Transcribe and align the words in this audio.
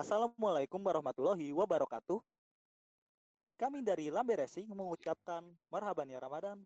Assalamualaikum 0.00 0.80
warahmatullahi 0.80 1.52
wabarakatuh. 1.52 2.24
Kami 3.60 3.84
dari 3.84 4.08
Lambe 4.08 4.32
Racing 4.32 4.72
mengucapkan 4.72 5.44
marhaban 5.68 6.08
ya 6.08 6.16
Ramadan. 6.16 6.56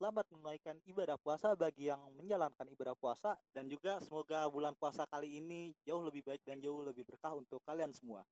Selamat 0.00 0.24
menunaikan 0.32 0.80
ibadah 0.88 1.20
puasa 1.20 1.52
bagi 1.52 1.92
yang 1.92 2.00
menjalankan 2.16 2.64
ibadah 2.72 2.96
puasa 2.96 3.36
dan 3.52 3.68
juga 3.68 4.00
semoga 4.00 4.48
bulan 4.48 4.72
puasa 4.72 5.04
kali 5.04 5.36
ini 5.36 5.76
jauh 5.84 6.00
lebih 6.00 6.24
baik 6.24 6.40
dan 6.48 6.64
jauh 6.64 6.80
lebih 6.80 7.04
berkah 7.04 7.36
untuk 7.36 7.60
kalian 7.68 7.92
semua. 7.92 8.24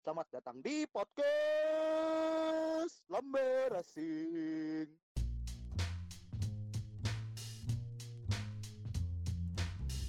Selamat 0.00 0.32
datang 0.32 0.64
di 0.64 0.88
podcast 0.88 1.84
Lambe 3.04 3.68
Racing. 3.68 4.88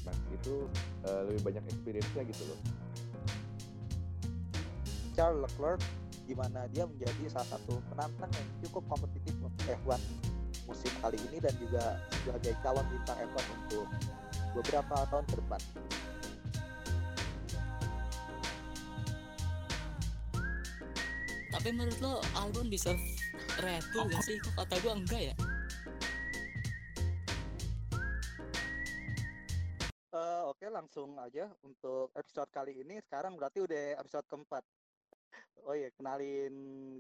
Nah 0.07 0.15
itu 0.31 0.63
eh, 1.11 1.21
lebih 1.27 1.43
banyak 1.43 1.67
experience-nya 1.75 2.23
gitu 2.31 2.47
loh. 2.47 2.80
Charles 5.21 5.45
Leclerc 5.45 5.77
di 6.25 6.34
mana 6.34 6.66
dia 6.73 6.89
menjadi 6.89 7.30
salah 7.30 7.53
satu 7.53 7.77
penantang 7.93 8.34
yang 8.34 8.48
cukup 8.66 8.81
kompetitif 8.89 9.38
untuk 9.38 9.53
F1 9.70 10.02
musim 10.66 10.89
kali 10.97 11.21
ini 11.30 11.38
dan 11.38 11.53
juga 11.61 12.02
sebagai 12.25 12.57
calon 12.66 12.81
bintang 12.89 13.21
F1 13.30 13.45
untuk 13.53 13.85
beberapa 14.57 14.95
tahun 15.13 15.25
ke 15.30 15.35
depan. 15.38 15.61
Tapi 21.53 21.69
menurut 21.69 21.99
lo 22.02 22.13
Albon 22.41 22.73
bisa 22.73 22.97
Red 23.61 23.85
Bull 23.94 24.09
gak 24.09 24.25
sih? 24.25 24.41
Kok 24.41 24.58
kata 24.58 24.73
gua 24.81 24.97
enggak 24.97 25.22
ya? 25.22 25.33
Eh, 30.17 30.41
Oke 30.49 30.66
langsung 30.66 31.13
aja 31.22 31.45
untuk 31.61 32.09
episode 32.17 32.49
kali 32.49 32.81
ini 32.81 32.97
sekarang 33.05 33.38
berarti 33.38 33.61
udah 33.61 34.02
episode 34.02 34.25
keempat. 34.25 34.66
Oh 35.70 35.77
iya 35.77 35.93
kenalin 35.93 36.53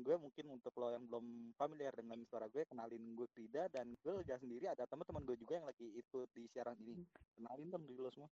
gue 0.05 0.15
mungkin 0.21 0.53
untuk 0.53 0.69
lo 0.77 0.93
yang 0.93 1.01
belum 1.09 1.57
familiar 1.57 1.97
dengan 1.97 2.21
suara 2.29 2.45
gue 2.45 2.61
kenalin 2.69 3.17
gue 3.17 3.25
Frida 3.33 3.65
dan 3.73 3.89
gue 4.05 4.13
lega 4.21 4.37
sendiri 4.37 4.69
ada 4.69 4.85
teman-teman 4.85 5.25
gue 5.25 5.33
juga 5.41 5.57
yang 5.57 5.65
lagi 5.65 5.89
ikut 5.97 6.29
di 6.37 6.45
siaran 6.53 6.77
ini. 6.85 7.01
Kenalin 7.37 7.73
dong 7.73 7.85
diri 7.89 7.97
lo 7.97 8.13
semua. 8.13 8.29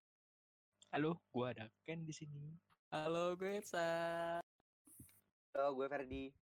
Halo, 0.89 1.21
gua 1.29 1.53
ada 1.53 1.69
Ken 1.85 2.01
di 2.01 2.13
sini. 2.13 2.49
Halo 2.89 3.37
gue 3.37 3.61
Sa. 3.61 4.41
Halo, 5.53 5.77
gue 5.77 5.85
Ferdi. 5.85 6.33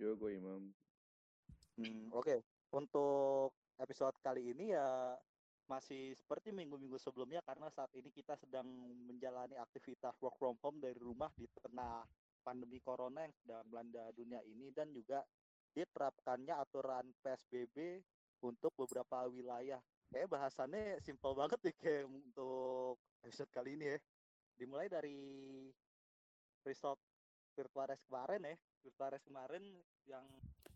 Yo 0.00 0.16
gue 0.16 0.40
Imam. 0.40 0.72
Hmm, 1.76 2.12
Oke, 2.12 2.44
untuk 2.72 3.56
episode 3.80 4.16
kali 4.20 4.52
ini 4.52 4.72
ya 4.76 5.16
masih 5.68 6.12
seperti 6.16 6.52
minggu-minggu 6.52 7.00
sebelumnya 7.00 7.40
karena 7.44 7.72
saat 7.72 7.88
ini 7.96 8.12
kita 8.12 8.36
sedang 8.36 8.66
menjalani 9.08 9.56
aktivitas 9.56 10.16
work 10.20 10.36
from 10.36 10.56
home 10.60 10.76
dari 10.80 10.96
rumah 11.00 11.32
di 11.36 11.48
tengah 11.60 12.04
pandemi 12.42 12.82
corona 12.82 13.24
yang 13.24 13.34
sedang 13.38 13.64
melanda 13.70 14.04
dunia 14.12 14.42
ini 14.44 14.68
dan 14.74 14.90
juga 14.90 15.22
diterapkannya 15.72 16.52
aturan 16.58 17.08
PSBB 17.24 18.02
untuk 18.44 18.74
beberapa 18.76 19.24
wilayah. 19.30 19.80
Kayak 20.12 20.28
bahasannya 20.28 21.00
simpel 21.00 21.32
banget 21.32 21.56
nih 21.64 21.76
kayak 21.80 22.04
untuk 22.04 23.00
episode 23.24 23.48
kali 23.48 23.80
ini 23.80 23.96
ya. 23.96 23.98
Dimulai 24.60 24.92
dari 24.92 25.16
result 26.66 27.00
virtual 27.56 27.88
race 27.88 28.04
kemarin 28.04 28.44
ya. 28.44 28.56
Virtual 28.84 29.10
race 29.16 29.24
kemarin 29.24 29.64
yang 30.04 30.26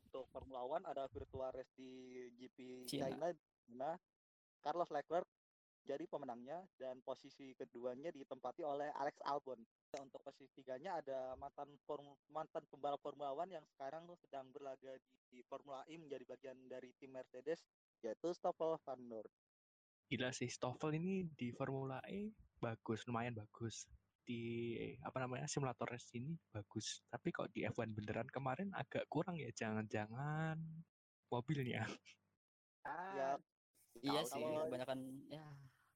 untuk 0.08 0.24
Formula 0.32 0.64
One 0.64 0.88
ada 0.88 1.04
virtual 1.12 1.52
race 1.52 1.74
di 1.76 2.24
GP. 2.40 2.88
China, 2.88 3.28
di 3.36 3.74
mana 3.76 4.00
Carlos 4.64 4.88
Leclerc 4.88 5.28
jadi 5.86 6.02
pemenangnya 6.10 6.66
dan 6.76 6.98
posisi 7.00 7.54
keduanya 7.54 8.10
ditempati 8.10 8.66
oleh 8.66 8.90
Alex 8.98 9.22
Albon. 9.22 9.62
Dan 9.86 10.10
Untuk 10.10 10.20
posisi 10.20 10.50
tiganya 10.52 10.98
ada 10.98 11.32
mantan 11.38 11.70
form- 11.86 12.18
mantan 12.28 12.66
pembalap 12.66 12.98
Formula 13.00 13.30
One 13.32 13.54
yang 13.54 13.64
sekarang 13.70 14.04
tuh 14.04 14.18
sedang 14.18 14.50
berlaga 14.50 14.98
di, 14.98 15.10
di 15.30 15.40
Formula 15.46 15.86
E 15.86 15.94
menjadi 15.94 16.26
bagian 16.26 16.58
dari 16.66 16.90
tim 16.98 17.14
Mercedes 17.14 17.62
yaitu 18.02 18.34
Stoffel 18.34 18.76
Van 18.82 19.00
Dorn. 19.06 19.30
Gila 20.06 20.30
sih, 20.30 20.50
Stoffel 20.50 20.98
ini 20.98 21.24
di 21.32 21.54
Formula 21.54 22.02
E 22.04 22.34
bagus, 22.58 23.06
lumayan 23.06 23.38
bagus. 23.38 23.86
Di 24.26 24.74
apa 25.06 25.22
namanya 25.22 25.46
simulator 25.46 25.86
race 25.86 26.10
ini 26.18 26.34
bagus. 26.50 27.06
Tapi 27.06 27.30
kok 27.30 27.54
di 27.54 27.62
F1 27.62 27.94
beneran 27.94 28.26
kemarin 28.26 28.74
agak 28.74 29.06
kurang 29.06 29.38
ya, 29.38 29.48
jangan-jangan 29.54 30.58
mobilnya. 31.30 31.86
Ya, 32.86 33.38
Iya 34.04 34.22
sih, 34.28 34.38
kalau- 34.38 34.68
kebanyakan 34.68 35.00
ya 35.26 35.46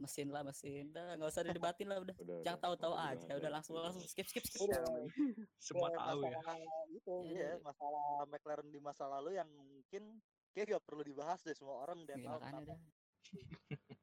mesin 0.01 0.29
lah 0.33 0.43
mesin. 0.43 0.89
Udah 0.91 1.15
nggak 1.15 1.31
usah 1.31 1.45
didebatin 1.45 1.87
lah 1.93 1.99
udah. 2.01 2.15
Udah, 2.25 2.37
Jangan 2.43 2.57
udah. 2.57 2.65
tahu-tahu 2.65 2.95
Udah, 2.97 3.11
aja. 3.13 3.31
Udah 3.37 3.51
langsung 3.53 3.75
langsung 3.77 4.05
skip 4.09 4.27
skip 4.27 4.43
skip. 4.43 4.65
Udah. 4.67 4.81
Semua 5.61 5.89
tahu 5.93 6.25
ya. 6.25 6.41
masalah 6.41 6.59
itu 6.91 7.15
Iya, 7.29 7.37
ya, 7.37 7.51
iya. 7.55 7.55
masalah 7.61 8.05
McLaren 8.27 8.69
di 8.73 8.81
masa 8.81 9.05
lalu 9.07 9.37
yang 9.37 9.49
mungkin 9.53 10.03
kayak 10.51 10.67
gak 10.75 10.85
perlu 10.89 11.03
dibahas 11.07 11.39
deh 11.47 11.55
semua 11.55 11.87
orang 11.87 12.03
udah 12.03 12.17
Ya, 12.19 12.25
tahu 12.27 12.39
udah. 12.41 12.79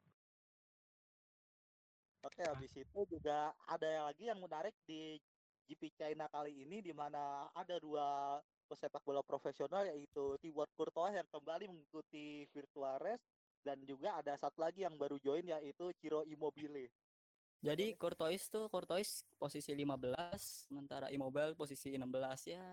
Oke, 2.28 2.42
habis 2.44 2.72
itu 2.76 3.00
juga 3.08 3.52
ada 3.68 3.88
yang 3.88 4.06
lagi 4.12 4.24
yang 4.28 4.40
menarik 4.42 4.76
di 4.84 5.16
GP 5.68 5.92
China 5.96 6.28
kali 6.28 6.52
ini 6.64 6.80
di 6.80 6.92
mana 6.92 7.48
ada 7.52 7.76
dua 7.80 8.40
pesepak 8.68 9.00
bola 9.04 9.24
profesional 9.24 9.88
yaitu 9.88 10.36
Thibaut 10.44 10.68
Courtois 10.76 11.16
yang 11.16 11.28
kembali 11.32 11.72
mengikuti 11.72 12.44
virtual 12.52 13.00
race 13.00 13.24
dan 13.66 13.82
juga 13.86 14.18
ada 14.18 14.34
satu 14.38 14.64
lagi 14.64 14.84
yang 14.86 14.96
baru 14.96 15.18
join 15.22 15.46
yaitu 15.46 15.92
Ciro 15.98 16.24
Immobile. 16.26 16.90
Jadi 17.58 17.98
Courtois 17.98 18.42
tuh 18.54 18.70
Courtois 18.70 19.26
posisi 19.42 19.74
15, 19.74 20.70
sementara 20.70 21.10
Immobile 21.10 21.58
posisi 21.58 21.98
16 21.98 22.54
ya. 22.54 22.66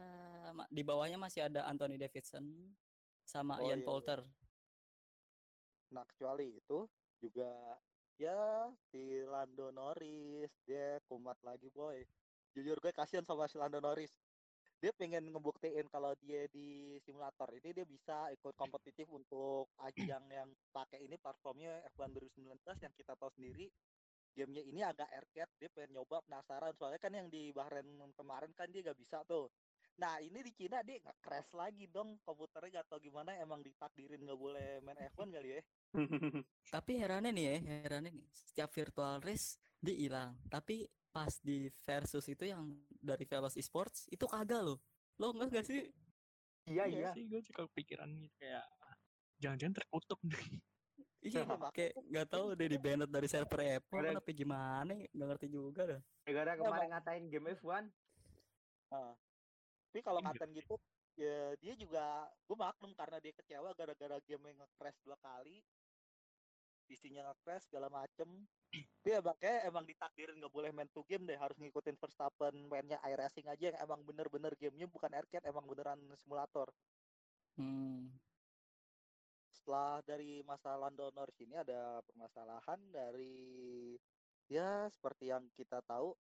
Di 0.69 0.83
bawahnya 0.85 1.17
masih 1.17 1.49
ada 1.49 1.65
Anthony 1.65 1.97
Davidson 1.97 2.45
sama 3.25 3.57
Oh, 3.59 3.65
Ian 3.65 3.81
iya, 3.81 3.85
iya. 3.85 3.89
Poulter. 3.89 4.21
Nah, 5.95 6.05
kecuali 6.05 6.61
itu 6.61 6.85
juga 7.17 7.49
ya 8.21 8.69
si 8.93 9.25
Lando 9.25 9.73
Norris 9.73 10.53
dia 10.69 11.01
kumat 11.09 11.41
lagi 11.41 11.73
boy. 11.73 12.05
Jujur 12.55 12.79
gue 12.79 12.93
kasihan 12.93 13.25
sama 13.25 13.49
si 13.49 13.57
Lando 13.57 13.81
Norris. 13.81 14.13
Dia 14.83 14.93
pengen 14.93 15.33
ngebuktiin 15.33 15.89
kalau 15.89 16.13
dia 16.21 16.45
di 16.53 16.99
simulator 17.05 17.49
ini 17.57 17.73
dia 17.73 17.87
bisa 17.89 18.29
ikut 18.35 18.53
kompetitif 18.55 19.09
untuk 19.09 19.73
ajang 19.81 20.25
yang 20.29 20.49
pakai 20.75 21.01
ini 21.03 21.17
platformnya 21.17 21.81
F1 21.97 22.13
2019 22.13 22.85
yang 22.85 22.93
kita 22.93 23.17
tahu 23.17 23.33
sendiri 23.33 23.71
gamenya 24.35 24.63
ini 24.67 24.81
agak 24.83 25.09
arcade 25.15 25.53
dia 25.63 25.71
pengen 25.71 26.03
nyoba 26.03 26.19
penasaran 26.27 26.75
soalnya 26.75 26.99
kan 26.99 27.15
yang 27.15 27.31
di 27.31 27.55
Bahrain 27.55 27.87
kemarin 28.19 28.51
kan 28.59 28.67
dia 28.67 28.83
gak 28.83 28.99
bisa 28.99 29.23
tuh 29.31 29.47
nah 29.95 30.19
ini 30.19 30.43
di 30.43 30.51
Cina 30.51 30.83
dia 30.83 30.99
nggak 30.99 31.23
crash 31.23 31.55
lagi 31.55 31.87
dong 31.87 32.19
komputernya 32.27 32.83
gak 32.83 32.87
tau 32.91 32.99
gimana 32.99 33.39
emang 33.39 33.63
ditakdirin 33.63 34.27
nggak 34.27 34.41
boleh 34.43 34.83
main 34.83 34.99
F1 35.15 35.31
kali 35.31 35.49
ya 35.55 35.63
Tapi 36.75 36.93
herannya 36.99 37.31
nih 37.31 37.45
ya, 37.47 37.57
herannya 37.87 38.11
nih. 38.11 38.27
Setiap 38.35 38.71
virtual 38.75 39.23
race 39.23 39.59
dia 39.79 39.95
hilang. 39.95 40.35
Tapi 40.51 40.87
pas 41.15 41.31
di 41.39 41.71
versus 41.87 42.27
itu 42.27 42.43
yang 42.43 42.75
dari 42.99 43.23
Velos 43.23 43.55
Esports 43.55 44.11
itu 44.11 44.27
kagak 44.27 44.67
loh. 44.67 44.83
Lo 45.15 45.31
enggak 45.31 45.63
gak 45.63 45.67
sih? 45.71 45.87
Iya, 46.67 46.91
iya. 46.91 47.11
sih, 47.15 47.31
gue 47.31 47.39
juga 47.39 47.71
kepikiran 47.71 48.11
gitu 48.19 48.35
kayak 48.43 48.67
jangan-jangan 49.39 49.75
terkutuk 49.79 50.19
nih. 50.27 50.35
Iya, 51.25 51.41
kayak 51.73 51.97
nggak 52.05 52.29
tahu 52.29 52.53
deh 52.53 52.69
di 52.69 52.77
banned 52.77 53.09
dari 53.09 53.25
server 53.25 53.81
Apple 53.81 53.97
Ada- 53.97 54.21
tapi 54.21 54.37
gimana 54.37 54.93
nggak 54.93 55.25
ngerti 55.33 55.49
juga 55.49 55.89
dah. 55.89 56.01
Gara-gara 56.29 56.53
kemarin 56.61 56.89
ngatain 56.93 57.25
game 57.33 57.49
F1. 57.57 57.89
Nah, 58.93 59.17
tapi 59.89 60.01
kalau 60.05 60.21
Iya. 60.21 60.27
ngatain 60.29 60.53
gitu 60.53 60.75
ya 61.17 61.57
dia 61.65 61.75
juga 61.81 62.05
gue 62.45 62.57
maklum 62.61 62.93
karena 62.93 63.17
dia 63.25 63.33
kecewa 63.33 63.73
gara-gara 63.73 64.21
game 64.21 64.53
yang 64.53 64.59
nge-crash 64.69 65.01
dua 65.01 65.17
kali 65.17 65.65
nge-crash 66.89 67.69
segala 67.69 67.89
macem. 67.89 68.29
Dia 69.05 69.21
emang 69.21 69.37
kayak 69.39 69.63
emang 69.69 69.85
ditakdirin 69.87 70.37
nggak 70.41 70.55
boleh 70.55 70.71
main 70.73 70.89
two 70.91 71.05
game 71.07 71.25
deh 71.25 71.39
harus 71.39 71.57
ngikutin 71.61 71.97
Verstappen 71.97 72.55
mainnya 72.69 72.99
iRacing 73.05 73.47
aja. 73.49 73.73
Yang 73.73 73.81
emang 73.81 74.01
bener-bener 74.05 74.53
gamenya 74.59 74.89
bukan 74.89 75.13
arcade 75.13 75.47
emang 75.47 75.65
beneran 75.65 76.01
simulator. 76.25 76.69
Hmm. 77.55 78.11
setelah 79.55 80.03
dari 80.03 80.43
masa 80.43 80.75
Lando 80.75 81.09
Norris 81.15 81.39
ini 81.39 81.55
ada 81.55 82.03
permasalahan 82.03 82.77
dari 82.91 83.95
ya 84.51 84.91
seperti 84.91 85.31
yang 85.31 85.47
kita 85.55 85.81
tahu 85.87 86.13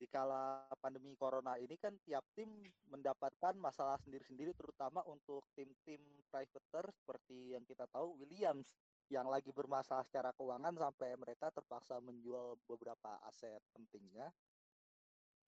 di 0.00 0.08
kala 0.08 0.64
pandemi 0.80 1.12
corona 1.12 1.60
ini 1.60 1.76
kan 1.76 1.92
tiap 2.08 2.24
tim 2.32 2.48
mendapatkan 2.88 3.52
masalah 3.60 4.00
sendiri-sendiri 4.00 4.56
terutama 4.56 5.04
untuk 5.04 5.44
tim-tim 5.52 6.00
privateer 6.32 6.88
seperti 6.88 7.52
yang 7.52 7.64
kita 7.68 7.84
tahu 7.92 8.16
Williams 8.16 8.72
yang 9.10 9.26
lagi 9.26 9.50
bermasalah 9.50 10.06
secara 10.06 10.30
keuangan 10.38 10.70
sampai 10.78 11.18
mereka 11.18 11.50
terpaksa 11.50 11.98
menjual 11.98 12.54
beberapa 12.64 13.18
aset 13.26 13.58
pentingnya 13.74 14.30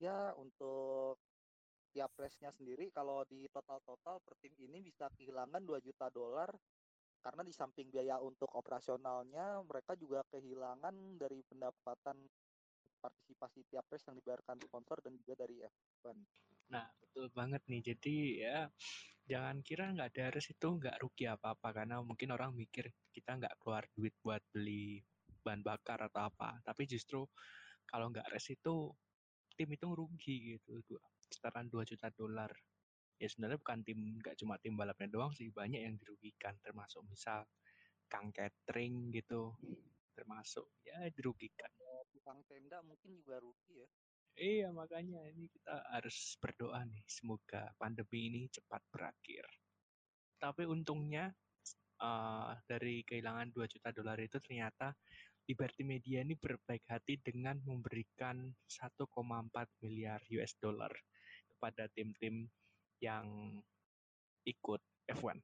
ya 0.03 0.35
untuk 0.35 1.15
tiap 1.95 2.11
race-nya 2.19 2.51
sendiri 2.51 2.91
kalau 2.91 3.23
di 3.23 3.47
total-total 3.47 4.19
per 4.19 4.35
tim 4.43 4.51
ini 4.59 4.83
bisa 4.83 5.07
kehilangan 5.15 5.63
2 5.63 5.79
juta 5.79 6.11
dolar 6.11 6.51
karena 7.23 7.39
di 7.39 7.55
samping 7.55 7.87
biaya 7.87 8.19
untuk 8.19 8.51
operasionalnya 8.51 9.63
mereka 9.63 9.95
juga 9.95 10.27
kehilangan 10.27 11.15
dari 11.15 11.39
pendapatan 11.47 12.19
partisipasi 13.03 13.67
tiap 13.67 13.83
race 13.91 14.07
yang 14.07 14.15
dibayarkan 14.15 14.55
sponsor 14.63 14.97
dan 15.03 15.19
juga 15.19 15.43
dari 15.43 15.59
F1. 15.59 16.15
Nah, 16.71 16.87
betul 17.03 17.27
banget 17.35 17.59
nih. 17.67 17.81
Jadi 17.83 18.15
ya 18.39 18.71
jangan 19.27 19.59
kira 19.59 19.91
nggak 19.91 20.09
ada 20.15 20.25
res 20.31 20.47
itu 20.47 20.67
nggak 20.67 20.99
rugi 21.03 21.27
apa-apa 21.27 21.69
karena 21.75 21.99
mungkin 21.99 22.31
orang 22.31 22.55
mikir 22.55 22.87
kita 23.11 23.35
nggak 23.35 23.59
keluar 23.59 23.83
duit 23.91 24.15
buat 24.23 24.39
beli 24.55 25.03
bahan 25.43 25.59
bakar 25.59 26.07
atau 26.07 26.31
apa. 26.31 26.63
Tapi 26.63 26.87
justru 26.87 27.27
kalau 27.83 28.07
nggak 28.07 28.31
res 28.31 28.47
itu 28.47 28.95
tim 29.59 29.67
itu 29.67 29.87
rugi 29.91 30.55
gitu. 30.55 30.79
Sekitaran 31.27 31.67
2 31.67 31.83
juta 31.83 32.07
dolar. 32.15 32.51
Ya 33.19 33.27
sebenarnya 33.27 33.59
bukan 33.59 33.79
tim 33.83 33.99
nggak 34.23 34.35
cuma 34.39 34.55
tim 34.57 34.73
balapnya 34.79 35.11
doang 35.11 35.31
sih, 35.35 35.51
banyak 35.51 35.83
yang 35.83 35.95
dirugikan 35.99 36.55
termasuk 36.63 37.03
misal 37.07 37.43
kang 38.07 38.29
catering 38.29 39.09
gitu 39.11 39.53
termasuk 40.13 40.69
ya 40.85 41.09
dirugikan. 41.09 41.69
Tukang 42.13 42.45
tenda 42.45 42.79
mungkin 42.85 43.17
juga 43.17 43.41
rugi 43.41 43.81
ya. 43.81 43.89
Iya, 44.33 44.67
makanya 44.73 45.21
ini 45.29 45.45
kita 45.45 45.77
harus 45.93 46.37
berdoa 46.41 46.81
nih, 46.89 47.05
semoga 47.05 47.69
pandemi 47.77 48.33
ini 48.33 48.41
cepat 48.49 48.81
berakhir. 48.89 49.45
Tapi 50.41 50.65
untungnya 50.65 51.29
uh, 52.01 52.57
dari 52.65 53.05
kehilangan 53.05 53.53
2 53.53 53.73
juta 53.77 53.89
dolar 53.93 54.17
itu 54.17 54.41
ternyata 54.41 54.89
Liberty 55.45 55.83
Media 55.83 56.23
ini 56.23 56.33
berbaik 56.39 56.87
hati 56.87 57.19
dengan 57.19 57.59
memberikan 57.67 58.47
1,4 58.65 59.05
miliar 59.83 60.23
US 60.39 60.55
dollar 60.57 60.91
kepada 61.51 61.91
tim-tim 61.91 62.47
yang 63.03 63.59
ikut 64.47 64.81
F1. 65.11 65.37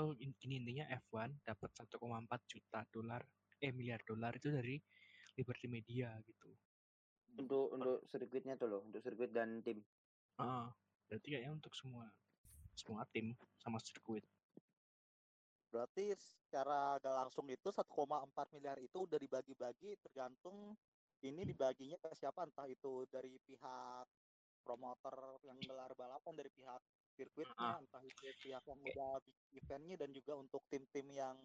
Oh, 0.00 0.16
ini 0.16 0.56
intinya 0.56 0.88
F1 1.10 1.36
dapat 1.44 1.70
1,4 1.76 1.98
juta 2.48 2.80
dolar, 2.88 3.22
eh 3.60 3.72
miliar 3.74 4.00
dolar 4.08 4.32
itu 4.40 4.48
dari 4.48 4.80
Liberty 5.38 5.66
Media 5.70 6.14
gitu. 6.24 6.50
Untuk 7.38 7.66
untuk 7.74 7.98
sirkuitnya 8.10 8.58
tuh 8.58 8.68
loh 8.68 8.80
untuk 8.82 9.00
sirkuit 9.02 9.30
dan 9.30 9.62
tim. 9.62 9.82
Ah 10.40 10.70
berarti 11.10 11.26
kayaknya 11.34 11.52
untuk 11.58 11.74
semua 11.74 12.06
semua 12.74 13.02
tim 13.10 13.34
sama 13.58 13.82
sirkuit. 13.82 14.22
Berarti 15.70 16.10
secara 16.18 16.98
gak 16.98 17.14
langsung 17.14 17.46
itu 17.46 17.70
1,4 17.70 17.86
miliar 18.58 18.78
itu 18.82 19.06
udah 19.06 19.18
dibagi-bagi 19.22 19.94
tergantung 20.02 20.74
ini 21.22 21.46
dibaginya 21.46 21.94
ke 22.00 22.10
siapa 22.16 22.42
entah 22.42 22.66
itu 22.66 23.06
dari 23.06 23.36
pihak 23.44 24.06
promotor 24.64 25.38
yang 25.44 25.56
gelar 25.62 25.92
balapan 25.94 26.34
dari 26.34 26.50
pihak 26.50 26.80
sirkuitnya 27.14 27.76
uh. 27.76 27.82
entah 27.82 28.02
itu 28.02 28.24
pihak 28.40 28.64
yang 28.64 28.80
udah 28.80 29.12
bikin 29.22 29.48
eventnya 29.60 29.96
dan 30.00 30.10
juga 30.10 30.32
untuk 30.40 30.62
tim-tim 30.72 31.06
yang 31.12 31.36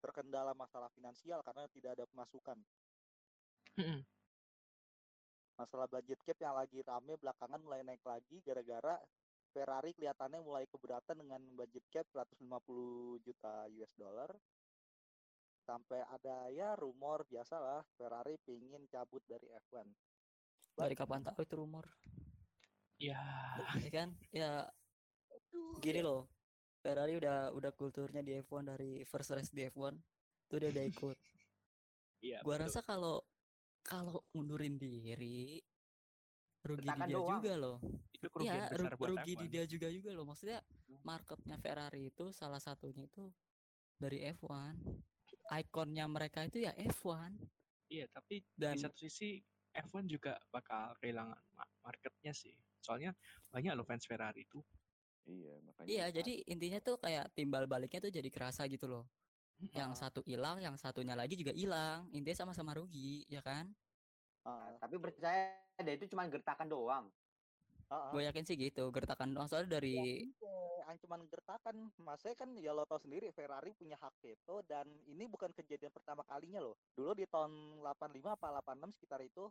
terkendala 0.00 0.56
masalah 0.56 0.88
finansial 0.96 1.44
karena 1.44 1.68
tidak 1.70 1.90
ada 2.00 2.04
pemasukan. 2.10 2.58
Masalah 5.60 5.86
budget 5.92 6.18
cap 6.24 6.38
yang 6.40 6.56
lagi 6.56 6.80
rame 6.80 7.20
belakangan 7.20 7.60
mulai 7.60 7.84
naik 7.84 8.00
lagi 8.04 8.40
gara-gara 8.40 8.96
Ferrari 9.50 9.92
kelihatannya 9.92 10.40
mulai 10.40 10.64
keberatan 10.70 11.20
dengan 11.20 11.42
budget 11.52 11.84
cap 11.92 12.06
150 12.12 13.20
juta 13.22 13.68
US 13.68 13.92
dollar. 13.98 14.30
Sampai 15.68 16.00
ada 16.08 16.48
ya 16.48 16.74
rumor 16.74 17.28
biasa 17.28 17.60
lah 17.60 17.84
Ferrari 17.94 18.40
pingin 18.42 18.88
cabut 18.88 19.20
dari 19.28 19.46
F1 19.68 19.86
dari 20.80 20.94
kapan 20.96 21.20
tahu 21.20 21.44
itu 21.44 21.54
rumor? 21.60 21.84
Ya. 22.96 23.20
Ya 23.76 23.90
kan? 23.92 24.08
Ya. 24.32 24.50
Gini 25.80 26.00
loh 26.00 26.39
Ferrari 26.80 27.14
udah 27.14 27.52
udah 27.52 27.72
kulturnya 27.72 28.20
di 28.20 28.32
F1 28.36 28.64
dari 28.66 29.04
first 29.04 29.30
race 29.30 29.52
di 29.52 29.64
F1 29.64 29.94
itu 30.48 30.54
dia 30.56 30.70
udah 30.70 30.84
ikut 30.86 31.18
Iya. 32.20 32.44
gua 32.44 32.60
rasa 32.60 32.80
kalau 32.80 33.24
kalau 33.80 34.20
mundurin 34.32 34.76
diri 34.76 35.56
rugi 36.60 36.84
di 36.84 37.00
dia 37.00 37.08
doang. 37.10 37.40
juga 37.40 37.52
loh 37.56 37.76
itu 38.12 38.26
kerugian 38.28 38.52
Iya, 38.54 38.68
besar 38.68 38.92
buat 38.94 39.08
rugi 39.16 39.32
di 39.32 39.34
F1. 39.40 39.48
dia 39.48 39.64
juga 39.64 39.88
juga 39.88 40.10
loh. 40.12 40.24
Maksudnya 40.28 40.60
marketnya 41.00 41.56
Ferrari 41.56 42.12
itu 42.12 42.28
salah 42.30 42.60
satunya 42.60 43.08
itu 43.08 43.24
dari 43.96 44.20
F1. 44.28 44.76
Ikonnya 45.50 46.04
mereka 46.06 46.44
itu 46.44 46.60
ya 46.60 46.76
F1 46.76 47.32
Iya, 47.88 48.04
tapi 48.12 48.44
dan 48.52 48.76
di 48.76 48.84
satu 48.84 49.00
sisi 49.00 49.40
F1 49.72 50.04
juga 50.06 50.36
bakal 50.46 50.92
kehilangan 51.00 51.40
ma- 51.50 51.72
marketnya 51.80 52.30
sih. 52.30 52.52
Soalnya 52.78 53.16
banyak 53.48 53.72
loh 53.72 53.82
fans 53.82 54.04
Ferrari 54.04 54.44
itu. 54.44 54.60
Iya, 55.26 55.60
makanya. 55.66 55.90
iya 55.90 56.04
jadi 56.16 56.30
intinya 56.52 56.78
tuh 56.86 56.96
kayak 57.04 57.24
timbal 57.36 57.64
baliknya 57.72 58.00
tuh 58.04 58.12
jadi 58.18 58.28
kerasa 58.34 58.62
gitu 58.72 58.86
loh. 58.92 59.02
Yang 59.78 59.90
Ah, 59.90 60.00
satu 60.02 60.20
hilang, 60.30 60.56
yang 60.66 60.76
satunya 60.84 61.14
lagi 61.20 61.34
juga 61.40 61.52
hilang. 61.60 61.98
Intinya 62.16 62.38
sama-sama 62.42 62.72
rugi, 62.78 63.26
ya 63.34 63.40
kan? 63.48 63.64
Ah, 64.44 64.72
tapi 64.80 64.96
percaya 64.96 65.60
deh 65.84 65.94
itu 65.96 66.06
cuma 66.12 66.24
gertakan 66.32 66.68
doang 66.72 67.04
ah. 67.92 68.08
Gue 68.12 68.22
yakin 68.26 68.44
sih 68.48 68.56
gitu. 68.64 68.82
Gertakan 68.96 69.28
doang 69.34 69.46
soalnya 69.50 69.70
dari 69.78 69.94
yang 70.90 70.98
cuman 71.06 71.22
gertakan 71.30 71.94
maksudnya 72.02 72.34
kan 72.34 72.50
ya 72.58 72.74
lo 72.74 72.82
tau 72.82 72.98
sendiri 72.98 73.30
Ferrari 73.30 73.70
punya 73.78 73.94
hak 73.94 74.18
veto 74.18 74.58
dan 74.66 74.90
ini 75.06 75.30
bukan 75.30 75.54
kejadian 75.54 75.94
pertama 75.94 76.26
kalinya 76.26 76.58
loh 76.58 76.74
dulu 76.98 77.14
di 77.14 77.30
tahun 77.30 77.78
85 77.78 78.34
apa 78.34 78.46
86 78.58 78.90
sekitar 78.98 79.20
itu 79.22 79.44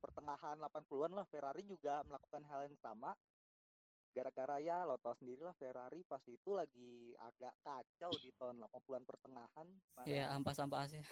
pertengahan 0.00 0.56
80-an 0.56 1.12
lah 1.12 1.26
Ferrari 1.28 1.68
juga 1.68 2.00
melakukan 2.08 2.42
hal 2.48 2.72
yang 2.72 2.76
sama 2.80 3.12
gara-gara 4.16 4.56
ya 4.64 4.88
lo 4.88 4.96
tau 4.96 5.12
sendiri 5.12 5.44
lah 5.44 5.52
Ferrari 5.60 6.00
pas 6.08 6.24
itu 6.24 6.56
lagi 6.56 7.12
agak 7.20 7.52
kacau 7.60 8.08
di 8.16 8.32
tahun 8.40 8.64
80-an 8.64 9.04
pertengahan 9.04 9.68
mana 9.92 10.08
ya 10.08 10.32
ampas-ampasnya. 10.32 11.04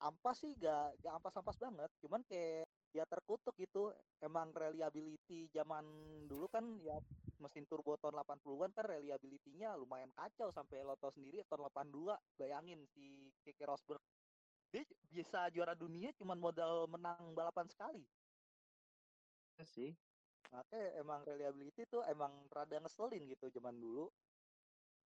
ampas 0.00 0.40
sih 0.40 0.56
gak, 0.56 0.96
gak 1.04 1.14
ampas-ampas 1.20 1.60
banget 1.60 1.92
cuman 2.00 2.24
kayak 2.24 2.64
ya 2.92 3.04
terkutuk 3.08 3.56
gitu. 3.56 3.92
Emang 4.20 4.52
reliability 4.54 5.48
zaman 5.50 5.84
dulu 6.28 6.46
kan 6.46 6.62
ya 6.84 6.94
mesin 7.40 7.66
turbo 7.66 7.98
tahun 7.98 8.22
80-an 8.22 8.70
kan 8.70 8.86
reliability-nya 8.86 9.74
lumayan 9.74 10.12
kacau 10.14 10.52
sampai 10.54 10.84
lo 10.86 10.94
tau 11.00 11.10
sendiri 11.10 11.42
tahun 11.50 11.66
82 11.70 12.14
bayangin 12.38 12.80
si 12.86 13.32
Keke 13.42 13.66
Rosberg. 13.66 13.98
Dia 14.70 14.84
bisa 15.10 15.50
juara 15.52 15.76
dunia 15.76 16.14
cuman 16.16 16.38
modal 16.38 16.86
menang 16.88 17.34
balapan 17.36 17.66
sekali. 17.68 18.04
Iya 19.58 19.66
sih 19.68 19.92
makanya 20.52 21.00
emang 21.00 21.24
reliability 21.24 21.88
tuh 21.88 22.04
emang 22.04 22.30
rada 22.52 22.76
ngeselin 22.76 23.24
gitu 23.26 23.48
zaman 23.48 23.74
dulu. 23.80 24.12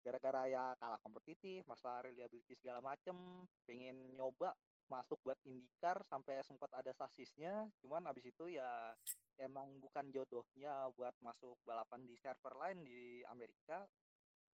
Gara-gara 0.04 0.48
ya 0.52 0.76
kalah 0.80 1.00
kompetitif 1.00 1.64
masalah 1.68 2.08
reliability 2.08 2.56
segala 2.60 2.84
macem 2.84 3.16
pengen 3.64 4.16
nyoba 4.16 4.52
masuk 4.92 5.20
buat 5.24 5.40
IndyCar 5.48 6.04
sampai 6.04 6.44
sempat 6.44 6.72
ada 6.76 6.92
sasisnya. 6.92 7.68
Cuman 7.80 8.04
abis 8.08 8.32
itu 8.32 8.52
ya 8.52 8.92
emang 9.40 9.80
bukan 9.80 10.12
jodohnya 10.12 10.92
buat 10.96 11.16
masuk 11.24 11.56
balapan 11.64 12.04
di 12.04 12.16
server 12.20 12.56
lain 12.60 12.84
di 12.84 13.24
Amerika. 13.32 13.84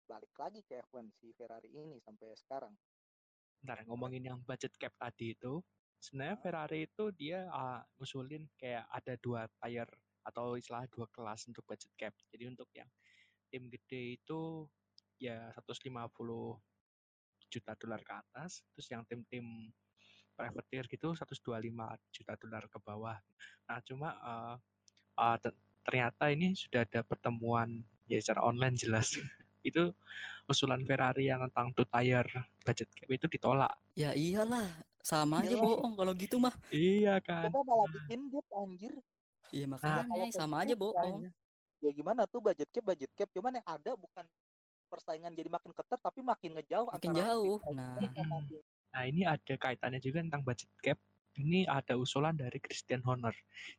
Balik 0.06 0.34
lagi 0.38 0.62
ke 0.66 0.82
F1 0.90 1.14
si 1.22 1.30
Ferrari 1.38 1.70
ini 1.70 2.02
sampai 2.02 2.34
sekarang. 2.34 2.74
Bentar, 3.62 3.86
ngomongin 3.86 4.26
yang 4.26 4.40
budget 4.42 4.74
cap 4.80 4.96
tadi 4.98 5.38
itu, 5.38 5.62
sebenarnya 6.00 6.40
Ferrari 6.40 6.88
itu 6.88 7.12
dia 7.14 7.46
ah, 7.52 7.84
ngusulin 8.00 8.48
kayak 8.58 8.88
ada 8.90 9.14
dua 9.20 9.46
tier 9.62 9.90
atau 10.30 10.56
istilah 10.56 10.86
dua 10.94 11.10
kelas 11.10 11.50
untuk 11.50 11.66
budget 11.66 11.92
cap. 11.98 12.14
Jadi 12.30 12.44
untuk 12.46 12.70
yang 12.78 12.90
tim 13.50 13.66
gede 13.68 14.22
itu 14.22 14.70
ya 15.18 15.50
150 15.58 15.90
juta 17.50 17.72
dolar 17.76 18.02
ke 18.06 18.14
atas, 18.14 18.62
terus 18.72 18.88
yang 18.94 19.02
tim-tim 19.10 19.74
private 20.38 20.68
tier 20.72 20.86
gitu 20.88 21.12
125 21.12 22.16
juta 22.16 22.34
dolar 22.40 22.64
ke 22.70 22.78
bawah. 22.80 23.18
Nah, 23.68 23.80
cuma 23.84 24.10
eh, 24.16 24.56
ah, 25.20 25.38
ter- 25.42 25.58
ternyata 25.84 26.32
ini 26.32 26.54
sudah 26.56 26.86
ada 26.86 27.02
pertemuan 27.04 27.82
ya 28.08 28.22
secara 28.22 28.46
online 28.46 28.78
jelas. 28.80 29.18
itu 29.68 29.92
usulan 30.48 30.80
Ferrari 30.88 31.28
yang 31.28 31.44
tentang 31.52 31.76
two 31.76 31.84
tier 31.84 32.24
budget 32.64 32.88
cap 32.96 33.10
itu 33.12 33.28
ditolak. 33.28 33.74
Ya 33.98 34.16
iyalah, 34.16 34.72
sama 35.04 35.44
aja 35.44 35.52
Iyalah. 35.52 35.66
bohong 35.68 35.94
kalau 36.00 36.14
gitu 36.16 36.40
mah. 36.40 36.56
Iya 36.72 37.20
kan. 37.20 37.52
kita 37.52 37.60
malah 37.68 37.88
bikin 37.92 38.32
dia 38.32 38.44
anjir 38.56 38.94
Iya 39.50 39.66
Nah, 39.66 39.72
makanya 39.78 40.06
kalau 40.10 40.26
sama 40.32 40.56
kayak 40.62 40.66
aja 40.70 40.76
bohong. 40.78 41.22
ya 41.80 41.92
gimana 41.96 42.28
tuh 42.28 42.44
budget 42.44 42.68
cap 42.76 42.84
budget 42.84 43.12
cap 43.16 43.30
cuman 43.32 43.56
yang 43.56 43.68
ada 43.68 43.96
bukan 43.96 44.28
persaingan 44.92 45.32
jadi 45.32 45.48
makin 45.48 45.72
ketat 45.72 46.00
tapi 46.04 46.20
makin 46.20 46.60
ngejauh 46.60 46.92
Makin 46.92 47.12
jauh. 47.16 47.58
Nah. 47.72 47.96
Nah, 48.90 49.04
ini 49.06 49.22
ada 49.24 49.54
kaitannya 49.56 50.02
juga 50.02 50.20
tentang 50.26 50.42
budget 50.44 50.70
cap. 50.82 51.00
Ini 51.40 51.70
ada 51.72 51.96
usulan 51.96 52.36
dari 52.36 52.60
Christian 52.60 53.00
Horner. 53.06 53.32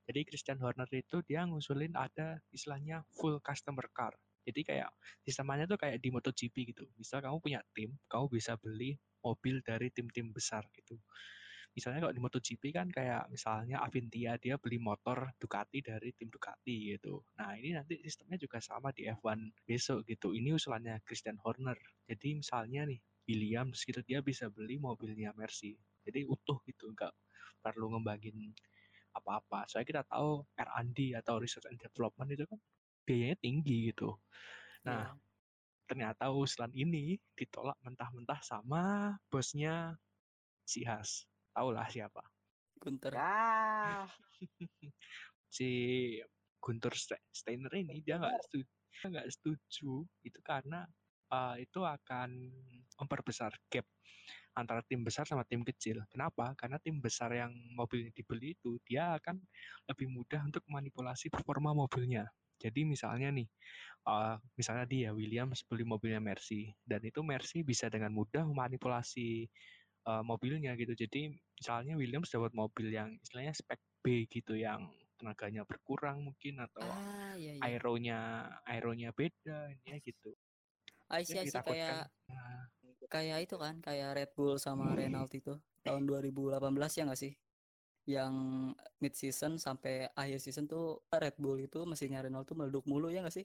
Jadi 0.09 0.21
Christian 0.25 0.57
Horner 0.63 0.89
itu 0.97 1.21
dia 1.27 1.45
ngusulin 1.45 1.93
ada 1.93 2.41
istilahnya 2.55 3.05
full 3.13 3.37
customer 3.43 3.85
car. 3.93 4.17
Jadi 4.49 4.65
kayak 4.65 4.89
sistemnya 5.21 5.69
tuh 5.69 5.77
kayak 5.77 6.01
di 6.01 6.09
MotoGP 6.09 6.73
gitu. 6.73 6.89
Misal 6.97 7.21
kamu 7.21 7.37
punya 7.43 7.61
tim, 7.77 7.93
kamu 8.09 8.33
bisa 8.33 8.57
beli 8.57 8.97
mobil 9.21 9.61
dari 9.61 9.93
tim-tim 9.93 10.33
besar 10.33 10.65
gitu. 10.73 10.97
Misalnya 11.77 12.03
kalau 12.03 12.15
di 12.15 12.23
MotoGP 12.23 12.63
kan 12.75 12.89
kayak 12.91 13.31
misalnya 13.31 13.79
Avintia 13.87 14.35
dia 14.43 14.59
beli 14.59 14.79
motor 14.83 15.31
Ducati 15.39 15.79
dari 15.81 16.11
tim 16.15 16.27
Ducati 16.29 16.95
gitu. 16.97 17.23
Nah 17.39 17.55
ini 17.55 17.79
nanti 17.79 18.03
sistemnya 18.03 18.37
juga 18.43 18.59
sama 18.59 18.91
di 18.91 19.07
F1 19.07 19.39
besok 19.69 20.03
gitu. 20.11 20.35
Ini 20.35 20.59
usulannya 20.59 20.99
Christian 21.07 21.39
Horner. 21.43 21.79
Jadi 22.11 22.43
misalnya 22.43 22.85
nih 22.91 22.99
Williams 23.31 23.87
gitu 23.87 24.03
dia 24.03 24.19
bisa 24.21 24.51
beli 24.51 24.77
mobilnya 24.83 25.31
Mercy. 25.39 25.79
Jadi 26.03 26.27
utuh 26.27 26.59
gitu, 26.67 26.91
enggak 26.91 27.15
perlu 27.63 27.95
ngembangin 27.95 28.51
apa-apa. 29.15 29.67
Soalnya 29.71 29.89
kita 29.89 30.03
tahu 30.07 30.43
R&D 30.59 31.15
atau 31.19 31.39
research 31.39 31.67
and 31.71 31.79
development 31.79 32.31
itu 32.35 32.45
kan 32.47 32.59
biayanya 33.07 33.39
tinggi 33.43 33.91
gitu. 33.95 34.19
Nah, 34.87 35.11
Iya. 35.11 35.19
ternyata 35.91 36.31
usulan 36.31 36.71
ini 36.75 37.19
ditolak 37.35 37.77
mentah-mentah 37.83 38.41
sama 38.47 39.15
bosnya 39.31 39.99
si 40.67 40.87
Has. 40.87 41.27
Tahulah 41.51 41.87
siapa. 41.91 42.23
Gunter. 42.81 43.13
Ya, 43.13 44.09
Si 45.51 45.69
Guntur 46.63 46.95
Ste- 46.95 47.27
Steiner 47.33 47.73
ini 47.75 48.01
dia 48.01 48.23
nggak 48.23 48.39
setuju, 48.47 48.71
nggak 49.11 49.29
setuju 49.35 49.93
itu 50.23 50.39
karena 50.47 50.87
uh, 51.33 51.57
itu 51.59 51.83
akan 51.83 52.31
memperbesar 53.01 53.51
gap 53.67 53.87
antara 54.55 54.83
tim 54.85 55.03
besar 55.03 55.25
sama 55.27 55.47
tim 55.47 55.63
kecil. 55.63 56.03
Kenapa? 56.11 56.53
Karena 56.59 56.77
tim 56.83 56.99
besar 56.99 57.33
yang 57.33 57.55
mobilnya 57.75 58.11
dibeli 58.13 58.55
itu 58.55 58.79
dia 58.83 59.17
akan 59.17 59.39
lebih 59.89 60.11
mudah 60.11 60.43
untuk 60.47 60.63
manipulasi 60.67 61.31
performa 61.31 61.75
mobilnya. 61.75 62.29
Jadi 62.61 62.85
misalnya 62.85 63.33
nih, 63.33 63.49
uh, 64.05 64.37
misalnya 64.53 64.85
dia 64.85 65.17
Williams 65.17 65.65
beli 65.65 65.81
mobilnya 65.87 66.21
Mercy 66.21 66.69
dan 66.85 67.01
itu 67.01 67.25
Mercy 67.25 67.65
bisa 67.65 67.89
dengan 67.89 68.13
mudah 68.13 68.45
memanipulasi 68.45 69.49
uh, 70.09 70.23
mobilnya 70.25 70.73
gitu. 70.79 70.93
Jadi 70.97 71.35
misalnya 71.57 71.95
Williams 71.99 72.31
dapat 72.33 72.53
mobil 72.57 72.89
yang 72.93 73.13
istilahnya 73.21 73.53
spek 73.57 73.81
B 74.01 74.25
gitu 74.31 74.57
yang 74.57 74.89
tenaganya 75.21 75.69
berkurang 75.69 76.25
mungkin 76.25 76.65
atau 76.65 76.81
Ah, 76.81 77.37
iya 77.37 77.61
iya. 77.61 77.61
aeronya 77.61 78.19
aeronya 78.65 79.13
beda 79.13 79.69
ini 79.69 80.01
gitu. 80.01 80.33
I 81.13 81.21
Itu 81.27 81.37
yang 81.37 81.45
see, 81.45 81.45
I 81.45 81.45
see. 81.45 81.51
ditakutkan. 81.53 81.77
kayak 81.77 82.05
Nah, 82.31 82.63
kayak 83.11 83.39
itu 83.45 83.57
kan, 83.61 83.75
kayak 83.85 84.09
Red 84.17 84.31
Bull 84.39 84.57
sama 84.57 84.95
Renault 84.97 85.33
itu 85.35 85.59
tahun 85.85 86.03
2018 86.09 86.93
ya 86.97 87.03
nggak 87.05 87.21
sih? 87.21 87.33
Yang 88.09 88.35
mid 89.03 89.15
season 89.19 89.53
sampai 89.61 90.09
akhir 90.17 90.39
season 90.41 90.65
tuh 90.71 91.05
Red 91.13 91.37
Bull 91.37 91.61
itu 91.61 91.85
mesinnya 91.85 92.25
Renault 92.25 92.49
tuh 92.49 92.57
meleduk 92.57 92.89
mulu 92.89 93.13
ya 93.13 93.21
nggak 93.21 93.37
sih? 93.37 93.45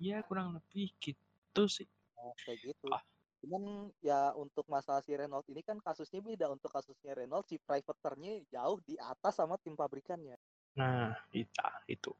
Iya 0.00 0.24
kurang 0.24 0.56
lebih 0.56 0.96
gitu 0.98 1.62
sih. 1.68 1.86
Nah, 2.16 2.32
kayak 2.46 2.58
gitu. 2.72 2.88
Ah. 2.90 3.02
Cuman 3.38 3.92
ya 4.02 4.34
untuk 4.34 4.66
masalah 4.66 5.02
si 5.02 5.14
Renault 5.14 5.46
ini 5.50 5.62
kan 5.62 5.78
kasusnya 5.78 6.20
beda. 6.20 6.46
Untuk 6.50 6.70
kasusnya 6.74 7.14
Renault 7.14 7.46
si 7.46 7.56
privaternya 7.58 8.42
jauh 8.50 8.78
di 8.82 8.98
atas 8.98 9.38
sama 9.38 9.54
tim 9.62 9.78
pabrikannya. 9.78 10.34
Nah, 10.78 11.10
itu, 11.34 11.50
itu. 11.90 12.12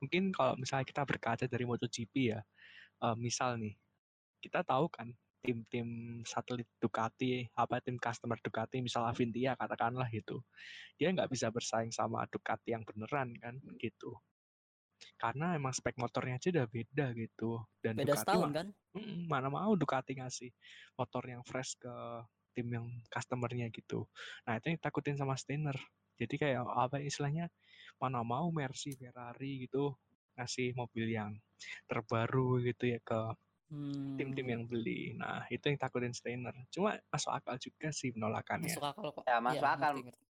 Mungkin 0.00 0.36
kalau 0.36 0.52
misalnya 0.60 0.84
kita 0.84 1.02
berkaca 1.08 1.44
dari 1.48 1.64
MotoGP 1.64 2.14
ya, 2.36 2.40
eh, 3.04 3.16
misal 3.16 3.56
nih, 3.56 3.72
kita 4.44 4.60
tahu 4.60 4.92
kan 4.92 5.08
tim-tim 5.42 6.20
satelit 6.22 6.68
Ducati, 6.78 7.50
apa 7.58 7.82
tim 7.82 7.98
customer 7.98 8.38
Ducati, 8.38 8.78
misal 8.78 9.08
Avintia 9.10 9.58
katakanlah 9.58 10.06
gitu, 10.14 10.38
dia 10.94 11.10
nggak 11.10 11.26
bisa 11.32 11.50
bersaing 11.50 11.90
sama 11.90 12.22
Ducati 12.30 12.76
yang 12.76 12.86
beneran 12.86 13.34
kan, 13.42 13.58
gitu. 13.82 14.14
Karena 15.16 15.54
emang 15.54 15.72
spek 15.72 15.96
motornya 15.98 16.38
aja 16.38 16.48
udah 16.50 16.66
beda 16.68 17.06
gitu. 17.14 17.62
Dan 17.78 17.98
Beda 17.98 18.14
Ducati 18.14 18.22
setahun 18.26 18.50
kan? 18.52 18.66
Mm, 18.92 19.20
mana 19.30 19.48
mau 19.48 19.72
Ducati 19.74 20.12
ngasih 20.18 20.50
motor 20.98 21.22
yang 21.24 21.42
fresh 21.46 21.78
ke 21.80 21.94
tim 22.52 22.68
yang 22.68 22.86
customernya 23.08 23.72
gitu. 23.72 24.04
Nah 24.44 24.60
itu 24.60 24.72
yang 24.74 24.80
takutin 24.80 25.16
sama 25.16 25.34
Steiner. 25.40 25.76
Jadi 26.20 26.34
kayak 26.36 26.62
apa 26.68 27.00
istilahnya 27.00 27.48
mana 27.96 28.20
mau 28.20 28.52
Mercy, 28.52 28.92
Ferrari 28.94 29.64
gitu 29.64 29.96
ngasih 30.36 30.76
mobil 30.76 31.12
yang 31.12 31.36
terbaru 31.88 32.60
gitu 32.64 32.92
ya 32.92 33.00
ke 33.00 33.20
tim-tim 34.20 34.44
Hmm, 34.44 34.52
yang 34.52 34.62
beli. 34.68 35.16
Nah 35.16 35.48
itu 35.48 35.64
yang 35.72 35.80
takutin 35.80 36.12
Steiner. 36.12 36.52
Cuma 36.68 37.00
masuk 37.08 37.32
akal 37.32 37.56
juga 37.56 37.88
sih 37.88 38.12
penolakannya. 38.12 38.68
masuk 38.68 38.84
akal 38.84 39.08
kok. 39.16 39.24
Ya, 39.24 39.40
masuk 39.40 39.64
Iya, 39.64 39.72
akal. 39.72 39.92
ngerti, 39.96 40.02
ngerti. 40.12 40.26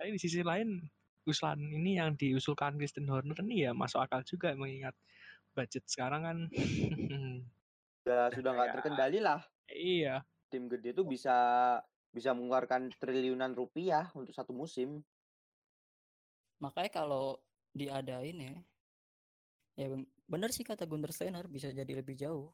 Tapi 0.00 0.08
di 0.10 0.20
sisi 0.20 0.40
lain 0.42 0.68
usulan 1.28 1.60
ini 1.60 2.00
yang 2.00 2.16
diusulkan 2.16 2.76
Kristen 2.80 3.08
Horner 3.08 3.36
ini 3.44 3.68
ya 3.68 3.72
masuk 3.76 4.00
akal 4.00 4.24
juga 4.24 4.52
mengingat 4.56 4.96
budget 5.52 5.84
sekarang 5.86 6.22
kan 6.24 6.38
sudah 8.04 8.32
sudah 8.32 8.50
nggak 8.56 8.70
terkendali 8.80 9.18
lah. 9.20 9.40
iya 9.70 10.24
Tim 10.50 10.66
gede 10.66 10.96
tuh 10.96 11.06
bisa 11.06 11.36
bisa 12.10 12.34
mengeluarkan 12.34 12.90
triliunan 12.98 13.54
rupiah 13.54 14.10
untuk 14.18 14.34
satu 14.34 14.50
musim. 14.50 14.98
Makanya 16.58 16.90
kalau 16.90 17.38
diadain 17.70 18.34
ya, 18.36 18.54
ya 19.78 19.86
ben- 19.86 20.10
bener 20.26 20.50
sih 20.50 20.66
kata 20.66 20.84
Gunter 20.90 21.14
Steiner 21.14 21.46
bisa 21.46 21.70
jadi 21.70 22.02
lebih 22.02 22.18
jauh. 22.18 22.50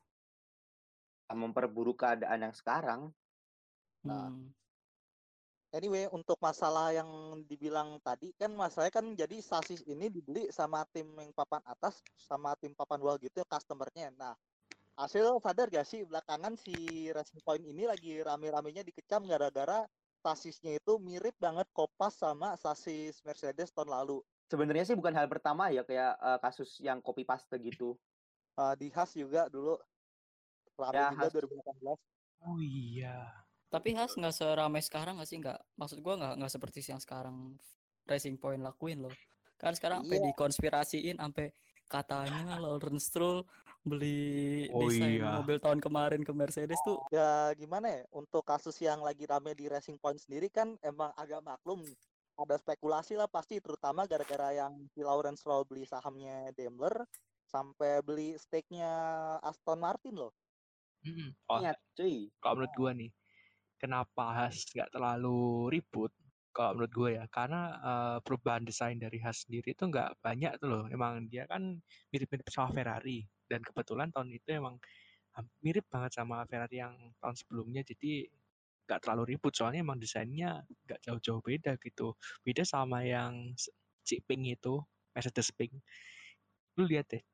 Memperburuk 1.33 1.99
keadaan 2.05 2.45
yang 2.47 2.55
sekarang. 2.55 3.11
Nah, 4.07 4.29
Hmm. 4.31 4.53
Anyway, 5.75 6.07
untuk 6.15 6.39
masalah 6.41 6.95
yang 6.95 7.11
dibilang 7.45 7.99
tadi 8.01 8.33
kan 8.39 8.55
masalahnya 8.55 8.95
kan 8.95 9.07
jadi 9.19 9.37
sasis 9.43 9.83
ini 9.85 10.09
dibeli 10.09 10.49
sama 10.55 10.87
tim 10.95 11.11
yang 11.19 11.35
papan 11.35 11.61
atas 11.67 12.01
sama 12.17 12.55
tim 12.57 12.73
papan 12.73 13.03
bawah 13.03 13.19
gitu 13.19 13.43
customernya. 13.45 14.15
Nah, 14.15 14.35
hasil 14.97 15.37
sadar 15.43 15.69
gak 15.69 15.85
sih 15.85 16.07
belakangan 16.07 16.55
si 16.57 17.11
Racing 17.13 17.43
Point 17.45 17.65
ini 17.67 17.85
lagi 17.85 18.23
rame-ramenya 18.23 18.87
dikecam 18.87 19.27
gara-gara 19.27 19.85
sasisnya 20.23 20.79
itu 20.81 20.99
mirip 20.99 21.37
banget 21.39 21.67
kopas 21.75 22.19
sama 22.19 22.57
sasis 22.57 23.21
Mercedes 23.27 23.71
tahun 23.75 23.91
lalu. 23.93 24.23
Sebenarnya 24.47 24.87
sih 24.87 24.97
bukan 24.97 25.15
hal 25.15 25.27
pertama 25.27 25.71
ya 25.75 25.83
kayak 25.83 26.13
eh, 26.19 26.39
kasus 26.41 26.79
yang 26.81 27.03
copy 27.03 27.27
paste 27.27 27.53
gitu. 27.59 27.99
Uh, 28.57 28.73
di 28.73 28.89
Haas 28.89 29.13
juga 29.13 29.53
dulu 29.53 29.77
rame 30.81 30.97
Ya, 30.97 31.13
juga 31.13 31.29
Haas. 31.29 31.33
2018. 31.37 32.01
oh 32.47 32.59
iya 32.63 33.46
Tapi 33.67 33.99
Has 33.99 34.15
nggak 34.15 34.35
seramai 34.35 34.83
sekarang 34.83 35.19
nggak 35.19 35.29
sih? 35.29 35.39
Nggak, 35.43 35.59
maksud 35.75 35.99
gua 36.01 36.15
nggak 36.17 36.35
nggak 36.39 36.53
seperti 36.53 36.79
yang 36.87 37.03
sekarang 37.03 37.59
Racing 38.07 38.39
Point 38.39 38.63
lakuin 38.63 39.03
loh. 39.03 39.15
Kan 39.59 39.75
sekarang 39.75 40.05
sampai 40.07 40.19
Iya. 40.23 40.27
dikonspirasiin 40.31 41.17
sampai 41.19 41.51
katanya 41.87 42.59
Lawrence 42.59 43.11
Stroll 43.11 43.47
beli 43.87 44.67
Oh 44.75 44.83
desain 44.83 45.23
iya. 45.23 45.39
mobil 45.39 45.63
tahun 45.63 45.79
kemarin 45.79 46.27
ke 46.27 46.35
Mercedes 46.35 46.83
tuh 46.83 46.99
ya 47.15 47.55
gimana 47.55 47.87
ya 47.87 48.03
untuk 48.11 48.43
kasus 48.43 48.75
yang 48.83 48.99
lagi 48.99 49.23
rame 49.23 49.55
di 49.55 49.71
Racing 49.71 49.95
Point 50.03 50.19
sendiri 50.19 50.51
kan 50.51 50.75
emang 50.83 51.15
agak 51.15 51.39
maklum 51.39 51.87
ada 52.35 52.59
spekulasi 52.59 53.15
lah 53.15 53.31
pasti 53.31 53.63
terutama 53.63 54.03
gara-gara 54.05 54.51
yang 54.51 54.75
si 54.91 55.07
Lawrence 55.07 55.47
Stroll 55.47 55.63
beli 55.63 55.87
sahamnya 55.87 56.51
Daimler 56.59 57.07
sampai 57.47 58.03
beli 58.03 58.35
stake-nya 58.35 58.91
Aston 59.39 59.79
Martin 59.79 60.19
loh 60.19 60.35
Mm-mm. 61.07 61.31
Oh, 61.47 61.63
Ingat, 61.63 61.79
cuy. 61.95 62.27
kalau 62.43 62.59
menurut 62.59 62.75
gua 62.75 62.91
nih 62.91 63.11
kenapa 63.80 64.47
Has 64.47 64.68
nggak 64.73 64.92
terlalu 64.92 65.71
ribut 65.73 66.12
kalau 66.52 66.76
menurut 66.76 66.92
gue 66.92 67.11
ya? 67.21 67.25
Karena 67.28 67.61
eh, 67.80 68.18
perubahan 68.25 68.64
desain 68.64 68.97
dari 68.97 69.18
Has 69.23 69.45
sendiri 69.49 69.73
itu 69.76 69.85
nggak 69.88 70.21
banyak 70.25 70.52
tuh 70.61 70.68
loh. 70.68 70.85
Emang 70.92 71.28
dia 71.28 71.45
kan 71.49 71.80
mirip-mirip 72.12 72.47
sama 72.52 72.73
Ferrari 72.73 73.25
dan 73.47 73.61
kebetulan 73.62 74.09
tahun 74.12 74.33
itu 74.35 74.49
emang 74.56 74.76
mirip 75.61 75.85
banget 75.92 76.16
sama 76.16 76.49
Ferrari 76.49 76.80
yang 76.80 76.97
tahun 77.21 77.37
sebelumnya. 77.37 77.85
Jadi 77.85 78.25
nggak 78.87 79.00
terlalu 79.02 79.35
ribut 79.37 79.52
soalnya 79.52 79.83
emang 79.83 79.99
desainnya 79.99 80.62
nggak 80.87 81.00
jauh-jauh 81.04 81.42
beda 81.45 81.76
gitu. 81.83 82.16
Beda 82.47 82.62
sama 82.64 83.02
yang 83.04 83.52
si 84.06 84.23
Pink 84.23 84.56
itu 84.61 84.80
Mercedes 85.12 85.50
Pink. 85.52 85.75
Lu 86.78 86.88
lihat 86.88 87.11
deh 87.11 87.25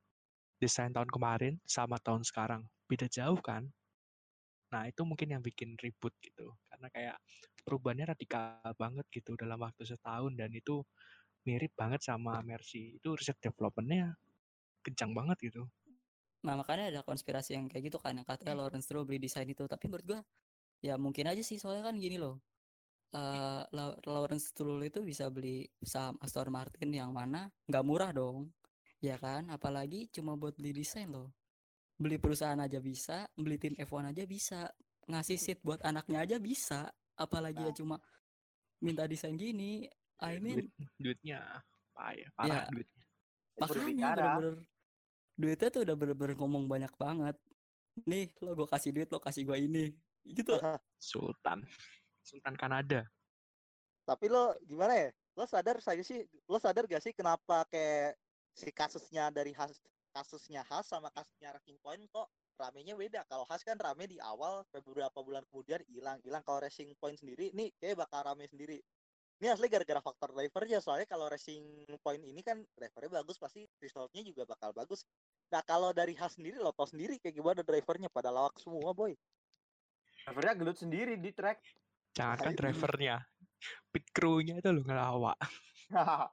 desain 0.63 0.95
tahun 0.95 1.11
kemarin 1.11 1.59
sama 1.67 1.99
tahun 1.99 2.23
sekarang 2.23 2.63
beda 2.87 3.11
jauh 3.11 3.35
kan 3.43 3.67
Nah, 4.73 4.83
itu 4.91 5.03
mungkin 5.05 5.29
yang 5.35 5.43
bikin 5.45 5.77
ribut 5.79 6.15
gitu. 6.25 6.57
Karena 6.71 6.89
kayak 6.95 7.17
perubahannya 7.67 8.07
radikal 8.17 8.73
banget 8.83 9.07
gitu 9.13 9.37
dalam 9.39 9.59
waktu 9.61 9.83
setahun 9.85 10.33
dan 10.41 10.51
itu 10.57 10.83
mirip 11.49 11.73
banget 11.79 12.01
sama 12.05 12.41
Mercy. 12.45 12.99
Itu 13.01 13.15
riset 13.19 13.39
developmentnya 13.43 14.17
kencang 14.85 15.13
banget 15.19 15.39
gitu. 15.53 15.63
Nah 16.47 16.55
makanya 16.59 16.85
ada 16.91 17.01
konspirasi 17.07 17.55
yang 17.57 17.67
kayak 17.71 17.85
gitu 17.91 17.99
kan 18.03 18.19
yang 18.19 18.27
katanya 18.27 18.55
Lawrence 18.59 18.87
Stroll 18.91 19.07
beli 19.07 19.19
desain 19.23 19.47
itu 19.47 19.63
tapi 19.73 19.85
menurut 19.91 20.07
gua 20.11 20.21
ya 20.87 20.95
mungkin 21.05 21.27
aja 21.33 21.43
sih 21.45 21.59
soalnya 21.63 21.85
kan 21.91 21.97
gini 21.99 22.17
loh 22.23 22.37
La- 23.77 23.99
Lawrence 24.09 24.53
Stroll 24.53 24.81
itu 24.89 25.01
bisa 25.05 25.29
beli 25.29 25.69
saham 25.83 26.17
Aston 26.25 26.49
Martin 26.53 26.91
yang 26.95 27.11
mana 27.13 27.51
nggak 27.69 27.85
murah 27.89 28.11
dong 28.15 28.53
ya 29.03 29.17
kan 29.21 29.49
apalagi 29.53 30.09
cuma 30.15 30.33
buat 30.41 30.55
beli 30.59 30.73
desain 30.81 31.09
loh 31.11 31.29
beli 32.03 32.19
perusahaan 32.19 32.59
aja 32.59 32.83
bisa 32.83 33.31
beli 33.33 33.57
tim 33.57 33.79
F1 33.79 34.11
aja 34.11 34.25
bisa 34.27 34.67
ngasih 35.07 35.39
seat 35.39 35.59
buat 35.63 35.79
anaknya 35.83 36.19
aja 36.21 36.37
bisa 36.37 36.91
apalagi 37.15 37.63
ya 37.63 37.73
cuma 37.73 38.03
minta 38.79 39.07
desain 39.07 39.39
gini 39.39 39.87
I 40.19 40.39
mean 40.39 40.67
Duit, 40.67 40.71
duitnya 40.99 41.41
payah, 41.95 42.29
parah 42.35 42.67
Ya. 42.67 42.71
duitnya. 42.71 43.03
makanya 43.55 44.07
bener-bener 44.11 44.55
duitnya 45.33 45.69
tuh 45.71 45.83
udah 45.85 45.97
bener-bener 45.97 46.35
ngomong 46.35 46.65
banyak 46.67 46.93
banget 46.97 47.37
nih 48.03 48.33
lo 48.41 48.57
gue 48.57 48.67
kasih 48.67 48.91
duit 48.91 49.09
lo 49.09 49.19
kasih 49.19 49.45
gue 49.45 49.59
ini 49.59 49.85
gitu 50.25 50.57
Sultan. 50.99 51.63
Sultan 52.23 52.55
Kanada. 52.55 53.07
tapi 54.03 54.27
lo 54.27 54.55
gimana 54.63 54.95
ya 54.99 55.09
lo 55.35 55.45
sadar 55.47 55.79
saya 55.79 56.03
sih 56.03 56.19
lo 56.47 56.59
sadar 56.59 56.87
gak 56.87 57.03
sih 57.03 57.15
kenapa 57.15 57.63
kayak 57.67 58.19
si 58.53 58.69
kasusnya 58.69 59.31
dari 59.31 59.55
kasusnya 60.13 60.63
Haas 60.69 60.87
sama 60.87 61.09
kasusnya 61.11 61.57
Racing 61.57 61.81
Point 61.81 62.05
kok 62.13 62.29
ramenya 62.61 62.95
beda 62.95 63.25
kalau 63.27 63.49
Haas 63.49 63.65
kan 63.65 63.81
rame 63.81 64.07
di 64.07 64.21
awal 64.21 64.63
beberapa 64.71 65.19
bulan 65.25 65.43
kemudian 65.51 65.81
hilang 65.89 66.21
hilang 66.23 66.45
kalau 66.45 66.61
Racing 66.63 66.93
Point 67.01 67.19
sendiri 67.19 67.51
nih 67.57 67.73
kayak 67.81 68.05
bakal 68.07 68.23
rame 68.29 68.47
sendiri 68.47 68.79
Ini 69.43 69.59
asli 69.59 69.67
gara-gara 69.67 69.99
faktor 69.99 70.31
drivernya, 70.39 70.79
soalnya 70.79 71.03
kalau 71.11 71.27
racing 71.27 71.83
point 71.99 72.23
ini 72.23 72.47
kan 72.47 72.63
drivernya 72.79 73.11
bagus, 73.11 73.43
pasti 73.43 73.67
resultnya 73.83 74.23
juga 74.23 74.47
bakal 74.47 74.71
bagus. 74.71 75.03
Nah 75.51 75.67
kalau 75.67 75.91
dari 75.91 76.15
Haas 76.15 76.39
sendiri, 76.39 76.63
lo 76.63 76.71
tau 76.71 76.87
sendiri 76.87 77.19
kayak 77.19 77.35
gimana 77.35 77.61
drivernya, 77.67 78.07
pada 78.07 78.31
lawak 78.31 78.55
semua 78.63 78.95
boy. 78.95 79.19
Drivernya 80.23 80.55
gelut 80.55 80.79
sendiri 80.79 81.19
di 81.19 81.35
track. 81.35 81.59
Jangankan 82.15 82.55
Ayo. 82.55 82.59
drivernya, 82.63 83.17
pit 83.91 84.07
crew-nya 84.15 84.63
itu 84.63 84.69
lo 84.71 84.87
ngelawak. 84.87 85.35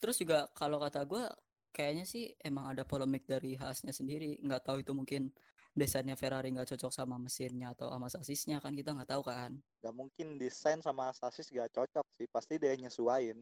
Terus 0.00 0.14
juga 0.14 0.46
kalau 0.54 0.78
kata 0.78 1.02
gue 1.02 1.26
kayaknya 1.70 2.04
sih 2.06 2.34
emang 2.42 2.74
ada 2.74 2.82
polemik 2.82 3.26
dari 3.26 3.56
Haasnya 3.56 3.94
sendiri. 3.94 4.38
Nggak 4.42 4.62
tahu 4.66 4.76
itu 4.82 4.92
mungkin 4.94 5.30
desainnya 5.70 6.18
Ferrari 6.18 6.50
nggak 6.50 6.74
cocok 6.74 6.90
sama 6.90 7.16
mesinnya 7.16 7.72
atau 7.72 7.94
sama 7.94 8.10
sasisnya 8.10 8.58
kan 8.58 8.74
kita 8.74 8.90
nggak 8.94 9.10
tahu 9.10 9.22
kan. 9.22 9.54
Gak 9.80 9.94
mungkin 9.94 10.36
desain 10.36 10.82
sama 10.82 11.14
sasis 11.14 11.48
gak 11.48 11.72
cocok 11.72 12.04
sih, 12.18 12.28
pasti 12.28 12.58
dia 12.60 12.74
nyesuain. 12.76 13.38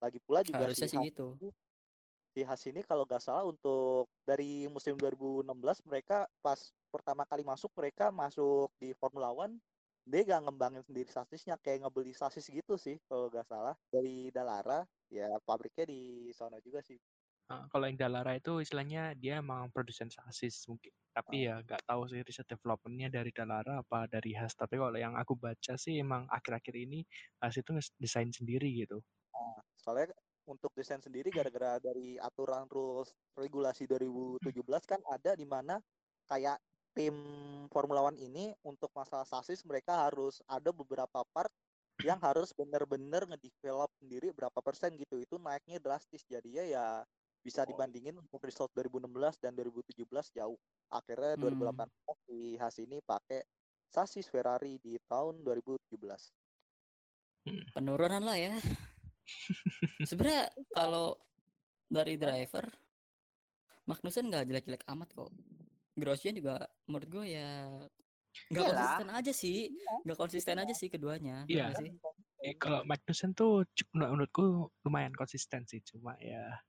Lagi 0.00 0.18
pula 0.24 0.42
juga 0.42 0.66
Harusnya 0.66 0.88
si 0.88 0.96
sih 0.96 1.12
gitu. 1.12 1.36
si 2.34 2.40
Haas 2.44 2.62
ini 2.68 2.84
kalau 2.84 3.08
nggak 3.08 3.24
salah 3.24 3.44
untuk 3.44 4.06
dari 4.22 4.68
musim 4.68 4.94
2016 4.94 5.48
mereka 5.88 6.28
pas 6.38 6.60
pertama 6.92 7.24
kali 7.24 7.42
masuk 7.42 7.72
mereka 7.74 8.12
masuk 8.14 8.70
di 8.78 8.94
Formula 8.94 9.32
One 9.32 9.58
dia 10.08 10.24
gak 10.24 10.48
ngembangin 10.48 10.80
sendiri 10.80 11.10
sasisnya 11.12 11.60
kayak 11.60 11.84
ngebeli 11.84 12.16
sasis 12.16 12.48
gitu 12.48 12.80
sih 12.80 12.96
kalau 13.10 13.28
nggak 13.28 13.44
salah 13.44 13.76
dari 13.92 14.32
Dallara 14.32 14.80
ya 15.12 15.28
pabriknya 15.44 15.84
di 15.84 16.32
sana 16.32 16.56
juga 16.64 16.80
sih 16.80 16.96
Kalau 17.48 17.88
yang 17.88 17.96
Dallara 17.96 18.36
itu 18.36 18.60
istilahnya 18.60 19.16
dia 19.16 19.40
emang 19.40 19.72
produsen 19.72 20.12
sasis 20.12 20.68
mungkin. 20.68 20.92
Tapi 21.16 21.48
ya 21.48 21.64
nggak 21.64 21.88
tahu 21.88 22.04
sih 22.12 22.20
riset 22.20 22.44
developmentnya 22.44 23.08
dari 23.08 23.32
Dallara 23.32 23.80
apa 23.80 24.04
dari 24.04 24.36
Haas. 24.36 24.52
Tapi 24.52 24.76
kalau 24.76 24.92
yang 25.00 25.16
aku 25.16 25.32
baca 25.32 25.74
sih 25.80 25.96
emang 25.96 26.28
akhir-akhir 26.28 26.76
ini 26.76 27.08
Haas 27.40 27.56
itu 27.56 27.72
nges- 27.72 27.96
desain 27.96 28.28
sendiri 28.28 28.68
gitu. 28.84 29.00
Nah, 29.32 29.64
soalnya 29.80 30.12
untuk 30.44 30.76
desain 30.76 31.00
sendiri 31.00 31.32
gara-gara 31.32 31.80
dari 31.80 32.20
aturan 32.20 32.68
rules 32.68 33.16
regulasi 33.32 33.88
2017 33.88 34.84
kan 34.84 35.00
ada 35.08 35.32
di 35.32 35.48
mana 35.48 35.80
kayak 36.28 36.60
tim 36.92 37.16
Formula 37.72 38.04
One 38.04 38.20
ini 38.20 38.52
untuk 38.64 38.92
masalah 38.92 39.24
sasis 39.24 39.64
mereka 39.64 40.08
harus 40.08 40.44
ada 40.48 40.68
beberapa 40.68 41.24
part 41.32 41.52
yang 42.04 42.20
harus 42.22 42.54
benar-benar 42.54 43.26
ngedevelop 43.26 43.90
sendiri 43.98 44.30
berapa 44.30 44.58
persen 44.62 44.94
gitu 45.00 45.18
itu 45.18 45.34
naiknya 45.40 45.82
drastis 45.82 46.22
jadinya 46.28 46.62
ya 46.62 46.86
bisa 47.40 47.62
dibandingin 47.64 48.18
untuk 48.18 48.42
result 48.42 48.70
2016 48.72 49.08
dan 49.38 49.52
2017 49.52 50.04
jauh 50.32 50.58
akhirnya 50.88 51.34
Hmm. 51.34 51.42
2018 51.48 51.88
si 52.24 52.36
Haas 52.56 52.76
ini 52.78 52.98
pakai 53.00 53.40
sasis 53.86 54.26
Ferrari 54.26 54.76
di 54.78 54.98
tahun 55.02 55.40
2017 55.40 56.34
Penurunan 57.72 58.20
lah 58.20 58.36
ya. 58.36 58.52
Sebenarnya 60.04 60.48
kalau 60.68 61.16
dari 61.86 62.16
driver 62.16 62.68
Magnussen 63.84 64.28
nggak 64.28 64.44
jelek-jelek 64.44 64.84
amat 64.86 65.08
kok. 65.16 65.32
Grosjean 65.96 66.36
juga 66.36 66.60
menurut 66.84 67.08
gue 67.08 67.24
ya 67.32 67.72
nggak 68.52 68.64
konsisten 68.68 69.08
aja 69.08 69.32
sih, 69.32 69.72
nggak 70.04 70.18
konsisten 70.20 70.60
aja 70.60 70.74
sih 70.76 70.92
keduanya. 70.92 71.48
ya 71.48 71.72
Iya. 71.72 71.80
sih? 71.80 71.90
Eh, 72.44 72.54
kalau 72.54 72.84
Magnussen 72.84 73.32
tuh 73.32 73.64
menurutku 73.90 74.68
lumayan 74.84 75.16
konsisten 75.16 75.64
sih. 75.64 75.80
Cuma 75.80 76.20
ya 76.20 76.60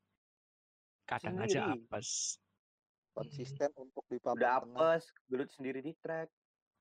kadang 1.09 1.41
aja 1.41 1.65
Sendiri. 1.65 1.81
apes. 1.89 2.37
konsisten 3.17 3.67
untuk 3.75 4.05
di 4.07 4.21
Udah 4.21 4.61
apes, 4.61 5.09
gelut 5.27 5.49
sendiri 5.51 5.81
di 5.81 5.91
track. 5.99 6.29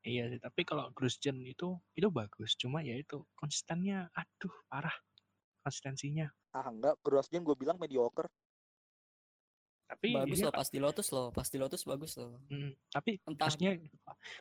Iya 0.07 0.31
sih, 0.31 0.39
tapi 0.39 0.63
kalau 0.63 0.87
Grosjean 0.95 1.43
itu 1.43 1.75
itu 1.99 2.09
bagus. 2.13 2.55
Cuma 2.55 2.79
ya 2.85 2.95
itu 2.95 3.25
konsistennya 3.35 4.07
aduh 4.15 4.55
parah 4.71 4.95
konsistensinya. 5.65 6.31
ah 6.55 6.69
enggak 6.71 6.97
Grosjean 7.05 7.45
gue 7.45 7.57
bilang 7.59 7.77
mediocre 7.77 8.29
Tapi 9.89 10.13
Bagus 10.13 10.45
loh 10.45 10.53
pasti 10.53 10.77
Lotus 10.77 11.09
loh, 11.17 11.33
pasti 11.33 11.57
Lotus 11.57 11.83
bagus 11.88 12.12
loh. 12.21 12.37
Mm, 12.53 12.77
tapi 12.93 13.17
Entah 13.25 13.49
maksudnya 13.49 13.73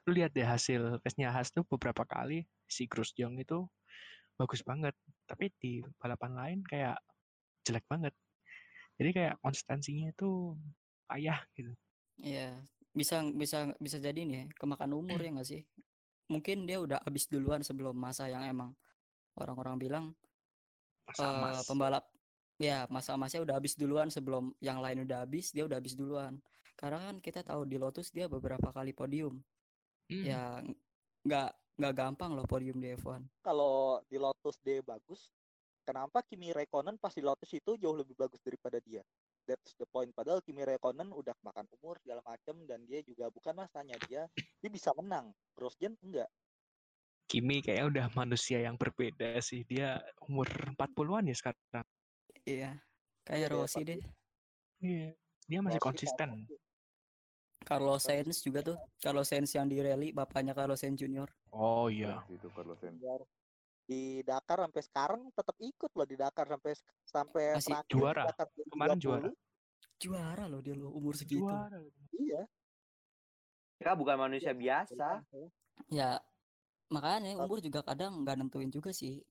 lu 0.04 0.12
lihat 0.12 0.36
deh 0.36 0.44
hasil 0.44 1.00
tesnya 1.00 1.32
Haas 1.32 1.56
tuh 1.56 1.64
beberapa 1.64 2.04
kali 2.04 2.44
si 2.68 2.84
Grosjean 2.84 3.32
itu 3.40 3.64
bagus 4.36 4.60
banget 4.62 4.94
tapi 5.26 5.50
di 5.58 5.80
balapan 5.98 6.32
lain 6.36 6.60
kayak 6.68 7.00
jelek 7.64 7.88
banget 7.88 8.14
jadi 8.98 9.10
kayak 9.14 9.36
konsistensinya 9.42 10.10
itu 10.12 10.58
payah 11.08 11.40
gitu 11.56 11.72
Iya, 12.18 12.58
bisa 12.98 13.22
bisa 13.30 13.58
bisa 13.78 13.98
jadi 14.02 14.18
nih 14.26 14.36
ya, 14.36 14.46
kemakan 14.58 14.92
umur 14.98 15.22
ya 15.22 15.30
nggak 15.38 15.48
sih? 15.48 15.62
Mungkin 16.28 16.66
dia 16.68 16.82
udah 16.82 17.00
habis 17.06 17.30
duluan 17.30 17.62
sebelum 17.64 17.94
masa 17.96 18.28
yang 18.28 18.44
emang 18.44 18.74
orang-orang 19.38 19.78
bilang 19.78 20.06
masa 21.08 21.24
eh, 21.30 21.34
emas 21.38 21.58
pembalap 21.70 22.04
ya 22.58 22.90
masa-masanya 22.90 23.44
udah 23.46 23.56
habis 23.62 23.78
duluan 23.78 24.10
sebelum 24.10 24.50
yang 24.60 24.82
lain 24.82 25.06
udah 25.06 25.24
habis, 25.24 25.54
dia 25.54 25.64
udah 25.70 25.78
habis 25.78 25.94
duluan. 25.94 26.42
Karena 26.74 26.98
kan 27.10 27.16
kita 27.22 27.46
tahu 27.46 27.70
di 27.70 27.78
Lotus 27.78 28.10
dia 28.10 28.26
beberapa 28.26 28.74
kali 28.74 28.92
podium. 28.98 29.38
Ya 30.10 30.58
ng- 30.62 30.74
nggak 31.28 31.50
nggak 31.78 31.94
gampang 31.94 32.32
loh 32.34 32.48
podium 32.50 32.82
di 32.82 32.98
F1. 32.98 33.22
kalau 33.46 34.02
di 34.10 34.18
Lotus 34.18 34.58
dia 34.66 34.82
bagus 34.82 35.30
kenapa 35.88 36.20
Kimi 36.28 36.52
Räikkönen 36.52 37.00
pas 37.00 37.16
di 37.16 37.24
Lotus 37.24 37.48
itu 37.56 37.80
jauh 37.80 37.96
lebih 37.96 38.20
bagus 38.20 38.44
daripada 38.44 38.84
dia? 38.84 39.00
That's 39.48 39.72
the 39.80 39.88
point. 39.88 40.12
Padahal 40.12 40.44
Kimi 40.44 40.68
Räikkönen 40.68 41.16
udah 41.16 41.32
makan 41.40 41.64
umur 41.80 41.96
segala 42.04 42.20
macem 42.28 42.68
dan 42.68 42.84
dia 42.84 43.00
juga 43.08 43.32
bukan 43.32 43.56
masanya 43.56 43.96
dia 44.04 44.28
dia 44.36 44.70
bisa 44.70 44.92
menang. 45.00 45.32
Grosjean 45.56 45.96
enggak? 46.04 46.28
Kimi 47.32 47.64
kayaknya 47.64 47.88
udah 47.88 48.06
manusia 48.12 48.60
yang 48.60 48.76
berbeda 48.76 49.40
sih. 49.40 49.64
Dia 49.64 50.04
umur 50.28 50.48
40-an 50.76 51.32
ya 51.32 51.36
sekarang. 51.36 51.88
Iya, 52.48 52.72
kayak 53.28 53.40
Iya, 53.40 53.48
Rossi 53.52 53.82
deh. 53.84 54.00
iya. 54.84 55.12
Dia 55.48 55.60
masih 55.64 55.80
Rossi 55.80 55.88
konsisten. 55.88 56.30
Carlos 57.68 58.00
Sainz 58.08 58.40
juga 58.40 58.64
tuh. 58.64 58.80
Carlos 59.04 59.28
Sainz 59.28 59.52
yang 59.52 59.68
di 59.68 59.84
rally, 59.84 60.16
bapaknya 60.16 60.56
Carlos 60.56 60.80
Sainz 60.80 60.96
Junior. 61.00 61.28
oh 61.52 61.92
iya. 61.92 62.24
Itu 62.32 62.48
Carlos 62.56 62.80
Sainz. 62.80 63.00
Di 63.88 64.20
Dakar 64.28 64.68
sampai 64.68 64.84
sekarang 64.84 65.22
tetap 65.32 65.56
ikut 65.64 65.92
loh 65.96 66.08
di 66.08 66.20
Dakar 66.20 66.44
sampai 66.44 66.74
sampai 67.08 67.44
Masih 67.56 67.72
terakhir 67.72 67.94
juara. 67.96 68.24
Dakar 68.28 68.48
Kemarin 68.68 68.98
2020. 69.00 69.04
juara. 69.04 69.30
Juara 69.98 70.44
loh 70.52 70.60
dia 70.60 70.76
loh 70.76 70.92
umur 70.92 71.16
segitu. 71.16 71.48
juara 71.48 71.80
iya 72.14 72.44
Mereka 73.80 73.94
bukan 73.96 74.18
manusia 74.20 74.52
biasa. 74.52 75.24
Ya, 75.88 76.20
makanya 76.92 77.40
umur 77.40 77.64
juga 77.64 77.80
kadang 77.86 78.28
nggak 78.28 78.36
nentuin 78.36 78.70
juga 78.70 78.92
sih. 78.92 79.24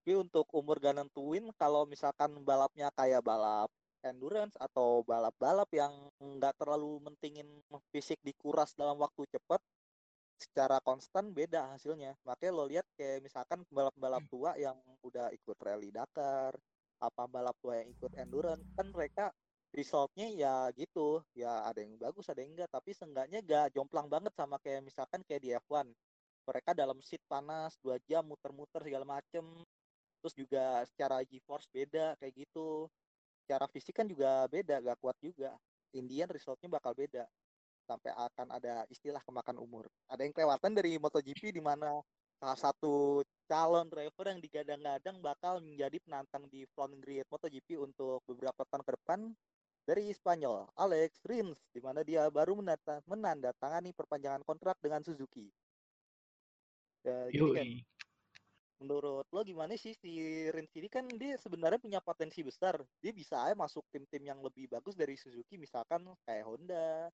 Tapi 0.00 0.12
untuk 0.16 0.48
umur 0.56 0.80
gak 0.80 0.96
nentuin 0.96 1.52
kalau 1.54 1.84
misalkan 1.84 2.34
balapnya 2.42 2.90
kayak 2.96 3.22
balap 3.22 3.70
endurance 4.02 4.56
atau 4.56 5.04
balap-balap 5.04 5.68
yang 5.76 5.92
nggak 6.18 6.56
terlalu 6.56 6.98
mentingin 7.04 7.46
fisik 7.92 8.16
dikuras 8.24 8.72
dalam 8.74 8.96
waktu 8.96 9.28
cepat 9.30 9.60
secara 10.40 10.80
konstan 10.80 11.30
beda 11.36 11.76
hasilnya. 11.76 12.16
Makanya 12.24 12.52
lo 12.56 12.64
lihat 12.64 12.86
kayak 12.96 13.20
misalkan 13.20 13.60
balap-balap 13.68 14.24
tua 14.32 14.56
yang 14.56 14.76
udah 15.04 15.28
ikut 15.36 15.56
rally 15.60 15.92
Dakar, 15.92 16.56
apa 17.00 17.22
balap 17.28 17.56
tua 17.60 17.84
yang 17.84 17.92
ikut 17.92 18.12
endurance 18.16 18.64
kan 18.72 18.88
mereka 18.88 19.28
resultnya 19.70 20.26
ya 20.32 20.54
gitu. 20.74 21.20
Ya 21.36 21.68
ada 21.68 21.84
yang 21.84 22.00
bagus 22.00 22.26
ada 22.32 22.40
yang 22.40 22.56
enggak. 22.56 22.72
Tapi 22.72 22.90
seenggaknya 22.96 23.38
gak 23.44 23.76
jomplang 23.76 24.08
banget 24.08 24.32
sama 24.32 24.56
kayak 24.64 24.80
misalkan 24.84 25.20
kayak 25.28 25.42
di 25.44 25.50
F1 25.52 25.92
mereka 26.48 26.72
dalam 26.74 26.98
seat 27.04 27.22
panas 27.28 27.76
dua 27.84 28.00
jam 28.08 28.24
muter-muter 28.24 28.80
segala 28.80 29.04
macem. 29.04 29.44
Terus 30.20 30.34
juga 30.36 30.84
secara 30.88 31.20
G-force 31.24 31.68
beda 31.68 32.16
kayak 32.16 32.34
gitu. 32.48 32.88
Secara 33.44 33.68
fisik 33.68 33.96
kan 33.96 34.08
juga 34.08 34.48
beda 34.48 34.80
gak 34.80 34.98
kuat 35.00 35.16
juga. 35.20 35.52
Indian 35.92 36.30
resultnya 36.30 36.70
bakal 36.70 36.94
beda 36.94 37.26
sampai 37.90 38.14
akan 38.14 38.46
ada 38.54 38.86
istilah 38.86 39.18
kemakan 39.26 39.58
umur. 39.58 39.90
Ada 40.06 40.22
yang 40.22 40.30
kelewatan 40.30 40.78
dari 40.78 40.94
MotoGP 40.94 41.50
di 41.50 41.58
mana 41.58 41.98
salah 42.38 42.58
satu 42.70 43.26
calon 43.50 43.90
driver 43.90 44.30
yang 44.30 44.38
digadang-gadang 44.38 45.18
bakal 45.18 45.58
menjadi 45.58 45.98
penantang 46.06 46.46
di 46.46 46.62
front 46.70 46.94
grid 47.02 47.26
MotoGP 47.26 47.82
untuk 47.82 48.22
beberapa 48.30 48.62
tahun 48.70 48.86
ke 48.86 48.92
depan 48.94 49.20
dari 49.82 50.14
Spanyol 50.14 50.70
Alex 50.78 51.18
Rins 51.26 51.58
di 51.74 51.82
mana 51.82 52.06
dia 52.06 52.30
baru 52.30 52.54
menata- 52.54 53.02
menandatangani 53.10 53.90
perpanjangan 53.90 54.46
kontrak 54.46 54.78
dengan 54.78 55.02
Suzuki. 55.02 55.50
Ya, 57.02 57.26
kan, 57.26 57.68
menurut 58.80 59.26
lo 59.28 59.40
gimana 59.44 59.76
sih 59.76 59.96
si 59.98 60.12
Rins 60.48 60.72
ini? 60.78 60.88
Kan 60.88 61.10
dia 61.18 61.36
sebenarnya 61.36 61.80
punya 61.80 62.00
potensi 62.00 62.40
besar. 62.40 62.80
Dia 63.02 63.12
bisa 63.12 63.40
aja 63.44 63.56
masuk 63.56 63.84
tim-tim 63.92 64.24
yang 64.24 64.40
lebih 64.40 64.70
bagus 64.70 64.94
dari 64.94 65.18
Suzuki 65.18 65.60
misalkan 65.60 66.06
kayak 66.24 66.44
Honda 66.46 67.10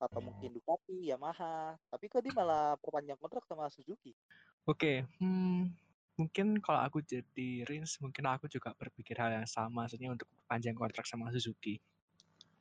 atau 0.00 0.20
mungkin 0.24 0.56
Ducati, 0.56 1.12
Yamaha. 1.12 1.76
Tapi 1.92 2.08
kok 2.08 2.24
dia 2.24 2.32
malah 2.32 2.74
perpanjang 2.80 3.20
kontrak 3.20 3.44
sama 3.44 3.68
Suzuki? 3.68 4.16
Oke, 4.64 5.04
hmm, 5.20 5.68
mungkin 6.16 6.56
kalau 6.64 6.80
aku 6.80 7.04
jadi 7.04 7.68
Rins, 7.68 8.00
mungkin 8.00 8.24
aku 8.24 8.48
juga 8.48 8.72
berpikir 8.72 9.20
hal 9.20 9.36
yang 9.36 9.48
sama, 9.48 9.84
maksudnya 9.84 10.12
untuk 10.12 10.28
panjang 10.48 10.72
kontrak 10.72 11.04
sama 11.04 11.28
Suzuki. 11.28 11.76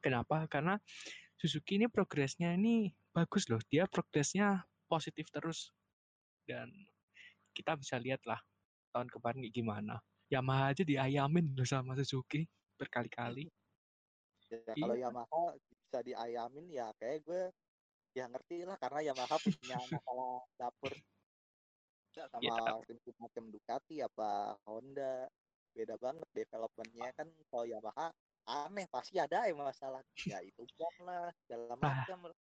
Kenapa? 0.04 0.44
Karena 0.52 0.76
Suzuki 1.40 1.80
ini 1.80 1.88
progresnya 1.88 2.52
ini 2.56 2.92
bagus 3.16 3.48
loh, 3.48 3.64
dia 3.72 3.88
progresnya 3.88 4.68
positif 4.92 5.32
terus. 5.32 5.72
Dan 6.44 6.68
kita 7.56 7.80
bisa 7.80 7.96
lihat 7.96 8.24
lah 8.28 8.40
tahun 8.92 9.08
kemarin 9.08 9.48
gimana. 9.52 10.00
Yamaha 10.30 10.76
aja 10.76 10.84
diayamin 10.84 11.56
loh 11.56 11.68
sama 11.68 11.96
Suzuki 11.96 12.44
berkali-kali. 12.80 13.52
Ya, 14.50 14.74
kalau 14.74 14.96
Iya. 14.98 15.06
Yamaha 15.10 15.42
bisa 15.70 16.00
diayamin 16.02 16.66
ya 16.74 16.90
kayak 16.98 17.22
gue 17.22 17.44
ya 18.18 18.26
ngerti 18.26 18.66
lah 18.66 18.78
karena 18.82 19.14
Yamaha 19.14 19.38
punya 19.38 19.78
masalah 20.04 20.42
dapur 20.58 20.94
Ya, 22.18 22.26
sama 22.34 22.42
Ya. 22.42 22.58
tim-tim 22.90 23.16
macam 23.22 23.44
Ducati 23.54 23.96
apa 24.02 24.58
Honda 24.66 25.30
beda 25.78 25.96
banget 26.02 26.26
developmentnya 26.34 27.14
kan 27.14 27.30
kalau 27.54 27.66
Yamaha 27.70 28.10
aneh 28.50 28.90
pasti 28.90 29.22
ada 29.22 29.46
ya 29.46 29.54
masalah 29.54 30.02
ya 30.26 30.42
itu 30.42 30.66
bom 30.74 30.96
lah 31.06 31.30
segala 31.46 31.78
Nah. 31.78 32.02
macam 32.04 32.34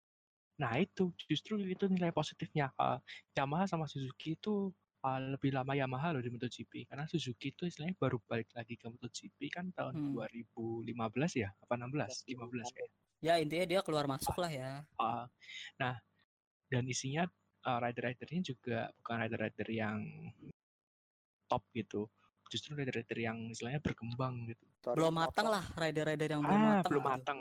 Nah 0.59 0.75
itu 0.75 1.13
justru 1.29 1.55
itu 1.63 1.87
nilai 1.87 2.11
positifnya. 2.11 2.73
Uh, 2.75 2.99
Yamaha 3.37 3.69
sama 3.69 3.85
Suzuki 3.87 4.35
itu 4.35 4.73
uh, 5.05 5.19
lebih 5.35 5.55
lama 5.55 5.73
Yamaha 5.75 6.15
loh 6.15 6.21
di 6.23 6.29
MotoGP. 6.31 6.89
Karena 6.89 7.07
Suzuki 7.07 7.51
itu 7.55 7.67
istilahnya 7.67 7.95
baru 7.95 8.19
balik 8.25 8.51
lagi 8.55 8.75
ke 8.75 8.87
MotoGP 8.89 9.39
kan 9.51 9.71
tahun 9.71 10.13
Hmm. 10.13 10.15
2015 10.15 11.43
ya 11.43 11.49
apa 11.51 11.73
16 11.75 12.27
15 12.27 12.75
kayak 12.75 12.91
Ya 13.19 13.35
intinya 13.35 13.67
dia 13.67 13.81
keluar 13.83 14.07
masuk 14.07 14.31
lah 14.39 14.47
ya. 14.47 14.79
Uh, 14.95 15.27
nah 15.75 15.99
dan 16.71 16.87
isinya 16.87 17.27
uh, 17.67 17.79
rider-ridernya 17.83 18.41
juga 18.55 18.87
bukan 19.03 19.15
rider-rider 19.27 19.67
yang 19.67 19.99
top 21.51 21.67
gitu. 21.75 22.07
Justru 22.47 22.79
rider-rider 22.79 23.19
yang 23.19 23.51
istilahnya 23.51 23.83
berkembang 23.83 24.47
gitu. 24.47 24.63
Belum 24.95 25.11
apa? 25.19 25.27
matang 25.27 25.47
lah 25.51 25.65
rider-rider 25.75 26.29
yang 26.31 26.41
belum 26.47 26.55
ah 26.55 26.63
matang. 26.63 26.89
belum 26.89 27.03
matang. 27.03 27.39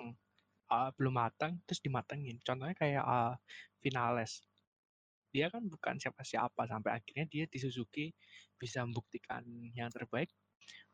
Ah, 0.69 0.91
belum 0.93 1.15
matang 1.15 1.53
terus 1.65 1.81
dimatengin. 1.81 2.43
Contohnya 2.43 2.75
kayak 2.75 3.05
ah, 3.07 3.39
Vinales 3.79 4.43
dia 5.39 5.47
kan 5.55 5.63
bukan 5.63 6.03
siapa-siapa 6.03 6.67
sampai 6.67 6.99
akhirnya 6.99 7.31
dia 7.31 7.45
di 7.47 7.63
Suzuki 7.63 8.11
bisa 8.59 8.83
membuktikan 8.83 9.47
yang 9.71 9.87
terbaik. 9.95 10.35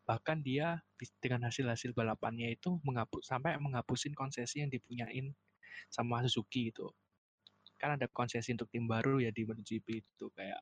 Bahkan 0.05 0.45
dia 0.45 0.85
dengan 1.17 1.49
hasil-hasil 1.49 1.97
balapannya 1.97 2.53
itu 2.53 2.77
menghapus 2.85 3.25
sampai 3.25 3.57
menghapusin 3.57 4.13
konsesi 4.13 4.61
yang 4.61 4.69
dipunyain 4.69 5.33
sama 5.89 6.21
Suzuki 6.29 6.69
itu. 6.69 6.93
Kan 7.81 7.97
ada 7.97 8.05
konsesi 8.13 8.53
untuk 8.53 8.69
tim 8.69 8.85
baru 8.85 9.17
ya 9.25 9.33
di 9.33 9.49
MotoGP 9.49 10.05
itu 10.05 10.27
kayak. 10.37 10.61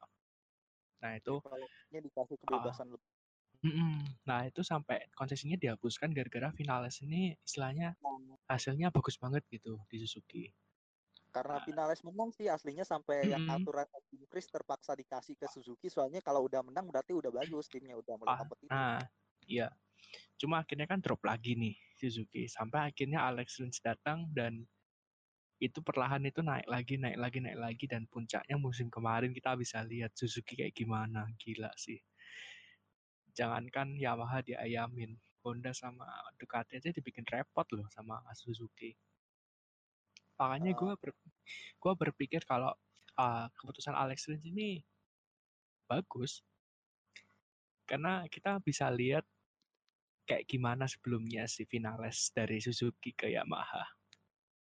Nah 1.03 1.19
itu 1.19 1.43
dikasih 1.91 2.39
kebebasan 2.39 2.87
lebih. 2.95 3.11
Mm-mm. 3.67 4.07
Nah 4.27 4.47
itu 4.47 4.63
sampai 4.63 5.11
konsesinya 5.19 5.59
dihapuskan 5.59 6.15
gara-gara 6.15 6.55
Vinales 6.55 7.03
ini 7.03 7.35
istilahnya 7.43 7.99
hasilnya 8.47 8.95
bagus 8.95 9.19
banget 9.19 9.43
gitu 9.51 9.83
di 9.91 9.99
Suzuki. 10.07 10.55
Karena 11.35 11.57
Vinales 11.65 12.01
menang 12.07 12.31
sih 12.37 12.47
aslinya 12.47 12.85
sampai 12.85 13.33
yang 13.33 13.43
Mm-mm. 13.43 13.65
aturan 13.65 13.89
Tim 14.11 14.23
Chris 14.31 14.47
terpaksa 14.55 14.93
dikasih 15.01 15.35
ke 15.41 15.47
Suzuki 15.49 15.89
soalnya 15.89 16.21
kalau 16.21 16.45
udah 16.49 16.61
menang 16.69 16.87
berarti 16.91 17.13
udah 17.17 17.33
bagus 17.33 17.67
timnya 17.73 17.97
udah 17.99 18.15
mulai 18.21 18.33
Ah, 18.33 18.39
kompetitif 18.41 18.71
Nah, 18.73 18.99
iya. 19.49 19.69
Cuma 20.41 20.63
akhirnya 20.63 20.87
kan 20.91 21.01
drop 21.05 21.23
lagi 21.31 21.53
nih 21.55 21.75
Suzuki 21.99 22.43
sampai 22.51 22.91
akhirnya 22.91 23.23
Alex 23.31 23.49
Rins 23.63 23.79
datang 23.83 24.19
dan 24.35 24.67
itu 25.63 25.79
perlahan 25.89 26.23
itu 26.27 26.41
naik 26.43 26.67
lagi, 26.67 26.95
naik 26.99 27.19
lagi, 27.23 27.39
naik 27.39 27.59
lagi 27.65 27.85
dan 27.87 28.03
puncaknya 28.11 28.57
musim 28.59 28.91
kemarin 28.91 29.31
kita 29.31 29.55
bisa 29.55 29.79
lihat 29.87 30.11
Suzuki 30.19 30.59
kayak 30.59 30.75
gimana, 30.75 31.31
gila 31.39 31.71
sih. 31.79 32.03
Jangankan 33.39 33.89
Yamaha 34.05 34.39
diayamin, 34.45 35.17
Honda 35.43 35.73
sama 35.73 36.07
Ducati 36.39 36.73
aja 36.79 36.91
dibikin 36.93 37.25
repot 37.31 37.67
loh 37.77 37.87
sama 37.97 38.21
Suzuki. 38.35 38.91
Makanya 40.43 40.75
gue 40.75 40.93
ber, 40.99 41.11
gua 41.79 41.93
berpikir 41.95 42.43
kalau 42.43 42.75
ah, 43.15 43.47
keputusan 43.55 43.95
Alex 43.95 44.27
Rins 44.27 44.43
ini 44.43 44.83
bagus 45.87 46.43
karena 47.87 48.25
kita 48.27 48.59
bisa 48.65 48.89
lihat 48.89 49.23
kayak 50.25 50.49
gimana 50.49 50.89
sebelumnya 50.89 51.45
si 51.45 51.69
Vinales 51.69 52.33
dari 52.33 52.63
Suzuki 52.63 53.13
ke 53.13 53.29
Yamaha. 53.29 53.85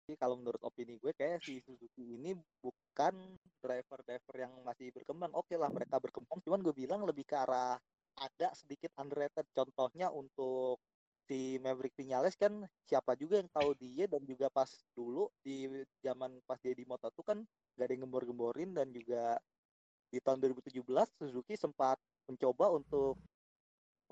Jadi 0.05 0.21
kalau 0.21 0.37
menurut 0.37 0.61
opini 0.61 1.01
gue 1.01 1.17
kayak 1.17 1.41
si 1.41 1.65
Suzuki 1.65 2.21
ini 2.21 2.37
bukan 2.61 3.41
driver-driver 3.65 4.35
yang 4.37 4.53
masih 4.61 4.93
berkembang. 4.93 5.33
Oke 5.33 5.57
lah 5.57 5.73
mereka 5.73 5.97
berkembang, 5.97 6.45
cuman 6.45 6.61
gue 6.61 6.75
bilang 6.77 7.01
lebih 7.09 7.25
ke 7.25 7.33
arah 7.33 7.81
ada 8.21 8.49
sedikit 8.53 8.93
underrated. 9.01 9.49
Contohnya 9.57 10.13
untuk 10.13 10.85
si 11.25 11.57
Maverick 11.65 11.97
Vinales 11.97 12.37
kan 12.37 12.69
siapa 12.85 13.17
juga 13.17 13.41
yang 13.41 13.49
tahu 13.49 13.73
dia 13.81 14.05
dan 14.05 14.21
juga 14.29 14.53
pas 14.53 14.69
dulu 14.93 15.33
di 15.41 15.69
zaman 16.05 16.37
pas 16.45 16.61
dia 16.61 16.77
di 16.77 16.85
Moto2 16.85 17.17
kan 17.25 17.39
gak 17.77 17.85
ada 17.89 17.93
yang 17.97 18.05
gembor-gemborin 18.05 18.77
dan 18.77 18.93
juga 18.93 19.41
di 20.13 20.21
tahun 20.21 20.39
2017 20.39 20.85
Suzuki 21.17 21.57
sempat 21.57 21.97
mencoba 22.29 22.71
untuk 22.77 23.19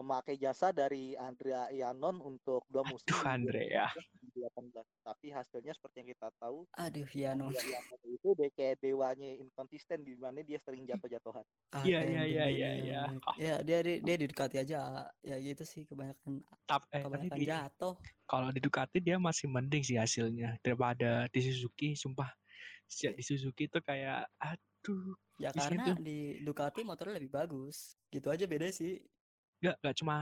memakai 0.01 0.41
jasa 0.41 0.73
dari 0.73 1.13
Andrea 1.21 1.69
Ianon 1.69 2.19
untuk 2.25 2.65
dua 2.73 2.83
musim 2.89 3.13
Aduh 3.13 3.29
Andrea. 3.29 3.87
2018 4.33 4.73
tapi 5.03 5.27
hasilnya 5.29 5.73
seperti 5.73 5.97
yang 6.01 6.11
kita 6.13 6.29
tahu 6.37 6.65
Aduh 6.75 7.09
ya 7.13 7.33
no. 7.33 7.49
Andrea 7.49 7.63
Ianon 7.63 8.01
itu 8.09 8.29
dia 8.33 8.49
kayak 8.51 8.77
dewanya 8.81 9.29
inkonsisten 9.37 9.99
di 10.01 10.15
mana 10.17 10.41
dia 10.41 10.59
sering 10.59 10.85
jatuh-jatuhan 10.85 11.45
Iya, 11.83 12.01
iya, 12.05 12.23
iya, 12.25 12.45
iya, 12.49 12.71
iya. 12.77 13.03
Ya 13.37 13.55
dia 13.61 13.79
dia, 13.81 13.97
dia 13.99 14.17
di 14.17 14.27
Ducati 14.27 14.57
aja 14.59 14.79
ya 15.21 15.37
gitu 15.39 15.63
sih 15.63 15.85
kebanyakan 15.85 16.45
Tapi, 16.65 16.85
eh, 16.91 17.01
tapi 17.01 17.05
kebanyakan 17.05 17.39
di, 17.39 17.47
jatuh. 17.47 17.95
kalau 18.25 18.49
di 18.49 18.61
Ducati 18.61 18.99
dia 18.99 19.17
masih 19.17 19.49
mending 19.49 19.81
sih 19.81 19.97
hasilnya 19.97 20.57
daripada 20.61 21.29
di 21.29 21.41
Suzuki. 21.41 21.93
Sumpah 21.93 22.29
si- 22.85 23.09
di 23.09 23.23
Suzuki 23.23 23.69
itu 23.69 23.79
kayak 23.81 24.29
aduh 24.37 25.17
Ya 25.41 25.49
Di 25.51 25.59
karena 25.59 25.91
situ. 25.91 26.03
di 26.03 26.19
Ducati 26.39 26.85
motornya 26.85 27.17
lebih 27.17 27.33
bagus. 27.33 27.97
Gitu 28.09 28.29
aja 28.29 28.45
beda 28.45 28.69
sih. 28.69 29.01
nggak 29.59 29.79
nggak 29.79 29.95
cuma 29.95 30.17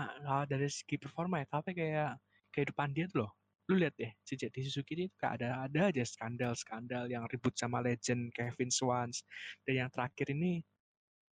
dari 0.44 0.68
segi 0.68 1.00
performa 1.00 1.40
ya 1.40 1.48
tapi 1.48 1.72
kayak 1.72 2.20
kehidupan 2.52 2.92
dia 2.92 3.08
tuh 3.08 3.24
loh 3.24 3.32
lu 3.70 3.78
lihat 3.78 3.94
deh 3.94 4.10
sejak 4.26 4.50
di 4.50 4.66
Suzuki 4.66 4.98
ini 4.98 5.06
kayak 5.14 5.32
ada 5.38 5.48
ada 5.70 5.80
aja 5.94 6.02
skandal 6.02 6.58
skandal 6.58 7.06
yang 7.06 7.22
ribut 7.30 7.54
sama 7.54 7.78
legend 7.78 8.34
Kevin 8.34 8.66
Swans. 8.74 9.22
Dan 9.62 9.86
yang 9.86 9.90
terakhir 9.94 10.34
ini 10.34 10.58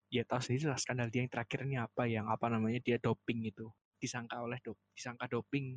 ya 0.09 0.25
tahu 0.25 0.41
sendiri 0.41 0.73
lah 0.73 0.81
skandal 0.81 1.13
dia 1.13 1.21
yang 1.21 1.33
terakhir 1.33 1.69
ini 1.69 1.77
apa 1.77 2.09
yang 2.09 2.33
apa 2.33 2.49
namanya 2.49 2.81
dia 2.81 2.97
doping 2.97 3.45
itu 3.45 3.69
disangka 4.01 4.41
oleh 4.41 4.57
dop 4.65 4.81
disangka 4.97 5.29
doping. 5.29 5.77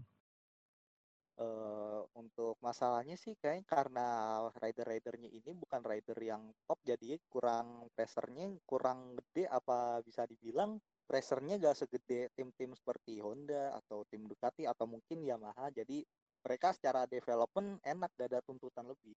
Eh, 1.36 2.02
untuk 2.16 2.56
masalahnya 2.64 3.20
sih 3.20 3.36
kayaknya 3.36 3.68
karena 3.68 4.08
rider-ridernya 4.56 5.28
ini 5.28 5.52
bukan 5.52 5.84
rider 5.84 6.16
yang 6.24 6.48
top 6.64 6.80
jadi 6.88 7.20
kurang 7.28 7.92
pressernya 7.92 8.56
kurang 8.64 9.20
gede 9.20 9.44
apa 9.52 10.00
bisa 10.00 10.24
dibilang 10.24 10.80
pressernya 11.06 11.60
gak 11.60 11.76
segede 11.76 12.32
tim-tim 12.34 12.72
seperti 12.74 13.20
Honda 13.20 13.76
atau 13.78 14.08
tim 14.10 14.26
Ducati 14.26 14.66
atau 14.66 14.90
mungkin 14.90 15.28
Yamaha. 15.28 15.70
Jadi 15.70 16.02
mereka 16.46 16.72
secara 16.78 17.10
development 17.10 17.82
enak 17.82 18.14
gak 18.14 18.30
ada 18.30 18.40
tuntutan 18.46 18.86
lebih 18.86 19.18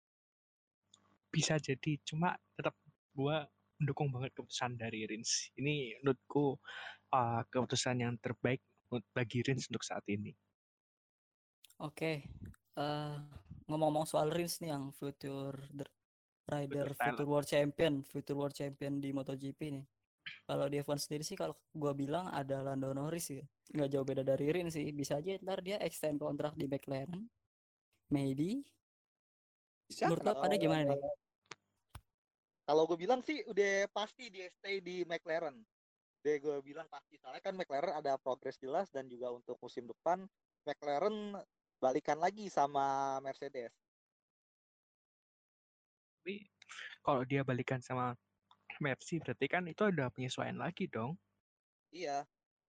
bisa 1.27 1.59
jadi 1.59 1.99
cuma 2.07 2.39
tetap 2.55 2.73
gua 3.11 3.43
mendukung 3.77 4.09
banget 4.09 4.33
keputusan 4.33 4.79
dari 4.79 5.05
Rins 5.05 5.51
ini 5.59 5.93
menurutku 6.01 6.57
ah, 7.13 7.43
keputusan 7.51 8.01
yang 8.01 8.15
terbaik 8.17 8.63
bagi 9.13 9.43
Rins 9.43 9.67
untuk 9.67 9.83
saat 9.83 10.07
ini 10.07 10.31
Oke. 11.77 12.25
eh 12.77 13.15
ngomong-ngomong 13.69 14.07
soal 14.09 14.33
Rins 14.33 14.57
nih 14.63 14.73
yang 14.73 14.89
future 14.95 15.53
rider 16.47 16.87
future 16.95 17.27
world 17.27 17.45
champion, 17.45 18.01
future 18.01 18.37
world 18.37 18.55
champion 18.55 19.03
di 19.03 19.11
MotoGP 19.11 19.59
nih. 19.75 19.85
Kalau 20.47 20.65
di 20.71 20.79
F1 20.79 20.99
sendiri 20.99 21.23
sih 21.23 21.37
kalau 21.37 21.55
gua 21.75 21.91
bilang 21.91 22.31
ada 22.31 22.63
Lando 22.63 22.91
Norris 22.91 23.31
ya. 23.31 23.45
Nggak 23.73 23.89
jauh 23.91 24.05
beda 24.07 24.23
dari 24.23 24.47
Rins 24.51 24.75
sih. 24.75 24.91
Bisa 24.95 25.19
aja 25.19 25.35
ntar 25.43 25.59
dia 25.63 25.77
extend 25.83 26.19
kontrak 26.19 26.55
di 26.55 26.65
McLaren. 26.67 27.23
Maybe. 28.11 28.63
bisa 29.87 30.07
Menurut 30.11 30.23
lo 30.27 30.33
pada 30.43 30.55
gimana 30.59 30.83
nih? 30.91 30.99
kalau 32.67 32.83
gue 32.83 32.99
bilang 32.99 33.23
sih 33.23 33.39
udah 33.47 33.87
pasti 33.95 34.27
dia 34.27 34.51
stay 34.59 34.83
di 34.83 35.07
McLaren 35.07 35.55
deh 36.19 36.37
gue 36.43 36.59
bilang 36.59 36.83
pasti 36.91 37.15
soalnya 37.15 37.39
kan 37.39 37.55
McLaren 37.55 37.95
ada 37.95 38.19
progres 38.19 38.59
jelas 38.59 38.91
dan 38.91 39.07
juga 39.07 39.31
untuk 39.31 39.55
musim 39.63 39.87
depan 39.87 40.27
McLaren 40.67 41.39
balikan 41.79 42.19
lagi 42.19 42.51
sama 42.51 43.15
Mercedes 43.23 43.71
tapi 46.19 46.43
kalau 46.99 47.23
dia 47.23 47.47
balikan 47.47 47.79
sama 47.79 48.11
Mercy 48.83 49.19
berarti 49.23 49.45
kan 49.49 49.63
itu 49.67 49.83
ada 49.87 50.09
penyesuaian 50.13 50.57
lagi 50.57 50.85
dong 50.89 51.17
Iya. 51.91 52.27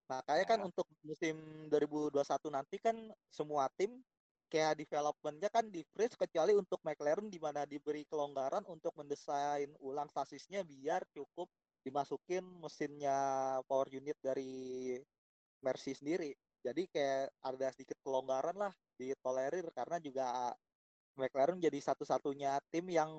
Makanya 0.09 0.45
kan 0.49 0.59
untuk 0.65 0.87
musim 1.05 1.37
2021 1.69 2.49
nanti 2.49 2.81
kan 2.81 2.97
semua 3.29 3.69
tim 3.77 4.01
kayak 4.49 4.81
developmentnya 4.81 5.49
kan 5.53 5.69
di 5.69 5.85
freeze 5.93 6.17
kecuali 6.17 6.57
untuk 6.57 6.81
McLaren 6.81 7.29
di 7.29 7.37
mana 7.37 7.69
diberi 7.69 8.01
kelonggaran 8.09 8.65
untuk 8.65 8.97
mendesain 8.97 9.69
ulang 9.85 10.09
sasisnya 10.09 10.65
biar 10.65 11.05
cukup 11.13 11.45
dimasukin 11.85 12.41
mesinnya 12.57 13.17
power 13.69 13.87
unit 13.93 14.17
dari 14.17 14.97
Mercy 15.61 15.93
sendiri. 15.93 16.33
Jadi 16.65 16.89
kayak 16.89 17.29
ada 17.45 17.67
sedikit 17.71 18.01
kelonggaran 18.01 18.57
lah 18.57 18.73
ditolerir 18.97 19.69
karena 19.77 20.01
juga 20.01 20.57
McLaren 21.15 21.61
jadi 21.61 21.77
satu-satunya 21.77 22.57
tim 22.73 22.89
yang 22.89 23.13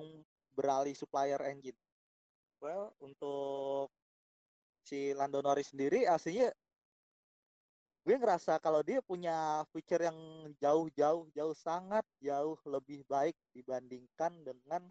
beralih 0.51 0.93
supplier 0.93 1.39
engine. 1.47 1.77
Well, 2.61 2.93
untuk 3.01 3.89
si 4.85 5.17
Lando 5.17 5.41
Norris 5.41 5.73
sendiri 5.73 6.05
aslinya 6.05 6.53
gue 8.01 8.15
ngerasa 8.17 8.57
kalau 8.57 8.81
dia 8.81 9.01
punya 9.01 9.61
feature 9.69 10.09
yang 10.09 10.17
jauh-jauh 10.57 11.29
jauh 11.33 11.55
sangat 11.57 12.01
jauh 12.17 12.57
lebih 12.65 13.05
baik 13.05 13.37
dibandingkan 13.53 14.33
dengan 14.41 14.89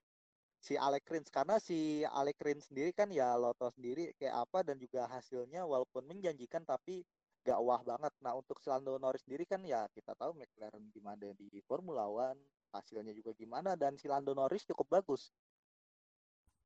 si 0.63 0.79
Alec 0.79 1.07
Rins 1.11 1.31
karena 1.31 1.59
si 1.59 2.07
Alec 2.07 2.39
Rins 2.43 2.71
sendiri 2.71 2.91
kan 2.95 3.11
ya 3.11 3.35
lo 3.35 3.51
sendiri 3.55 4.15
kayak 4.15 4.47
apa 4.47 4.63
dan 4.67 4.79
juga 4.79 5.11
hasilnya 5.11 5.67
walaupun 5.67 6.07
menjanjikan 6.07 6.63
tapi 6.63 7.03
gak 7.47 7.59
wah 7.63 7.81
banget. 7.83 8.13
Nah 8.21 8.37
untuk 8.37 8.61
si 8.61 8.69
Lando 8.69 8.95
Norris 9.01 9.25
sendiri 9.25 9.49
kan 9.49 9.63
ya 9.65 9.89
kita 9.91 10.13
tahu 10.15 10.37
McLaren 10.37 10.91
gimana 10.93 11.33
di 11.35 11.59
Formula 11.65 12.07
One 12.07 12.39
hasilnya 12.71 13.11
juga 13.17 13.35
gimana 13.35 13.75
dan 13.75 13.99
si 13.99 14.07
Lando 14.07 14.35
Norris 14.37 14.63
cukup 14.67 15.01
bagus. 15.01 15.33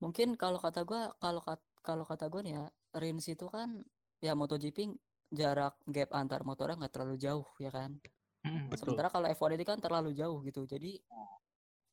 Mungkin 0.03 0.35
kalau 0.35 0.59
kata 0.59 0.83
gua 0.83 1.13
kalau 1.23 1.43
kalau 1.85 2.05
kata 2.07 2.27
gua 2.33 2.41
nih 2.43 2.55
ya 2.59 2.65
Rins 2.99 3.27
itu 3.31 3.47
kan 3.51 3.83
ya 4.23 4.33
MotoGP 4.33 4.95
jarak 5.35 5.75
gap 5.91 6.11
antar 6.15 6.47
motornya 6.47 6.79
nggak 6.79 6.95
terlalu 6.95 7.17
jauh 7.19 7.47
ya 7.59 7.71
kan. 7.75 7.99
Mm, 8.45 8.71
betul. 8.71 8.95
Sementara 8.95 9.09
kalau 9.11 9.27
F1 9.29 9.57
ini 9.57 9.65
kan 9.67 9.79
terlalu 9.81 10.15
jauh 10.15 10.39
gitu. 10.45 10.63
Jadi 10.69 11.01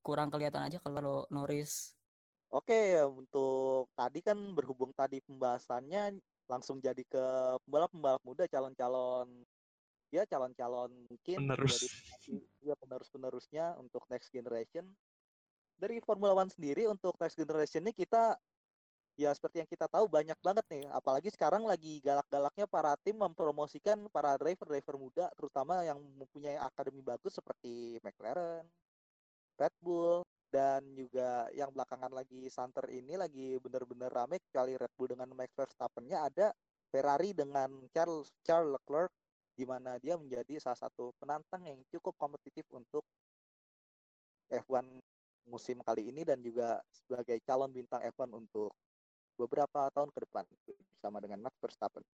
kurang 0.01 0.29
kelihatan 0.33 0.65
aja 0.65 0.77
kalau 0.81 1.25
Norris. 1.29 1.95
Oke, 2.51 2.99
untuk 3.07 3.87
tadi 3.95 4.19
kan 4.19 4.35
berhubung 4.51 4.91
tadi 4.91 5.23
pembahasannya 5.23 6.19
langsung 6.51 6.83
jadi 6.83 6.99
ke 7.07 7.23
pembalap-pembalap 7.63 8.19
muda 8.27 8.43
calon-calon 8.51 9.29
ya 10.11 10.27
calon-calon 10.27 10.91
mungkin 11.07 11.47
Penerus. 11.47 11.79
jadi 11.79 12.43
ya 12.59 12.75
penerus-penerusnya 12.75 13.79
untuk 13.79 14.03
next 14.11 14.27
generation. 14.35 14.83
Dari 15.81 15.97
Formula 16.05 16.37
One 16.37 16.53
sendiri 16.53 16.85
untuk 16.85 17.17
next 17.17 17.33
generation 17.33 17.81
ini 17.81 17.89
kita 17.89 18.37
ya 19.17 19.33
seperti 19.33 19.65
yang 19.65 19.69
kita 19.69 19.89
tahu 19.89 20.05
banyak 20.05 20.37
banget 20.45 20.65
nih. 20.69 20.85
Apalagi 20.93 21.33
sekarang 21.33 21.65
lagi 21.65 21.97
galak-galaknya 22.05 22.69
para 22.69 22.93
tim 23.01 23.17
mempromosikan 23.17 23.97
para 24.13 24.37
driver-driver 24.37 24.95
muda 25.01 25.25
terutama 25.33 25.81
yang 25.81 25.97
mempunyai 26.21 26.61
akademi 26.61 27.01
bagus 27.01 27.33
seperti 27.33 27.97
McLaren, 28.05 28.61
Red 29.57 29.73
Bull 29.81 30.21
dan 30.53 30.85
juga 30.93 31.47
yang 31.55 31.73
belakangan 31.73 32.11
lagi 32.11 32.45
santer 32.51 32.85
ini 32.91 33.15
lagi 33.15 33.55
bener-bener 33.57 34.11
rame 34.11 34.37
kali 34.53 34.77
Red 34.77 34.93
Bull 34.93 35.17
dengan 35.17 35.33
Max 35.33 35.49
Verstappen-nya 35.55 36.27
ada 36.27 36.47
Ferrari 36.91 37.31
dengan 37.31 37.71
Charles 37.89 38.29
Charles 38.43 38.75
Leclerc 38.75 39.09
di 39.55 39.63
mana 39.63 39.95
dia 39.97 40.19
menjadi 40.19 40.59
salah 40.59 40.77
satu 40.77 41.15
penantang 41.17 41.63
yang 41.65 41.79
cukup 41.89 42.13
kompetitif 42.19 42.67
untuk 42.69 43.01
F1 44.51 44.83
musim 45.47 45.81
kali 45.81 46.09
ini 46.09 46.21
dan 46.21 46.39
juga 46.41 46.79
sebagai 46.93 47.41
calon 47.45 47.73
bintang 47.73 48.01
F1 48.13 48.29
untuk 48.33 48.73
beberapa 49.35 49.89
tahun 49.93 50.13
ke 50.13 50.19
depan 50.27 50.45
bersama 50.93 51.17
dengan 51.17 51.41
Max 51.41 51.57
Verstappen. 51.57 52.05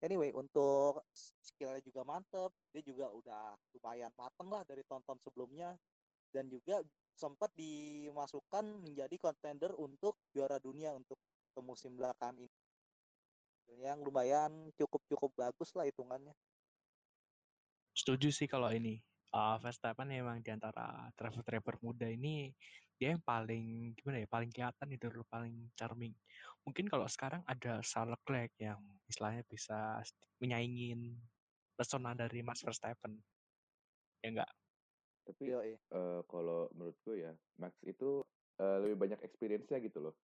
Anyway, 0.00 0.32
untuk 0.32 1.04
skillnya 1.12 1.84
juga 1.84 2.00
mantep, 2.08 2.48
dia 2.72 2.80
juga 2.80 3.12
udah 3.12 3.52
lumayan 3.76 4.08
mateng 4.16 4.48
lah 4.48 4.64
dari 4.64 4.80
tonton 4.88 5.20
sebelumnya 5.20 5.76
dan 6.32 6.48
juga 6.48 6.80
sempat 7.12 7.52
dimasukkan 7.52 8.80
menjadi 8.80 9.12
kontender 9.20 9.76
untuk 9.76 10.16
juara 10.32 10.56
dunia 10.56 10.96
untuk 10.96 11.20
musim 11.60 11.92
belakangan 12.00 12.40
ini 12.40 12.56
yang 13.78 14.02
lumayan 14.02 14.72
cukup-cukup 14.74 15.30
bagus 15.36 15.70
lah 15.78 15.86
hitungannya. 15.86 16.34
Setuju 17.94 18.32
sih 18.34 18.48
kalau 18.50 18.72
ini. 18.72 18.98
Uh, 19.30 19.56
Verstappen 19.62 20.10
emang 20.10 20.42
di 20.42 20.50
antara 20.50 21.06
driver-driver 21.14 21.78
muda 21.86 22.10
ini 22.10 22.50
dia 23.00 23.16
yang 23.16 23.22
paling 23.24 23.96
gimana 23.96 24.20
ya 24.20 24.28
paling 24.28 24.50
kelihatan 24.52 24.88
itu 24.92 25.08
paling 25.30 25.56
charming. 25.72 26.12
Mungkin 26.68 26.84
kalau 26.92 27.08
sekarang 27.08 27.40
ada 27.48 27.80
Charles 27.80 28.12
Leclerc 28.20 28.52
yang 28.60 28.76
istilahnya 29.08 29.40
bisa 29.48 30.04
menyaingin 30.36 31.16
pesona 31.80 32.12
dari 32.12 32.44
Max 32.44 32.60
Verstappen. 32.60 33.16
Ya 34.20 34.28
enggak? 34.28 34.50
Tapi 35.24 35.42
Yoi. 35.48 35.72
eh, 35.80 36.20
kalau 36.28 36.68
menurut 36.76 36.96
gue 37.08 37.24
ya, 37.24 37.32
Max 37.56 37.72
itu 37.88 38.20
eh, 38.60 38.76
lebih 38.84 39.00
banyak 39.00 39.20
experience-nya 39.24 39.80
gitu 39.80 40.04
loh. 40.04 40.14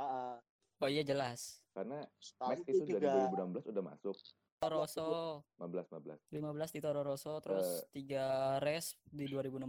Ah, 0.00 0.04
ah. 0.08 0.34
Oh 0.80 0.88
iya 0.88 1.04
jelas. 1.04 1.60
Karena 1.76 2.00
Max 2.40 2.64
itu 2.64 2.80
dari 2.88 2.96
juga 2.96 3.28
2016 3.28 3.68
udah 3.76 3.84
masuk. 3.84 4.16
Toro 4.62 4.86
Rosso 4.86 5.42
15 5.58 6.30
15 6.30 6.38
15 6.38 6.70
di 6.70 6.80
Toro 6.80 7.02
Rosso 7.02 7.34
terus 7.42 7.82
tiga 7.90 8.56
race 8.62 8.94
di 9.10 9.26
2016 9.26 9.66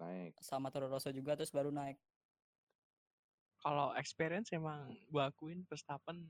naik. 0.00 0.32
sama 0.40 0.72
Toro 0.72 0.88
Rosso 0.88 1.12
juga 1.12 1.36
terus 1.36 1.52
baru 1.52 1.68
naik. 1.68 2.00
Kalau 3.60 3.92
experience 4.00 4.48
emang 4.56 4.96
gua 5.12 5.28
akuin 5.28 5.60
Verstappen 5.68 6.24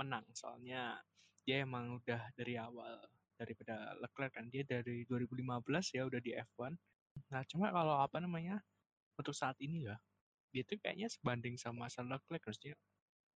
menang 0.00 0.24
soalnya 0.32 1.04
dia 1.44 1.60
emang 1.60 2.00
udah 2.00 2.32
dari 2.32 2.56
awal 2.56 2.96
daripada 3.36 3.92
Leclerc 4.00 4.32
kan 4.32 4.48
dia 4.48 4.64
dari 4.64 5.04
2015 5.04 5.92
ya 5.92 6.08
udah 6.08 6.20
di 6.24 6.32
F1. 6.32 6.72
Nah 7.28 7.44
cuma 7.44 7.68
kalau 7.68 8.00
apa 8.00 8.24
namanya 8.24 8.56
untuk 9.20 9.36
saat 9.36 9.60
ini 9.60 9.84
ya 9.84 10.00
dia 10.48 10.64
tuh 10.64 10.80
kayaknya 10.80 11.12
sebanding 11.12 11.60
sama 11.60 11.92
Charles 11.92 12.16
Leclerc 12.16 12.40
harusnya 12.48 12.72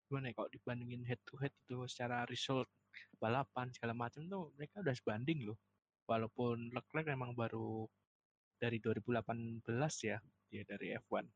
gimana 0.08 0.32
ya 0.32 0.34
kalau 0.40 0.48
dibandingin 0.48 1.04
head 1.04 1.20
to 1.28 1.36
head 1.36 1.52
itu 1.68 1.84
secara 1.92 2.24
result 2.32 2.70
balapan 3.16 3.70
segala 3.72 3.94
macam 3.96 4.26
tuh 4.26 4.52
mereka 4.56 4.82
udah 4.82 4.94
sebanding 4.94 5.46
loh. 5.48 5.58
Walaupun 6.06 6.70
Leclerc 6.70 7.10
emang 7.10 7.34
baru 7.34 7.86
dari 8.56 8.78
2018 8.78 9.66
ya 10.06 10.18
dia 10.46 10.62
dari 10.62 10.94
F1 10.94 11.26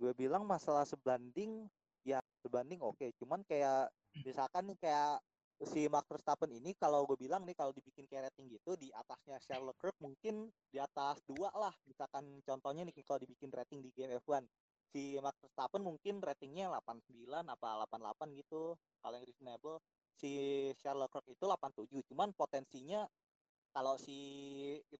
gue 0.00 0.16
bilang 0.16 0.48
masalah 0.48 0.88
sebanding 0.88 1.68
ya 2.08 2.24
sebanding 2.40 2.80
oke. 2.80 3.04
Cuman 3.20 3.44
kayak 3.44 3.92
misalkan 4.24 4.72
nih 4.72 4.78
kayak 4.80 5.20
si 5.60 5.84
Max 5.92 6.08
Verstappen 6.08 6.48
ini 6.48 6.72
kalau 6.72 7.04
gue 7.04 7.20
bilang 7.20 7.44
nih 7.44 7.52
kalau 7.52 7.68
dibikin 7.76 8.08
kayak 8.08 8.32
rating 8.32 8.48
gitu 8.48 8.80
di 8.80 8.88
atasnya 8.96 9.36
Charles 9.44 9.76
Leclerc 9.76 9.92
mungkin 10.00 10.48
di 10.72 10.80
atas 10.80 11.20
dua 11.28 11.52
lah. 11.52 11.76
Misalkan 11.84 12.40
contohnya 12.48 12.88
nih 12.88 12.96
kalau 13.04 13.20
dibikin 13.20 13.52
rating 13.52 13.84
di 13.84 13.92
game 13.92 14.16
F1 14.24 14.48
si 14.90 15.20
Max 15.20 15.36
Verstappen 15.44 15.84
mungkin 15.84 16.18
ratingnya 16.24 16.72
89 16.80 17.28
apa 17.46 17.86
88 17.86 18.40
gitu 18.40 18.74
kalau 19.04 19.14
yang 19.14 19.22
reasonable 19.28 19.78
si 20.20 20.32
Charles 20.76 21.08
Leclerc 21.08 21.26
itu 21.32 21.44
87 21.48 22.10
cuman 22.12 22.28
potensinya 22.36 23.08
kalau 23.72 23.94
si 23.96 24.18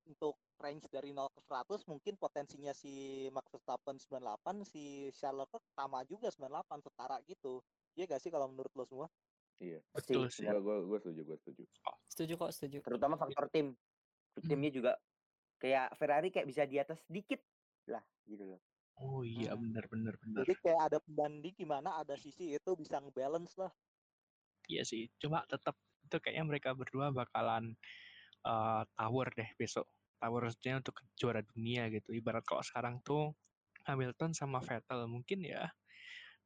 untuk 0.06 0.38
range 0.56 0.86
dari 0.88 1.10
0 1.12 1.28
ke 1.34 1.40
100 1.42 1.84
mungkin 1.90 2.14
potensinya 2.16 2.72
si 2.72 2.92
Max 3.28 3.50
Verstappen 3.52 3.98
98 3.98 4.64
si 4.64 4.82
Charles 5.12 5.44
Leclerc 5.44 5.64
sama 5.76 5.98
juga 6.08 6.32
98 6.32 6.86
setara 6.86 7.16
gitu 7.28 7.60
iya 7.92 8.08
gak 8.08 8.22
sih 8.22 8.30
kalau 8.32 8.48
menurut 8.48 8.72
lo 8.72 8.86
semua 8.88 9.08
Iya. 9.60 9.84
betul 9.92 10.32
sih 10.32 10.48
benar. 10.48 10.64
Gue 10.64 10.76
gue 10.88 10.98
setuju, 11.04 11.20
gue 11.20 11.36
setuju. 11.36 11.62
Setuju 12.08 12.32
kok, 12.40 12.50
setuju. 12.56 12.78
terutama 12.80 13.20
faktor 13.20 13.44
tim 13.52 13.76
timnya 14.40 14.70
juga 14.72 14.92
kayak 15.60 15.92
Ferrari 16.00 16.32
kayak 16.32 16.48
bisa 16.48 16.64
di 16.64 16.80
atas 16.80 17.04
sedikit 17.04 17.44
lah 17.84 18.00
gitu 18.24 18.56
loh 18.56 18.60
oh 18.96 19.20
iya 19.20 19.52
Hmm. 19.52 19.68
benar 19.68 19.84
benar 19.92 20.14
benar 20.16 20.44
jadi 20.46 20.54
kayak 20.64 20.80
ada 20.88 20.98
pembanding 21.04 21.52
gimana 21.52 22.00
ada 22.00 22.16
sisi 22.16 22.56
itu 22.56 22.70
bisa 22.72 22.96
ngebalance 23.04 23.52
lah 23.60 23.68
Iya 24.70 24.82
sih, 24.86 25.10
cuma 25.22 25.42
tetap 25.50 25.74
itu 26.06 26.16
kayaknya 26.22 26.44
mereka 26.46 26.70
berdua 26.78 27.10
bakalan 27.10 27.74
eh, 28.46 28.82
tower 28.96 29.28
deh 29.38 29.50
besok. 29.60 29.86
Towersnya 30.20 30.80
untuk 30.84 31.00
juara 31.16 31.40
dunia 31.40 31.88
gitu. 31.88 32.12
Ibarat 32.12 32.44
kalau 32.44 32.60
sekarang 32.60 33.00
tuh 33.00 33.32
Hamilton 33.88 34.36
sama 34.36 34.60
Vettel 34.60 35.08
mungkin 35.08 35.40
ya 35.44 35.72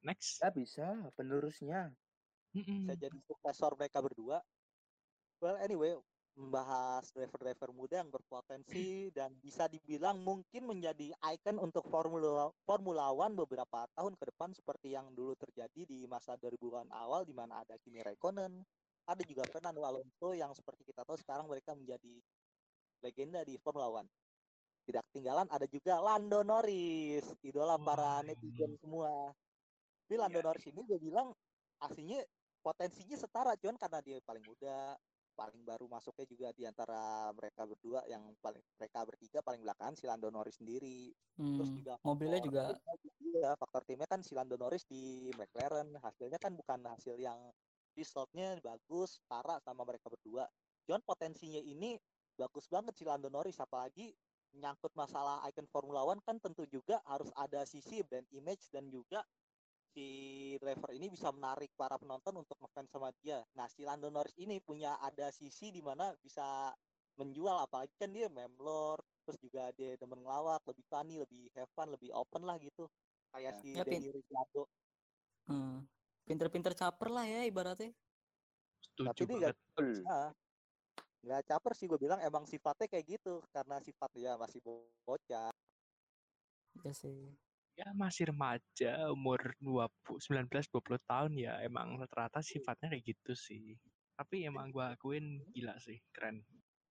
next. 0.06 0.38
ya 0.42 0.50
bisa 0.54 0.86
penerusnya 1.18 1.90
Mm-mm. 2.54 2.86
bisa 2.86 2.92
jadi 2.94 3.18
suksesor 3.26 3.72
mereka 3.74 3.98
berdua 4.04 4.38
well 5.42 5.58
anyway 5.58 5.92
membahas 6.34 7.06
driver-driver 7.14 7.70
muda 7.70 8.02
yang 8.02 8.10
berpotensi 8.10 9.14
dan 9.14 9.30
bisa 9.38 9.70
dibilang 9.70 10.18
mungkin 10.18 10.66
menjadi 10.66 11.14
icon 11.30 11.62
untuk 11.62 11.86
Formula 11.86 12.50
Formula 12.66 13.14
One 13.14 13.38
beberapa 13.38 13.86
tahun 13.94 14.18
ke 14.18 14.34
depan 14.34 14.50
seperti 14.50 14.98
yang 14.98 15.14
dulu 15.14 15.38
terjadi 15.38 15.86
di 15.86 16.02
masa 16.10 16.34
2000-an 16.34 16.90
awal 16.90 17.22
di 17.22 17.30
mana 17.30 17.62
ada 17.62 17.78
Kimi 17.78 18.02
Raikkonen, 18.02 18.50
ada 19.06 19.22
juga 19.22 19.46
Fernando 19.46 19.86
Alonso 19.86 20.34
yang 20.34 20.50
seperti 20.50 20.90
kita 20.90 21.06
tahu 21.06 21.14
sekarang 21.22 21.46
mereka 21.46 21.78
menjadi 21.78 22.18
legenda 22.98 23.46
di 23.46 23.54
Formula 23.62 23.86
One. 24.02 24.10
Tidak 24.84 25.00
ketinggalan 25.10 25.48
ada 25.48 25.64
juga 25.70 26.02
Lando 26.02 26.42
Norris, 26.44 27.24
idola 27.46 27.78
para 27.78 28.20
Wah, 28.20 28.26
netizen 28.26 28.74
semua. 28.82 29.30
Tapi 30.04 30.14
Lando 30.18 30.42
Iya. 30.42 30.46
Norris 30.50 30.66
ini 30.66 30.80
gue 30.82 30.98
bilang 30.98 31.32
aslinya 31.80 32.20
potensinya 32.64 33.16
setara 33.16 33.52
cuman 33.60 33.76
karena 33.76 34.00
dia 34.00 34.16
paling 34.24 34.44
muda 34.44 34.96
paling 35.34 35.62
baru 35.66 35.86
masuknya 35.90 36.26
juga 36.30 36.48
di 36.54 36.64
antara 36.66 37.30
mereka 37.34 37.66
berdua 37.66 38.00
yang 38.08 38.34
paling 38.40 38.62
mereka 38.78 38.98
bertiga 39.06 39.38
paling 39.44 39.60
belakangan 39.66 39.94
si 39.98 40.04
Lando 40.08 40.28
Norris 40.32 40.58
sendiri. 40.62 41.12
Terus 41.54 41.70
Hmm, 41.70 41.74
juga 41.74 41.94
mobilnya 42.04 42.40
faktor 42.40 42.74
juga 42.74 42.74
juga, 43.04 43.54
faktor 43.58 43.82
timnya 43.86 44.08
kan 44.10 44.20
si 44.22 44.32
Lando 44.34 44.56
Norris 44.58 44.84
di 44.86 45.30
McLaren. 45.34 45.94
Hasilnya 45.98 46.38
kan 46.40 46.52
bukan 46.54 46.80
hasil 46.86 47.16
yang 47.18 47.50
resultnya 47.94 48.58
bagus 48.62 49.22
setara 49.22 49.58
sama 49.62 49.82
mereka 49.86 50.10
berdua. 50.10 50.46
Cuman 50.86 51.02
potensinya 51.06 51.60
ini 51.62 51.98
bagus 52.38 52.66
banget 52.66 52.94
si 52.98 53.04
Lando 53.06 53.30
Norris 53.30 53.58
apalagi 53.62 54.14
menyangkut 54.54 54.94
masalah 54.94 55.42
icon 55.50 55.66
Formula 55.66 56.02
One 56.06 56.22
kan 56.22 56.38
tentu 56.38 56.66
juga 56.70 57.02
harus 57.06 57.30
ada 57.34 57.66
sisi 57.66 58.02
brand 58.06 58.26
image 58.30 58.70
dan 58.70 58.86
juga 58.90 59.22
si 59.94 60.08
driver 60.58 60.90
ini 60.90 61.06
bisa 61.06 61.30
menarik 61.30 61.70
para 61.78 61.94
penonton 61.94 62.42
untuk 62.42 62.58
ngefans 62.58 62.90
sama 62.90 63.14
dia. 63.22 63.46
Nah, 63.54 63.70
si 63.70 63.86
Lando 63.86 64.10
Norris 64.10 64.34
ini 64.42 64.58
punya 64.58 64.98
ada 64.98 65.30
sisi 65.30 65.70
di 65.70 65.78
mana 65.78 66.10
bisa 66.18 66.74
menjual 67.14 67.62
apalagi 67.62 67.94
kan 67.94 68.10
dia 68.10 68.26
memlor, 68.26 68.98
terus 69.22 69.38
juga 69.38 69.70
dia 69.78 69.94
demen 69.94 70.18
ngelawak, 70.18 70.66
lebih 70.66 70.82
funny, 70.90 71.22
lebih 71.22 71.46
have 71.54 71.70
fun, 71.70 71.94
lebih 71.94 72.10
open 72.10 72.42
lah 72.42 72.58
gitu. 72.58 72.90
Kayak 73.30 73.54
Ya. 73.54 73.60
si 73.62 73.68
Ya. 73.70 73.86
Daniel 73.86 74.12
Ricciardo. 74.18 74.62
Hmm. 75.46 75.86
Pinter-pinter 76.26 76.74
caper 76.74 77.08
lah 77.14 77.24
ya 77.30 77.46
ibaratnya. 77.46 77.94
Setuju 78.82 79.06
Tapi 79.14 79.22
dia 79.30 79.54
banget. 79.54 79.56
Nah, 80.02 80.28
nggak 81.24 81.42
caper 81.46 81.72
sih 81.78 81.86
gue 81.86 81.98
bilang 82.02 82.18
emang 82.18 82.44
sifatnya 82.50 82.90
kayak 82.90 83.06
gitu 83.06 83.38
karena 83.54 83.78
sifat 83.78 84.10
dia 84.10 84.34
masih 84.34 84.58
bocah. 85.06 85.54
Ya 86.82 86.92
sih. 86.92 87.38
Ya 87.80 87.90
masih 88.02 88.24
remaja, 88.30 89.10
umur 89.16 89.40
20, 89.58 90.18
19-20 90.22 91.00
tahun 91.10 91.32
ya 91.44 91.52
emang 91.68 91.88
rata-rata 92.00 92.38
sifatnya 92.50 92.86
kayak 92.94 93.04
gitu 93.10 93.32
sih. 93.46 93.64
Tapi 94.18 94.36
emang 94.50 94.70
gua 94.74 94.94
akuin 94.94 95.42
gila 95.54 95.74
sih, 95.82 95.98
keren. 96.14 96.36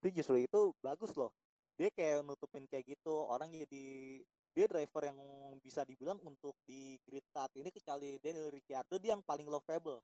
Tapi 0.03 0.19
justru 0.19 0.35
itu 0.43 0.75
bagus 0.83 1.15
loh. 1.15 1.31
Dia 1.79 1.87
kayak 1.87 2.27
nutupin 2.27 2.67
kayak 2.67 2.85
gitu 2.91 3.23
orang 3.23 3.55
jadi 3.55 3.83
dia 4.53 4.65
driver 4.69 5.03
yang 5.09 5.19
bisa 5.63 5.81
dibilang 5.87 6.19
untuk 6.21 6.53
di 6.67 6.99
grid 7.07 7.25
saat 7.31 7.49
ini 7.57 7.71
kecuali 7.73 8.19
Daniel 8.21 8.51
Ricciardo 8.53 8.99
dia 9.01 9.15
yang 9.17 9.23
paling 9.25 9.49
lovable 9.49 10.03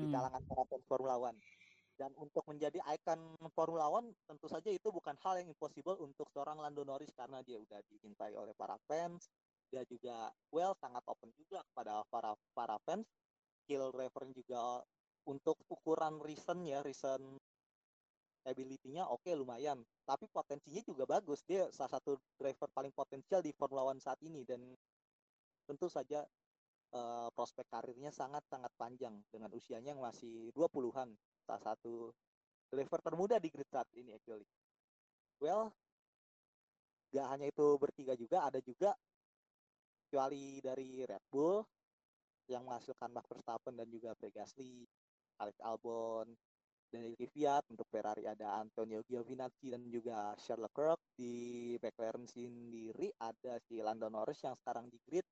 di 0.00 0.06
Hmm. 0.06 0.12
kalangan 0.12 0.44
para 0.44 0.62
Formula 0.88 1.16
One. 1.16 1.40
Dan 1.96 2.12
untuk 2.20 2.44
menjadi 2.44 2.76
ikon 2.92 3.40
Formula 3.56 3.88
One 3.88 4.12
tentu 4.28 4.52
saja 4.52 4.68
itu 4.68 4.92
bukan 4.92 5.16
hal 5.24 5.40
yang 5.40 5.48
impossible 5.48 5.96
untuk 6.04 6.28
seorang 6.28 6.60
Lando 6.60 6.84
Norris 6.84 7.08
karena 7.16 7.40
dia 7.40 7.56
udah 7.56 7.80
dicintai 7.88 8.36
oleh 8.36 8.52
para 8.52 8.76
fans. 8.84 9.32
Dia 9.72 9.80
juga 9.88 10.28
well 10.52 10.76
sangat 10.76 11.02
open 11.08 11.32
juga 11.40 11.64
kepada 11.72 12.04
para 12.12 12.36
para 12.52 12.76
fans. 12.84 13.08
Skill 13.64 13.90
driver 13.96 14.28
juga 14.30 14.84
untuk 15.26 15.56
ukuran 15.72 16.20
recent 16.20 16.62
ya 16.68 16.84
recent 16.84 17.24
ability-nya 18.46 19.08
oke 19.10 19.32
lumayan. 19.34 19.82
Tapi 20.06 20.30
potensinya 20.30 20.84
juga 20.86 21.08
bagus. 21.08 21.42
Dia 21.48 21.66
salah 21.74 21.98
satu 21.98 22.14
driver 22.38 22.70
paling 22.70 22.94
potensial 22.94 23.42
di 23.42 23.50
Formula 23.56 23.88
One 23.88 23.98
saat 23.98 24.22
ini 24.22 24.46
dan 24.46 24.62
tentu 25.66 25.90
saja 25.90 26.22
eh, 26.94 27.28
prospek 27.34 27.66
karirnya 27.66 28.14
sangat-sangat 28.14 28.70
panjang 28.78 29.18
dengan 29.34 29.50
usianya 29.50 29.96
yang 29.96 30.04
masih 30.04 30.54
20-an. 30.54 31.10
Salah 31.46 31.62
satu 31.62 32.10
driver 32.68 33.00
termuda 33.00 33.38
di 33.38 33.48
grid 33.48 33.70
saat 33.70 33.86
ini 33.94 34.12
actually. 34.12 34.46
Well, 35.38 35.70
gak 37.14 37.26
hanya 37.30 37.46
itu 37.48 37.66
bertiga 37.78 38.18
juga, 38.18 38.50
ada 38.50 38.58
juga 38.58 38.92
kecuali 40.06 40.58
dari 40.58 41.06
Red 41.06 41.24
Bull 41.30 41.62
yang 42.50 42.66
menghasilkan 42.66 43.10
Max 43.10 43.26
Verstappen 43.30 43.74
dan 43.74 43.86
juga 43.90 44.14
Gasly, 44.18 44.86
Alex 45.42 45.56
Albon, 45.62 46.30
dan 46.90 47.12
Kvyat 47.18 47.66
untuk 47.74 47.86
Ferrari 47.90 48.24
ada 48.24 48.62
Antonio 48.62 49.02
Giovinazzi 49.02 49.74
dan 49.74 49.82
juga 49.90 50.32
Charles 50.38 50.70
Leclerc. 50.70 51.00
Di 51.16 51.34
McLaren 51.82 52.28
sendiri 52.28 53.10
ada 53.18 53.58
si 53.66 53.82
Lando 53.82 54.06
Norris 54.06 54.40
yang 54.46 54.54
sekarang 54.54 54.86
di 54.86 54.98
grid. 55.02 55.26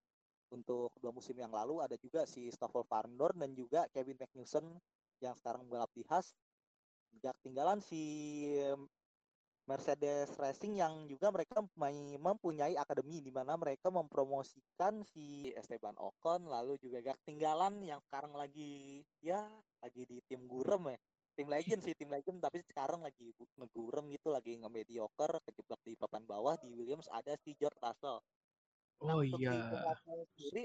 Untuk 0.53 0.94
dua 1.03 1.11
musim 1.11 1.35
yang 1.35 1.50
lalu 1.50 1.83
ada 1.83 1.98
juga 1.98 2.27
si 2.29 2.46
Stoffel 2.53 2.87
Vandoorne 2.87 3.42
dan 3.42 3.50
juga 3.59 3.81
Kevin 3.90 4.18
Magnussen 4.18 4.66
yang 5.22 5.35
sekarang 5.38 5.66
balap 5.66 5.90
di 5.94 6.03
Haas 6.09 6.35
Gak 7.22 7.38
ketinggalan 7.40 7.79
si 7.79 8.03
Mercedes 9.64 10.29
Racing 10.37 10.77
yang 10.77 11.09
juga 11.09 11.33
mereka 11.33 11.64
mempunyai- 12.20 12.77
akademi 12.77 13.24
di 13.24 13.33
mana 13.33 13.57
mereka 13.57 13.88
mempromosikan 13.88 15.00
si 15.09 15.48
Esteban 15.57 15.96
Ocon 15.96 16.44
lalu 16.50 16.77
juga 16.83 17.00
gak 17.00 17.24
ketinggalan 17.24 17.81
yang 17.81 18.03
sekarang 18.05 18.37
lagi 18.37 19.00
ya 19.24 19.48
lagi 19.81 20.05
di 20.05 20.20
tim 20.29 20.44
gurem 20.44 20.92
ya 20.92 20.98
tim 21.35 21.48
legend 21.48 21.81
sih 21.81 21.96
tim 21.96 22.12
legend 22.12 22.44
tapi 22.44 22.61
sekarang 22.61 23.00
lagi 23.00 23.33
ngegurem 23.57 24.12
gitu 24.12 24.29
lagi 24.29 24.61
nge-mediocre 24.61 25.40
kejebak 25.48 25.81
di 25.81 25.96
papan 25.96 26.29
bawah 26.29 26.61
di 26.61 26.68
Williams 26.77 27.09
ada 27.09 27.33
si 27.40 27.57
George 27.57 27.81
Russell 27.81 28.20
Nah, 29.05 29.20
Oh 29.20 29.22
iya. 29.27 29.53
Sendiri 30.33 30.64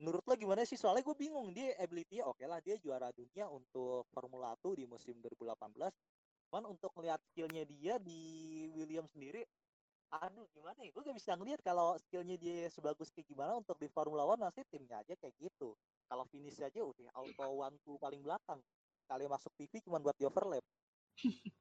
menurut 0.00 0.24
lo 0.24 0.34
gimana 0.34 0.64
sih? 0.64 0.80
Soalnya 0.80 1.04
gue 1.04 1.16
bingung 1.16 1.52
dia 1.52 1.76
ability 1.76 2.24
oke 2.24 2.42
lah 2.48 2.58
dia 2.64 2.80
juara 2.80 3.12
dunia 3.12 3.46
untuk 3.52 4.08
Formula 4.10 4.56
1 4.56 4.80
di 4.80 4.84
musim 4.88 5.20
2018 5.20 5.92
cuman 6.50 6.66
untuk 6.66 6.90
melihat 6.98 7.22
skillnya 7.30 7.62
dia 7.62 7.94
di 8.02 8.66
Williams 8.74 9.14
sendiri 9.14 9.46
aduh 10.10 10.50
gimana 10.50 10.82
ya? 10.82 10.90
Gue 10.90 11.06
gak 11.06 11.14
bisa 11.14 11.38
ngeliat 11.38 11.62
kalau 11.62 11.94
skillnya 12.02 12.34
dia 12.34 12.66
sebagus 12.74 13.14
kayak 13.14 13.30
gimana 13.30 13.54
untuk 13.54 13.78
di 13.78 13.86
Formula 13.86 14.26
One 14.26 14.42
nanti 14.42 14.66
timnya 14.66 14.98
aja 14.98 15.14
kayak 15.14 15.38
gitu. 15.38 15.78
Kalau 16.10 16.26
finish 16.26 16.58
aja 16.58 16.82
udah 16.82 17.14
auto 17.14 17.46
one 17.54 17.78
two 17.86 17.94
paling 18.02 18.18
belakang. 18.18 18.58
Kali 19.06 19.30
masuk 19.30 19.54
TV 19.54 19.78
cuma 19.86 20.02
buat 20.02 20.18
di 20.18 20.26
overlap. 20.26 20.66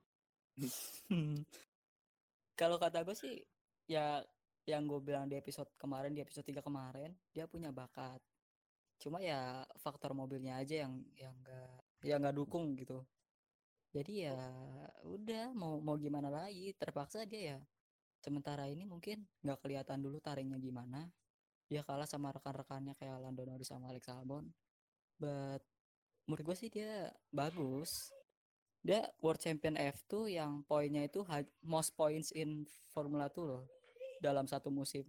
Kalau 2.60 2.82
kata 2.82 3.06
gue 3.06 3.13
sih 3.13 3.38
ya 3.86 4.25
yang 4.69 4.86
gue 4.86 5.01
bilang 5.01 5.25
di 5.25 5.34
episode 5.34 5.69
kemarin 5.82 6.13
di 6.13 6.21
episode 6.21 6.45
3 6.45 6.62
kemarin 6.62 7.10
dia 7.34 7.49
punya 7.49 7.73
bakat. 7.73 8.21
Cuma 9.01 9.17
ya 9.17 9.65
faktor 9.82 10.13
mobilnya 10.13 10.62
aja 10.62 10.86
yang 10.86 11.01
yang 11.17 11.34
enggak 11.41 11.71
yang 12.05 12.19
nggak 12.21 12.38
dukung 12.38 12.77
gitu. 12.77 13.01
Jadi 13.89 14.29
ya 14.29 14.38
udah 15.01 15.49
mau 15.58 15.82
mau 15.82 15.97
gimana 15.97 16.29
lagi 16.29 16.77
terpaksa 16.77 17.25
dia 17.25 17.58
ya 17.58 17.60
sementara 18.21 18.67
ini 18.69 18.86
mungkin 18.86 19.25
nggak 19.41 19.60
kelihatan 19.65 20.05
dulu 20.05 20.21
taringnya 20.21 20.62
gimana. 20.62 21.10
Dia 21.65 21.82
kalah 21.82 22.05
sama 22.05 22.29
rekan-rekannya 22.34 22.93
kayak 22.97 23.21
Lando 23.21 23.45
Norris 23.45 23.69
sama 23.69 23.89
Alex 23.89 24.05
Albon. 24.13 24.45
But 25.17 25.65
menurut 26.29 26.53
gue 26.53 26.58
sih 26.58 26.69
dia 26.69 27.10
bagus 27.34 28.13
dia 28.79 29.03
World 29.19 29.43
Champion 29.43 29.75
F2 29.75 30.39
yang 30.39 30.63
poinnya 30.63 31.03
itu 31.03 31.25
most 31.65 31.97
points 31.99 32.32
in 32.32 32.63
Formula 32.95 33.27
2 33.27 33.43
loh 33.43 33.78
dalam 34.19 34.45
satu 34.45 34.69
musim. 34.71 35.03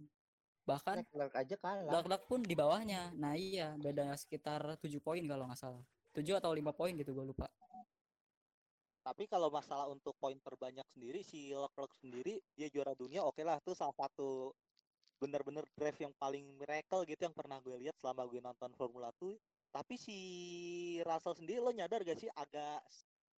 Bahkan 0.65 1.03
Leclerc 1.03 1.33
aja 1.35 1.55
kalah. 1.59 1.91
Leclerc 1.91 2.23
pun 2.27 2.39
di 2.41 2.55
bawahnya. 2.55 3.11
Nah 3.17 3.35
iya, 3.35 3.75
beda 3.77 4.15
sekitar 4.17 4.79
7 4.79 4.87
poin 5.03 5.23
kalau 5.25 5.47
nggak 5.47 5.59
salah. 5.59 5.83
7 6.15 6.23
atau 6.39 6.51
5 6.51 6.71
poin 6.75 6.93
gitu 6.95 7.11
gue 7.15 7.27
lupa. 7.31 7.47
tapi 9.01 9.25
kalau 9.25 9.49
masalah 9.49 9.89
untuk 9.89 10.13
poin 10.21 10.37
terbanyak 10.45 10.85
sendiri 10.93 11.25
si 11.25 11.49
Leclerc 11.49 11.89
sendiri 11.97 12.37
dia 12.53 12.69
juara 12.69 12.93
dunia 12.93 13.25
oke 13.25 13.41
lah 13.41 13.57
itu 13.57 13.73
salah 13.73 13.97
satu 13.97 14.53
bener-bener 15.17 15.65
drive 15.77 15.97
yang 16.05 16.13
paling 16.21 16.45
miracle 16.57 17.01
gitu 17.09 17.25
yang 17.25 17.33
pernah 17.33 17.57
gue 17.65 17.81
lihat 17.81 17.97
selama 17.97 18.29
gue 18.29 18.41
nonton 18.41 18.69
Formula 18.77 19.09
2 19.17 19.33
tapi 19.73 19.97
si 19.97 20.17
Russell 21.01 21.33
sendiri 21.33 21.65
lo 21.65 21.73
nyadar 21.73 22.05
gak 22.05 22.21
sih 22.21 22.29
agak 22.37 22.81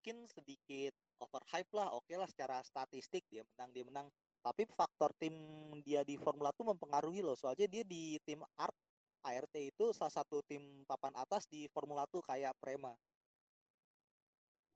mungkin 0.04 0.28
sedikit 0.28 0.92
overhype 1.24 1.72
lah 1.72 1.96
oke 1.96 2.12
lah 2.12 2.28
secara 2.28 2.60
statistik 2.60 3.24
dia 3.32 3.48
menang 3.56 3.70
dia 3.72 3.84
menang 3.88 4.08
tapi 4.44 4.68
faktor 4.68 5.16
tim 5.16 5.34
dia 5.82 6.04
di 6.04 6.20
Formula 6.20 6.52
2 6.52 6.76
mempengaruhi 6.76 7.24
loh 7.24 7.40
soalnya 7.40 7.66
dia 7.66 7.84
di 7.88 8.20
tim 8.28 8.44
ART 8.60 8.76
ART 9.24 9.56
itu 9.56 9.96
salah 9.96 10.12
satu 10.12 10.44
tim 10.44 10.84
papan 10.84 11.16
atas 11.16 11.48
di 11.48 11.66
Formula 11.72 12.04
2 12.12 12.20
kayak 12.28 12.54
Prema 12.60 12.92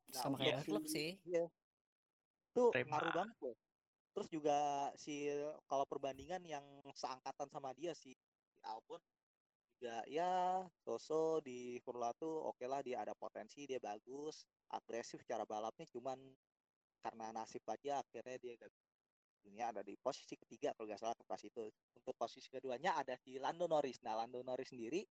Nah, 0.08 0.24
Sama 0.24 0.36
kayak 0.40 0.64
Leclerc 0.64 0.88
sih. 0.88 1.20
Iya. 1.28 1.52
Itu 2.52 2.72
Prema. 2.72 2.96
ngaruh 2.96 3.12
banget 3.12 3.38
loh. 3.44 3.56
Terus 4.16 4.28
juga 4.34 4.58
si 4.98 5.30
kalau 5.70 5.86
perbandingan 5.86 6.42
yang 6.48 6.66
seangkatan 6.96 7.52
sama 7.54 7.76
dia 7.78 7.94
si, 7.94 8.18
Albon 8.66 9.00
juga 9.78 10.02
ya 10.10 10.66
Soso 10.82 11.38
di 11.46 11.78
Formula 11.86 12.10
1 12.10 12.26
oke 12.26 12.66
lah 12.66 12.82
dia 12.82 13.06
ada 13.06 13.14
potensi 13.14 13.70
dia 13.70 13.78
bagus 13.78 14.42
agresif 14.74 15.22
cara 15.22 15.46
balapnya 15.46 15.86
cuman 15.86 16.18
karena 17.06 17.30
nasib 17.30 17.62
aja 17.70 18.02
akhirnya 18.02 18.42
dia 18.42 18.58
gak 18.58 18.74
dunia 19.48 19.72
ada 19.72 19.80
di 19.80 19.96
posisi 19.96 20.36
ketiga 20.36 20.76
kalau 20.76 20.92
nggak 20.92 21.00
salah 21.00 21.16
pas 21.24 21.40
itu. 21.40 21.72
Untuk 21.72 22.16
posisi 22.20 22.52
keduanya 22.52 23.00
ada 23.00 23.16
si 23.16 23.40
Lando 23.40 23.66
Norris. 23.72 24.04
Nah 24.04 24.20
Lando 24.20 24.44
Norris 24.44 24.68
sendiri 24.68 25.08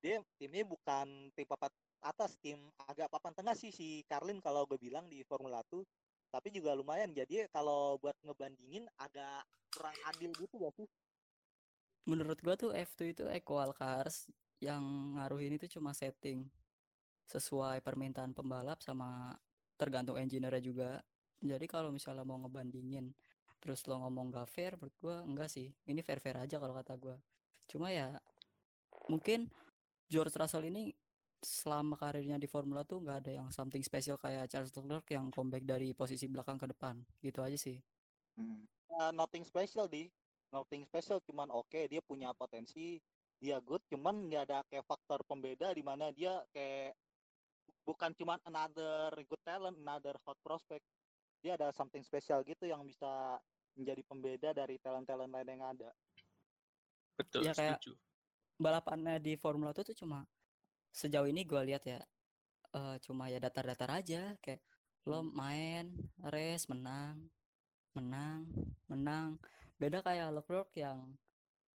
dia 0.00 0.22
timnya 0.40 0.64
bukan 0.64 1.28
tim 1.36 1.44
papan 1.44 1.68
atas 2.00 2.32
tim 2.40 2.56
agak 2.88 3.12
papan 3.12 3.36
tengah 3.36 3.52
sih 3.52 3.68
si 3.68 4.00
Carlin 4.08 4.40
kalau 4.40 4.64
gue 4.64 4.80
bilang 4.80 5.04
di 5.12 5.20
Formula 5.28 5.60
1 5.60 5.84
tapi 6.30 6.48
juga 6.54 6.72
lumayan. 6.72 7.10
Jadi 7.10 7.50
kalau 7.50 7.98
buat 7.98 8.14
ngebandingin 8.22 8.86
agak 8.96 9.42
kurang 9.74 9.98
adil 10.08 10.30
gitu 10.38 10.56
gak 10.62 10.74
sih? 10.78 10.86
Menurut 12.08 12.38
gua 12.40 12.56
tuh 12.56 12.72
F2 12.72 13.00
itu 13.12 13.24
equal 13.34 13.74
cars 13.76 14.30
yang 14.62 14.80
ngaruhin 15.18 15.58
itu 15.58 15.66
cuma 15.78 15.92
setting. 15.92 16.46
Sesuai 17.28 17.82
permintaan 17.82 18.34
pembalap 18.34 18.80
sama 18.82 19.34
tergantung 19.78 20.18
engineer 20.18 20.58
juga. 20.62 21.02
Jadi 21.42 21.66
kalau 21.70 21.90
misalnya 21.94 22.26
mau 22.26 22.38
ngebandingin 22.40 23.10
terus 23.60 23.84
lo 23.86 24.00
ngomong 24.00 24.32
gak 24.32 24.48
fair 24.48 24.74
menurut 24.80 24.96
gua 24.98 25.16
enggak 25.22 25.52
sih. 25.52 25.68
Ini 25.86 26.00
fair-fair 26.00 26.40
aja 26.40 26.56
kalau 26.56 26.74
kata 26.74 26.96
gua. 26.96 27.16
Cuma 27.68 27.92
ya 27.92 28.16
mungkin 29.06 29.46
George 30.10 30.34
Russell 30.34 30.66
ini 30.66 30.90
selama 31.40 31.96
karirnya 31.96 32.36
di 32.36 32.44
Formula 32.44 32.84
tuh 32.84 33.00
nggak 33.00 33.18
ada 33.24 33.32
yang 33.32 33.48
something 33.48 33.80
special 33.80 34.20
kayak 34.20 34.52
Charles 34.52 34.76
Leclerc 34.76 35.08
yang 35.08 35.32
comeback 35.32 35.64
dari 35.64 35.96
posisi 35.96 36.28
belakang 36.28 36.58
ke 36.58 36.66
depan. 36.68 37.00
Gitu 37.22 37.40
aja 37.40 37.56
sih. 37.56 37.78
Uh, 38.36 39.12
nothing 39.14 39.44
special 39.46 39.88
di 39.88 40.10
nothing 40.50 40.82
special 40.84 41.22
cuman 41.22 41.48
oke 41.54 41.86
dia 41.86 42.02
punya 42.02 42.34
potensi 42.34 42.98
dia 43.40 43.56
good 43.62 43.80
cuman 43.88 44.28
nggak 44.28 44.42
ada 44.50 44.58
kayak 44.68 44.84
faktor 44.84 45.22
pembeda 45.24 45.72
di 45.72 45.80
mana 45.80 46.12
dia 46.12 46.42
kayak 46.52 46.92
bukan 47.86 48.12
cuma 48.18 48.36
another 48.44 49.14
good 49.24 49.40
talent 49.46 49.78
another 49.80 50.12
hot 50.26 50.36
prospect 50.44 50.84
dia 51.40 51.56
ada 51.56 51.72
something 51.72 52.04
special 52.04 52.44
gitu 52.44 52.68
yang 52.68 52.84
bisa 52.84 53.40
menjadi 53.74 54.02
pembeda 54.04 54.50
dari 54.52 54.76
talent-talent 54.78 55.32
lain 55.32 55.48
yang 55.48 55.64
ada. 55.64 55.90
Betul, 57.16 57.44
Ya, 57.44 57.52
kayak- 57.52 57.80
setuju. 57.80 57.96
balapannya 58.60 59.16
di 59.16 59.40
Formula 59.40 59.72
1 59.72 59.84
tuh 59.84 59.96
cuma 59.96 60.28
sejauh 60.92 61.24
ini 61.24 61.44
gue 61.44 61.60
lihat 61.64 61.84
ya 61.86 62.00
eh, 62.70 62.96
cuma 63.02 63.26
ya 63.26 63.40
datar-datar 63.42 63.90
aja. 63.90 64.36
Kayak 64.38 64.62
lo 65.08 65.24
main 65.24 65.90
race 66.22 66.68
menang 66.70 67.18
menang 67.96 68.46
menang. 68.86 69.40
Beda 69.74 70.04
kayak 70.04 70.30
Leclerc 70.38 70.70
yang 70.78 71.16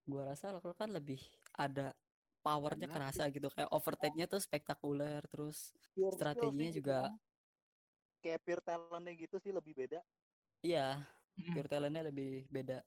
gua 0.07 0.32
rasa 0.32 0.53
Leclerc 0.55 0.78
kan 0.80 0.93
lebih 0.93 1.20
ada 1.51 1.91
powernya 2.39 2.88
Karena 2.88 3.11
kerasa 3.11 3.28
gitu. 3.28 3.49
Kayak 3.51 3.74
overtake-nya 3.76 4.30
tuh 4.30 4.39
spektakuler 4.39 5.20
terus 5.28 5.74
strateginya 6.16 6.72
juga 6.72 6.97
kan. 7.11 7.20
Kayak 8.26 8.41
pure 8.41 8.61
talentnya 8.65 9.13
gitu 9.13 9.38
sih 9.38 9.53
lebih 9.53 9.78
beda. 9.78 10.01
Iya 10.65 11.05
pure 11.53 11.69
talentnya 11.69 12.09
lebih 12.09 12.49
beda. 12.49 12.82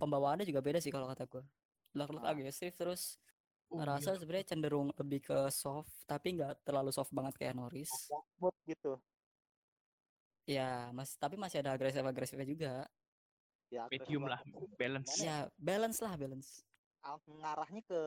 Pembawaannya 0.00 0.48
juga 0.48 0.64
beda 0.64 0.80
sih 0.80 0.88
kalau 0.88 1.04
kata 1.04 1.28
gua. 1.28 1.44
Leclerc 1.92 2.24
Ah. 2.24 2.32
agresif 2.32 2.72
terus 2.80 3.20
Oh, 3.72 3.80
ngerasa 3.80 4.12
iya. 4.12 4.18
sebenarnya 4.20 4.48
cenderung 4.52 4.88
lebih 5.00 5.20
ke 5.24 5.38
soft 5.48 6.04
tapi 6.04 6.36
nggak 6.36 6.60
terlalu 6.64 6.92
soft 6.92 7.12
banget 7.12 7.36
kayak 7.40 7.56
Norris. 7.56 7.88
Smooth 8.36 8.56
gitu. 8.68 8.96
Ya 10.48 10.88
mas 10.96 11.16
tapi 11.16 11.36
masih 11.40 11.60
ada 11.60 11.76
agresif 11.76 12.00
agresifnya 12.04 12.48
juga. 12.48 12.72
Ya 13.72 13.88
medium 13.88 14.28
lah, 14.28 14.44
balance. 14.76 15.16
Ya 15.24 15.48
balance 15.56 16.00
lah 16.04 16.16
balance. 16.20 16.60
Ah, 17.00 17.16
ngarahnya 17.24 17.80
ke 17.82 18.00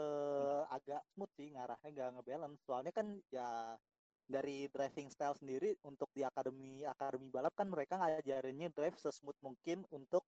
agak 0.70 1.02
smooth 1.14 1.34
sih 1.34 1.50
ngarahnya 1.58 1.90
nggak 1.90 2.10
ngebalance. 2.14 2.60
Soalnya 2.70 2.94
kan 2.94 3.08
ya 3.34 3.74
dari 4.26 4.66
driving 4.74 5.14
style 5.14 5.38
sendiri 5.38 5.78
untuk 5.86 6.10
di 6.12 6.26
akademi 6.26 6.82
akademi 6.82 7.30
balap 7.30 7.54
kan 7.54 7.70
mereka 7.70 8.02
ngajarinnya 8.02 8.74
drive 8.74 8.98
sesmooth 8.98 9.38
mungkin 9.46 9.86
untuk 9.94 10.26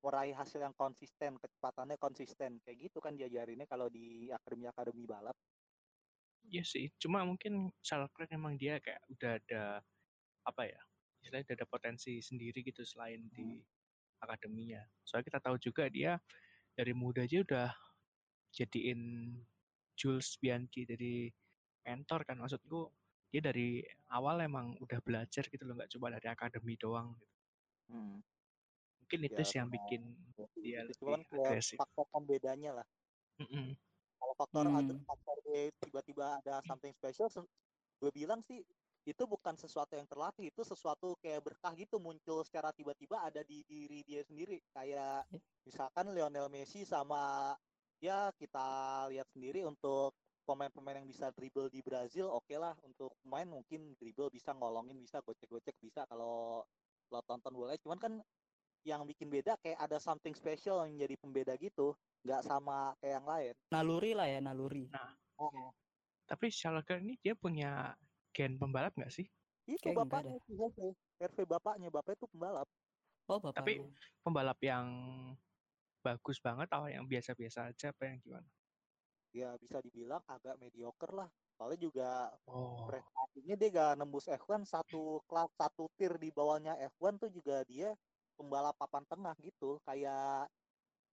meraih 0.00 0.32
hasil 0.32 0.60
yang 0.60 0.76
konsisten 0.76 1.36
kecepatannya 1.40 1.96
konsisten. 2.00 2.60
Kayak 2.64 2.88
gitu 2.88 2.98
kan 3.00 3.16
diajarinnya 3.16 3.68
kalau 3.68 3.88
di 3.88 4.28
akademi 4.32 4.68
akademi 4.68 5.04
balap. 5.04 5.36
Iya 6.50 6.64
sih, 6.64 6.88
cuma 6.96 7.22
mungkin 7.22 7.68
Leclerc 7.84 8.32
emang 8.32 8.56
dia 8.56 8.80
kayak 8.80 9.00
udah 9.12 9.32
ada 9.38 9.62
apa 10.48 10.62
ya, 10.66 10.80
istilahnya 11.20 11.52
udah 11.52 11.56
ada 11.62 11.68
potensi 11.68 12.18
sendiri 12.18 12.64
gitu 12.64 12.80
selain 12.82 13.28
di 13.30 13.60
akademinya. 14.24 14.80
Soalnya 15.04 15.36
kita 15.36 15.40
tahu 15.44 15.56
juga 15.60 15.86
dia 15.92 16.16
dari 16.74 16.96
muda 16.96 17.28
aja 17.28 17.44
udah 17.44 17.68
jadiin 18.56 19.32
Jules 19.94 20.40
Bianchi 20.40 20.88
jadi 20.88 21.28
mentor 21.84 22.24
kan. 22.24 22.40
Maksudku 22.40 22.88
dia 23.30 23.40
dari 23.42 23.68
awal 24.10 24.42
emang 24.42 24.74
udah 24.82 24.98
belajar 25.06 25.44
gitu 25.46 25.62
loh 25.66 25.74
nggak 25.78 25.90
cuma 25.94 26.10
dari 26.14 26.26
akademi 26.30 26.74
doang 26.78 27.14
gitu. 27.16 27.28
mungkin 29.00 29.20
itu 29.26 29.40
Ya, 29.40 29.48
sih 29.48 29.56
yang 29.60 29.70
bikin 29.70 30.02
dia 30.62 30.80
itu 30.88 31.06
lebih 31.06 31.26
kayak 31.30 31.54
agresif 31.54 31.78
faktor 31.78 32.06
pembedanya 32.12 32.70
lah 32.82 32.86
Mm-mm. 33.40 33.74
kalau 34.20 34.34
faktor 34.36 34.64
ada 34.68 34.92
Hmm. 34.92 35.04
faktor 35.08 35.36
dia 35.46 35.60
tiba-tiba 35.80 36.24
ada 36.42 36.54
something 36.68 36.92
special 36.94 37.28
gue 38.00 38.10
bilang 38.12 38.40
sih 38.44 38.60
itu 39.08 39.22
bukan 39.24 39.56
sesuatu 39.56 39.96
yang 39.96 40.06
terlatih 40.08 40.52
itu 40.52 40.62
sesuatu 40.62 41.16
kayak 41.24 41.40
berkah 41.44 41.72
gitu 41.74 41.96
muncul 41.98 42.44
secara 42.44 42.70
tiba-tiba 42.76 43.16
ada 43.24 43.40
di 43.44 43.64
diri 43.64 44.04
dia 44.04 44.20
sendiri 44.24 44.60
kayak 44.76 45.24
Ya. 45.30 45.40
misalkan 45.66 46.12
Lionel 46.12 46.48
Messi 46.52 46.84
sama 46.84 47.54
ya 48.00 48.32
kita 48.36 48.66
lihat 49.12 49.28
sendiri 49.32 49.64
untuk 49.64 50.12
pemain-pemain 50.44 50.98
yang 51.00 51.08
bisa 51.08 51.30
dribble 51.34 51.70
di 51.70 51.80
Brazil 51.84 52.28
oke 52.30 52.52
lah 52.56 52.74
untuk 52.82 53.12
pemain 53.22 53.46
mungkin 53.46 53.94
dribble 53.96 54.32
bisa 54.32 54.50
ngolongin 54.56 54.98
bisa 54.98 55.22
gocek-gocek 55.22 55.76
bisa 55.80 56.04
kalau 56.08 56.64
lo 57.10 57.20
tonton 57.26 57.52
bola. 57.54 57.74
Cuman 57.78 57.98
kan 57.98 58.12
yang 58.86 59.04
bikin 59.04 59.28
beda 59.28 59.60
kayak 59.60 59.76
ada 59.76 60.00
something 60.00 60.32
special 60.32 60.80
yang 60.88 60.96
jadi 60.96 61.14
pembeda 61.20 61.52
gitu 61.60 61.92
nggak 62.24 62.42
sama 62.46 62.96
kayak 63.02 63.20
yang 63.20 63.26
lain. 63.26 63.54
Naluri 63.72 64.12
lah 64.16 64.26
ya 64.28 64.40
naluri. 64.40 64.88
Oh, 65.40 65.72
tapi 66.28 66.52
Charles 66.52 66.84
Leclerc 66.84 67.02
ini 67.02 67.14
dia 67.20 67.34
punya 67.34 67.96
gen 68.32 68.56
pembalap 68.56 68.92
nggak 68.96 69.12
sih? 69.12 69.26
Itu 69.68 69.92
Kayak 69.92 70.08
bapaknya 70.08 70.36
RV 70.38 70.78
RV 71.20 71.38
bapaknya 71.48 71.88
bapaknya 71.92 72.18
itu 72.20 72.28
pembalap. 72.30 72.68
Oh 73.28 73.38
bapaknya. 73.38 73.58
Tapi- 73.58 73.80
pembalap 74.20 74.58
yang 74.62 74.86
bagus 76.00 76.40
banget 76.40 76.68
atau 76.72 76.88
yang 76.88 77.04
biasa-biasa 77.04 77.68
aja 77.68 77.92
apa 77.92 78.08
yang 78.08 78.16
gimana 78.24 78.48
ya 79.30 79.54
bisa 79.58 79.78
dibilang 79.78 80.22
agak 80.26 80.58
mediocre 80.58 81.14
lah. 81.14 81.30
Soalnya 81.54 81.80
juga 81.80 82.10
oh. 82.48 82.88
prestasinya 82.88 83.54
dia 83.54 83.68
gak 83.70 83.94
nembus 84.00 84.26
F1 84.26 84.64
satu 84.66 85.20
kelas 85.28 85.50
satu 85.54 85.92
tier 85.94 86.16
di 86.16 86.32
bawahnya 86.32 86.74
F1 86.96 87.20
tuh 87.20 87.30
juga 87.30 87.62
dia 87.68 87.94
pembalap 88.34 88.74
papan 88.80 89.04
tengah 89.06 89.36
gitu. 89.44 89.78
Kayak 89.86 90.48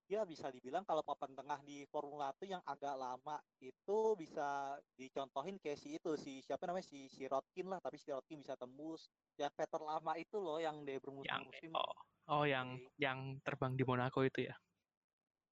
ya 0.07 0.24
bisa 0.24 0.47
dibilang 0.47 0.88
kalau 0.88 1.03
papan 1.03 1.36
tengah 1.36 1.59
di 1.68 1.84
Formula 1.91 2.32
1 2.32 2.47
yang 2.47 2.63
agak 2.63 2.95
lama 2.95 3.36
itu 3.59 3.99
bisa 4.15 4.80
dicontohin 4.95 5.59
kayak 5.59 5.76
si 5.76 5.99
itu 5.99 6.15
si 6.15 6.39
siapa 6.39 6.63
namanya? 6.63 6.88
Si 6.88 7.11
si 7.11 7.28
Rotkin 7.28 7.68
lah 7.68 7.84
tapi 7.84 7.99
si 7.99 8.09
Rotkin 8.09 8.39
bisa 8.39 8.55
tembus. 8.55 9.11
Yang 9.36 9.53
veteran 9.59 9.99
lama 9.99 10.15
itu 10.15 10.39
loh 10.39 10.57
yang 10.57 10.82
dia 10.88 10.97
yang 10.97 11.03
bermusim-musim. 11.03 11.72
oh, 11.76 11.93
oh 12.34 12.43
yang 12.47 12.80
yang 12.97 13.36
terbang 13.43 13.76
di 13.76 13.84
Monaco 13.84 14.24
itu 14.24 14.47
ya? 14.47 14.55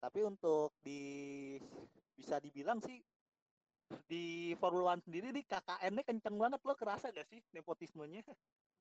Tapi 0.00 0.24
untuk 0.24 0.72
di 0.80 1.56
bisa 2.16 2.40
dibilang 2.40 2.80
sih 2.80 2.98
di 4.10 4.56
Formula 4.58 4.96
One 4.96 5.02
sendiri 5.04 5.30
nih 5.30 5.46
KKN-nya 5.46 6.02
kenceng 6.02 6.34
banget 6.34 6.60
lo 6.66 6.74
kerasa 6.74 7.14
gak 7.14 7.28
sih 7.30 7.38
nepotismenya? 7.54 8.24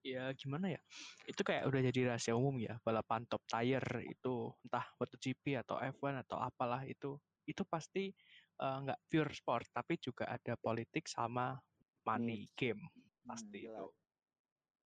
Ya 0.02 0.30
gimana 0.34 0.74
ya? 0.74 0.82
Itu 1.30 1.42
kayak 1.46 1.70
udah 1.70 1.82
jadi 1.92 2.14
rahasia 2.14 2.34
umum 2.34 2.58
ya 2.62 2.78
balapan 2.82 3.26
top 3.30 3.42
tire 3.46 4.06
itu 4.06 4.54
entah 4.66 4.86
MotoGP 4.98 5.62
atau 5.66 5.78
F1 5.82 6.26
atau 6.26 6.38
apalah 6.42 6.86
itu 6.86 7.18
itu 7.46 7.62
pasti 7.66 8.10
eh, 8.62 8.78
nggak 8.82 9.00
pure 9.10 9.34
sport 9.34 9.66
tapi 9.70 10.02
juga 10.02 10.30
ada 10.30 10.58
politik 10.58 11.06
sama 11.06 11.58
money 12.06 12.46
game 12.54 12.82
pasti 13.26 13.66
itu. 13.66 13.70
jelas. 13.70 13.90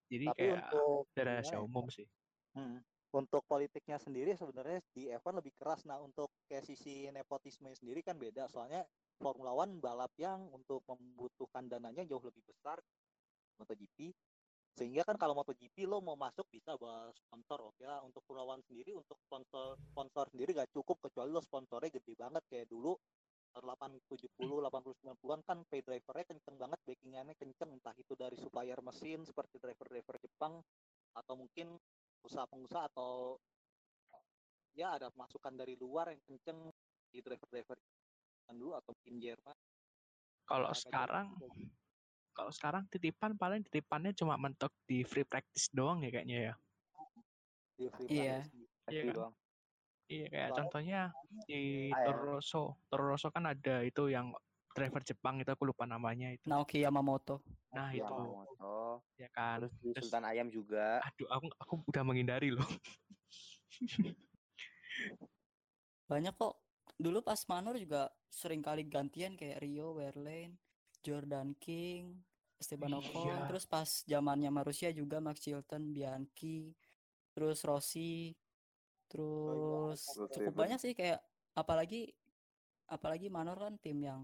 jadi 0.08 0.26
tapi 0.32 0.39
kayak 0.39 0.64
untuk 0.72 1.20
rahasia 1.20 1.56
ya, 1.56 1.60
umum 1.60 1.86
sih. 1.91 2.08
Hmm, 2.56 2.80
untuk 3.10 3.41
politiknya 3.49 3.97
sendiri 3.97 4.38
sebenarnya 4.38 4.86
di 4.93 5.10
F1 5.10 5.41
lebih 5.41 5.53
keras. 5.57 5.82
Nah 5.89 5.97
untuk 5.97 6.30
kayak 6.45 6.66
sisi 6.66 7.10
nepotisme 7.10 7.74
sendiri 7.74 8.05
kan 8.05 8.22
beda. 8.22 8.45
Soalnya 8.45 8.86
Formula 9.18 9.51
One 9.51 9.82
balap 9.82 10.14
yang 10.22 10.45
untuk 10.53 10.86
membutuhkan 10.86 11.66
dananya 11.66 12.05
jauh 12.05 12.22
lebih 12.22 12.45
besar 12.45 12.78
MotoGP. 13.57 14.14
Sehingga 14.78 15.01
kan 15.01 15.18
kalau 15.18 15.34
MotoGP 15.34 15.89
lo 15.89 16.05
mau 16.05 16.14
masuk 16.14 16.45
bisa 16.53 16.78
bawa 16.78 17.10
sponsor 17.18 17.74
oke 17.74 17.82
lah. 17.82 18.05
Untuk 18.05 18.22
Formula 18.30 18.53
One 18.53 18.62
sendiri 18.70 18.93
untuk 18.93 19.18
sponsor 19.26 19.74
sponsor 19.89 20.30
sendiri 20.30 20.53
gak 20.53 20.70
cukup. 20.70 21.01
Kecuali 21.10 21.34
lo 21.34 21.41
sponsornya 21.41 21.89
gede 21.89 22.14
banget. 22.14 22.45
Kayak 22.45 22.70
dulu 22.70 22.93
tahun 23.49 23.66
870 23.74 24.38
80 24.38 25.18
90-an 25.18 25.41
kan 25.41 25.57
pay 25.66 25.82
drivernya 25.82 26.26
kenceng 26.30 26.55
banget. 26.62 26.80
Backingannya 26.86 27.34
kenceng. 27.34 27.74
Entah 27.74 27.97
itu 27.97 28.14
dari 28.14 28.38
supplier 28.38 28.78
mesin 28.86 29.26
seperti 29.26 29.57
driver-driver 29.57 30.16
Jepang 30.22 30.62
atau 31.18 31.34
mungkin 31.34 31.74
usaha-pengusaha 32.24 32.91
atau 32.91 33.39
ya 34.76 34.95
ada 34.95 35.09
masukan 35.15 35.53
dari 35.55 35.76
luar 35.76 36.13
yang 36.13 36.22
kenceng 36.28 36.72
di 37.09 37.20
driver-driver 37.20 37.78
dulu 38.49 38.74
atau 38.74 38.91
mungkin 38.97 39.22
Jerman 39.22 39.57
kalau 40.49 40.74
sekarang 40.74 41.38
juga 41.38 41.47
sih. 41.53 41.70
kalau 42.34 42.51
sekarang 42.53 42.84
titipan 42.89 43.38
paling 43.38 43.61
titipannya 43.61 44.11
cuma 44.17 44.36
mentok 44.41 44.74
di 44.89 45.05
free 45.05 45.26
practice 45.26 45.70
doang 45.70 46.01
ya 46.01 46.09
kayaknya 46.09 46.38
ya 46.51 46.53
di 47.80 47.86
free 47.93 48.07
Iya. 48.09 48.43
practice 48.43 48.51
gitu. 48.51 48.65
Iya 48.65 48.76
Pasti 48.84 49.05
kan? 49.05 49.15
doang. 49.15 49.34
Iya 50.09 50.26
kayak 50.26 50.49
Soalnya 50.49 50.57
contohnya 50.57 51.01
di. 51.45 51.61
Toro 51.93 52.22
Rosso. 52.36 52.63
Toro 52.89 53.03
Rosso 53.13 53.28
kan 53.30 53.45
ada 53.45 53.76
itu 53.86 54.03
yang 54.09 54.34
driver 54.80 55.03
Jepang 55.03 55.36
itu 55.38 55.49
aku 55.49 55.63
lupa 55.65 55.84
namanya 55.84 56.32
itu. 56.32 56.47
Naoki 56.47 56.80
Yamamoto 56.80 57.43
Nah 57.69 57.91
Iya, 57.91 58.01
itu 58.01 58.07
Yamamoto. 58.07 59.03
ya 59.13 59.30
kan. 59.30 59.59
Terus 59.61 59.73
Terus, 59.75 60.03
Sultan 60.07 60.23
Ayam 60.23 60.47
juga. 60.47 61.03
aduh 61.03 61.27
aku 61.30 61.45
aku 61.59 61.73
udah 61.86 62.03
menghindari 62.03 62.49
loh. 62.49 62.65
banyak 66.09 66.34
kok 66.34 66.57
dulu 66.97 67.21
pas 67.21 67.38
Manor 67.45 67.77
juga 67.77 68.09
sering 68.27 68.59
kali 68.59 68.84
gantian 68.84 69.38
kayak 69.38 69.61
Rio 69.61 69.93
Verlaine 69.93 70.57
Jordan 70.99 71.53
King 71.55 72.17
Esteban 72.57 72.91
Ocon 72.93 73.30
Iya. 73.30 73.47
terus 73.47 73.63
pas 73.63 73.88
zamannya 74.03 74.49
Marussia 74.49 74.89
juga 74.89 75.21
Max 75.21 75.39
Chilton 75.39 75.93
Bianchi 75.93 76.73
terus 77.32 77.61
Rossi 77.61 78.34
terus 79.07 80.01
Terus 80.05 80.27
cukup 80.34 80.49
Steven. 80.49 80.57
banyak 80.57 80.80
sih 80.82 80.93
kayak 80.93 81.21
apalagi 81.53 82.09
apalagi 82.86 83.30
Manor 83.30 83.57
kan 83.57 83.73
tim 83.77 84.01
yang 84.01 84.21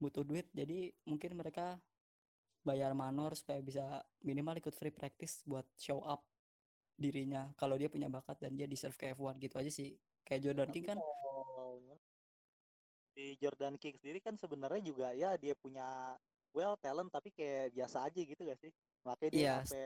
butuh 0.00 0.24
duit 0.26 0.46
jadi 0.52 0.92
mungkin 1.06 1.38
mereka 1.38 1.78
bayar 2.64 2.96
Manor 2.96 3.36
supaya 3.36 3.60
bisa 3.60 4.00
minimal 4.24 4.56
ikut 4.58 4.72
free 4.74 4.92
practice 4.94 5.44
buat 5.44 5.68
show 5.76 6.00
up 6.02 6.24
dirinya 6.96 7.52
kalau 7.58 7.74
dia 7.76 7.90
punya 7.90 8.06
bakat 8.08 8.38
dan 8.40 8.54
dia 8.54 8.64
deserve 8.70 8.94
ke 8.96 9.12
F1 9.12 9.36
gitu 9.42 9.54
aja 9.58 9.70
sih 9.70 9.98
kayak 10.24 10.40
Jordan 10.40 10.68
Tapi 10.70 10.74
King 10.80 10.86
kan 10.94 10.98
di 13.14 13.26
Jordan 13.38 13.74
King 13.78 13.94
sendiri 14.00 14.18
kan 14.18 14.34
sebenarnya 14.34 14.82
juga 14.82 15.14
ya 15.14 15.38
dia 15.38 15.54
punya 15.54 16.18
well 16.50 16.74
talent 16.78 17.10
tapi 17.10 17.30
kayak 17.30 17.70
biasa 17.74 18.10
aja 18.10 18.20
gitu 18.22 18.42
gak 18.42 18.58
sih 18.58 18.72
makanya 19.06 19.30
dia 19.30 19.40
Iya. 19.42 19.54
sampai 19.62 19.82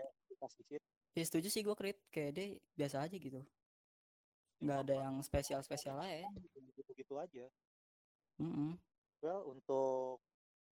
seat 0.57 0.83
Ya 1.19 1.25
setuju 1.27 1.49
sih 1.51 1.67
gue 1.67 1.75
Krit 1.75 1.99
kayak 2.15 2.31
dia 2.37 2.47
biasa 2.79 2.97
aja 3.09 3.17
gitu. 3.19 3.43
Nggak 4.63 4.79
ada 4.87 4.95
yang 5.03 5.15
spesial-spesial 5.19 5.99
aja. 5.99 6.31
gitu-gitu 6.79 7.15
aja 7.19 7.45
Mm-mm. 8.39 8.79
Well 9.23 9.49
untuk 9.51 10.23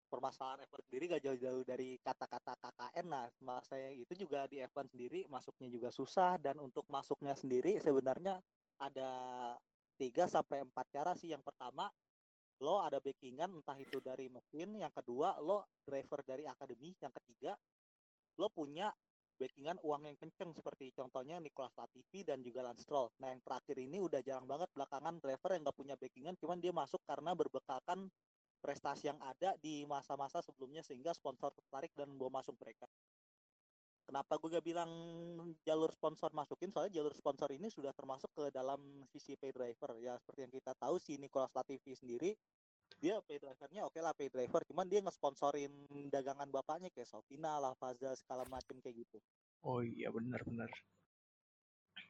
permasalahan 0.06 0.62
F1 0.70 0.86
sendiri 0.86 1.04
gak 1.18 1.24
jauh-jauh 1.26 1.62
dari 1.66 1.98
kata-kata 1.98 2.54
KKN 2.62 3.06
nah 3.10 3.60
saya 3.66 3.90
itu 3.90 4.14
juga 4.14 4.46
di 4.46 4.62
F1 4.62 4.86
sendiri 4.86 5.26
masuknya 5.26 5.68
juga 5.68 5.90
susah. 5.90 6.38
Dan 6.38 6.62
untuk 6.62 6.86
masuknya 6.86 7.34
sendiri 7.34 7.82
sebenarnya 7.82 8.38
ada 8.78 9.10
3 9.98 10.30
sampai 10.30 10.62
4 10.62 10.94
cara 10.94 11.12
sih. 11.18 11.34
Yang 11.34 11.42
pertama 11.44 11.90
lo 12.62 12.80
ada 12.80 13.02
backingan 13.02 13.52
entah 13.60 13.76
itu 13.76 13.98
dari 13.98 14.30
mesin. 14.30 14.78
Yang 14.78 15.02
kedua 15.02 15.36
lo 15.42 15.66
driver 15.82 16.22
dari 16.22 16.46
akademi. 16.46 16.94
Yang 17.02 17.12
ketiga 17.20 17.52
lo 18.38 18.48
punya 18.54 18.88
backingan 19.36 19.82
uang 19.84 20.02
yang 20.08 20.16
kenceng. 20.16 20.54
Seperti 20.54 20.94
contohnya 20.94 21.42
Nicolas 21.42 21.74
Latifi 21.76 22.22
dan 22.24 22.40
juga 22.40 22.64
Lance 22.64 22.86
Stroll. 22.86 23.10
Nah 23.20 23.34
yang 23.34 23.42
terakhir 23.42 23.76
ini 23.76 24.00
udah 24.00 24.22
jarang 24.24 24.48
banget 24.48 24.70
belakangan 24.72 25.20
driver 25.20 25.50
yang 25.52 25.62
nggak 25.66 25.76
punya 25.76 25.94
backingan, 25.98 26.34
cuman 26.40 26.58
dia 26.62 26.72
masuk 26.72 27.02
karena 27.04 27.36
berbekalkan 27.36 28.08
prestasi 28.60 29.12
yang 29.12 29.20
ada 29.22 29.54
di 29.60 29.86
masa-masa 29.86 30.42
sebelumnya 30.42 30.82
sehingga 30.82 31.12
sponsor 31.12 31.52
tertarik 31.54 31.92
dan 31.94 32.12
bawa 32.16 32.40
masuk 32.42 32.56
mereka. 32.58 32.88
Kenapa 34.06 34.38
gue 34.38 34.54
gak 34.54 34.66
bilang 34.66 34.90
jalur 35.66 35.90
sponsor 35.90 36.30
masukin? 36.30 36.70
Soalnya 36.70 37.02
jalur 37.02 37.10
sponsor 37.10 37.50
ini 37.50 37.66
sudah 37.66 37.90
termasuk 37.90 38.30
ke 38.30 38.54
dalam 38.54 39.02
sisi 39.10 39.34
pay 39.34 39.50
driver. 39.50 39.98
Ya 39.98 40.14
seperti 40.14 40.46
yang 40.46 40.54
kita 40.54 40.72
tahu 40.78 41.02
si 41.02 41.18
Nicolas 41.18 41.50
Latifi 41.50 41.94
sendiri 41.98 42.34
dia 43.02 43.18
pay 43.26 43.36
drivernya 43.42 43.82
oke 43.82 43.98
lah 43.98 44.14
pay 44.14 44.30
driver 44.30 44.62
cuman 44.62 44.86
dia 44.86 45.02
ngesponsorin 45.02 45.68
dagangan 46.08 46.48
bapaknya 46.48 46.88
kayak 46.94 47.10
Sofina 47.10 47.58
lah 47.58 47.74
Faza 47.76 48.14
segala 48.14 48.46
macem 48.46 48.78
kayak 48.78 49.04
gitu 49.04 49.18
Oh 49.66 49.82
iya 49.82 50.14
benar-benar. 50.14 50.70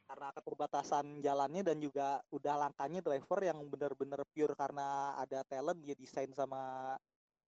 Karena 0.07 0.31
keterbatasan 0.31 1.19
jalannya 1.19 1.67
dan 1.67 1.77
juga 1.83 2.23
udah 2.31 2.55
langkanya 2.67 3.03
driver 3.03 3.39
yang 3.43 3.59
bener-bener 3.67 4.23
pure 4.31 4.55
karena 4.55 5.19
ada 5.19 5.43
talent 5.43 5.83
dia 5.83 5.93
desain 5.99 6.31
sama 6.31 6.95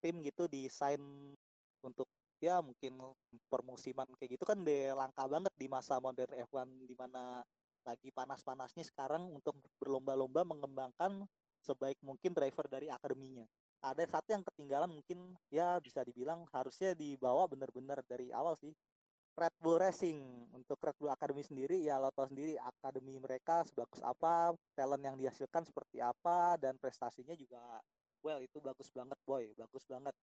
tim 0.03 0.19
gitu 0.23 0.45
desain 0.51 0.99
untuk 1.79 2.07
ya 2.39 2.59
mungkin 2.63 2.99
per 3.51 3.61
musiman 3.63 4.07
kayak 4.19 4.39
gitu 4.39 4.43
kan 4.47 4.59
deh 4.63 4.91
langka 4.95 5.23
banget 5.27 5.51
di 5.55 5.67
masa 5.67 5.99
modern 5.99 6.35
F1 6.47 6.67
di 6.87 6.95
mana 6.95 7.43
lagi 7.87 8.11
panas-panasnya 8.11 8.83
sekarang 8.87 9.27
untuk 9.31 9.55
berlomba-lomba 9.79 10.43
mengembangkan 10.43 11.23
sebaik 11.63 11.99
mungkin 12.03 12.31
driver 12.31 12.67
dari 12.67 12.87
akademinya. 12.87 13.43
Ada 13.79 14.19
satu 14.19 14.35
yang 14.35 14.43
ketinggalan 14.43 14.91
mungkin 14.91 15.35
ya 15.47 15.79
bisa 15.79 16.03
dibilang 16.03 16.43
harusnya 16.51 16.91
dibawa 16.95 17.47
bener-bener 17.47 18.03
dari 18.03 18.31
awal 18.35 18.55
sih. 18.59 18.71
Red 19.35 19.55
Bull 19.61 19.79
Racing 19.79 20.51
untuk 20.51 20.79
Red 20.83 20.97
Bull 20.99 21.13
Academy 21.13 21.43
sendiri 21.45 21.79
ya 21.83 21.97
lo 21.97 22.11
tau 22.11 22.27
sendiri 22.27 22.59
akademi 22.59 23.15
mereka 23.19 23.63
sebagus 23.63 24.03
apa, 24.03 24.51
talent 24.75 25.03
yang 25.03 25.15
dihasilkan 25.15 25.63
seperti 25.63 26.03
apa 26.03 26.59
dan 26.59 26.75
prestasinya 26.75 27.35
juga 27.35 27.59
well 28.23 28.39
itu 28.43 28.59
bagus 28.59 28.91
banget 28.91 29.15
boy, 29.23 29.47
bagus 29.55 29.83
banget. 29.87 30.15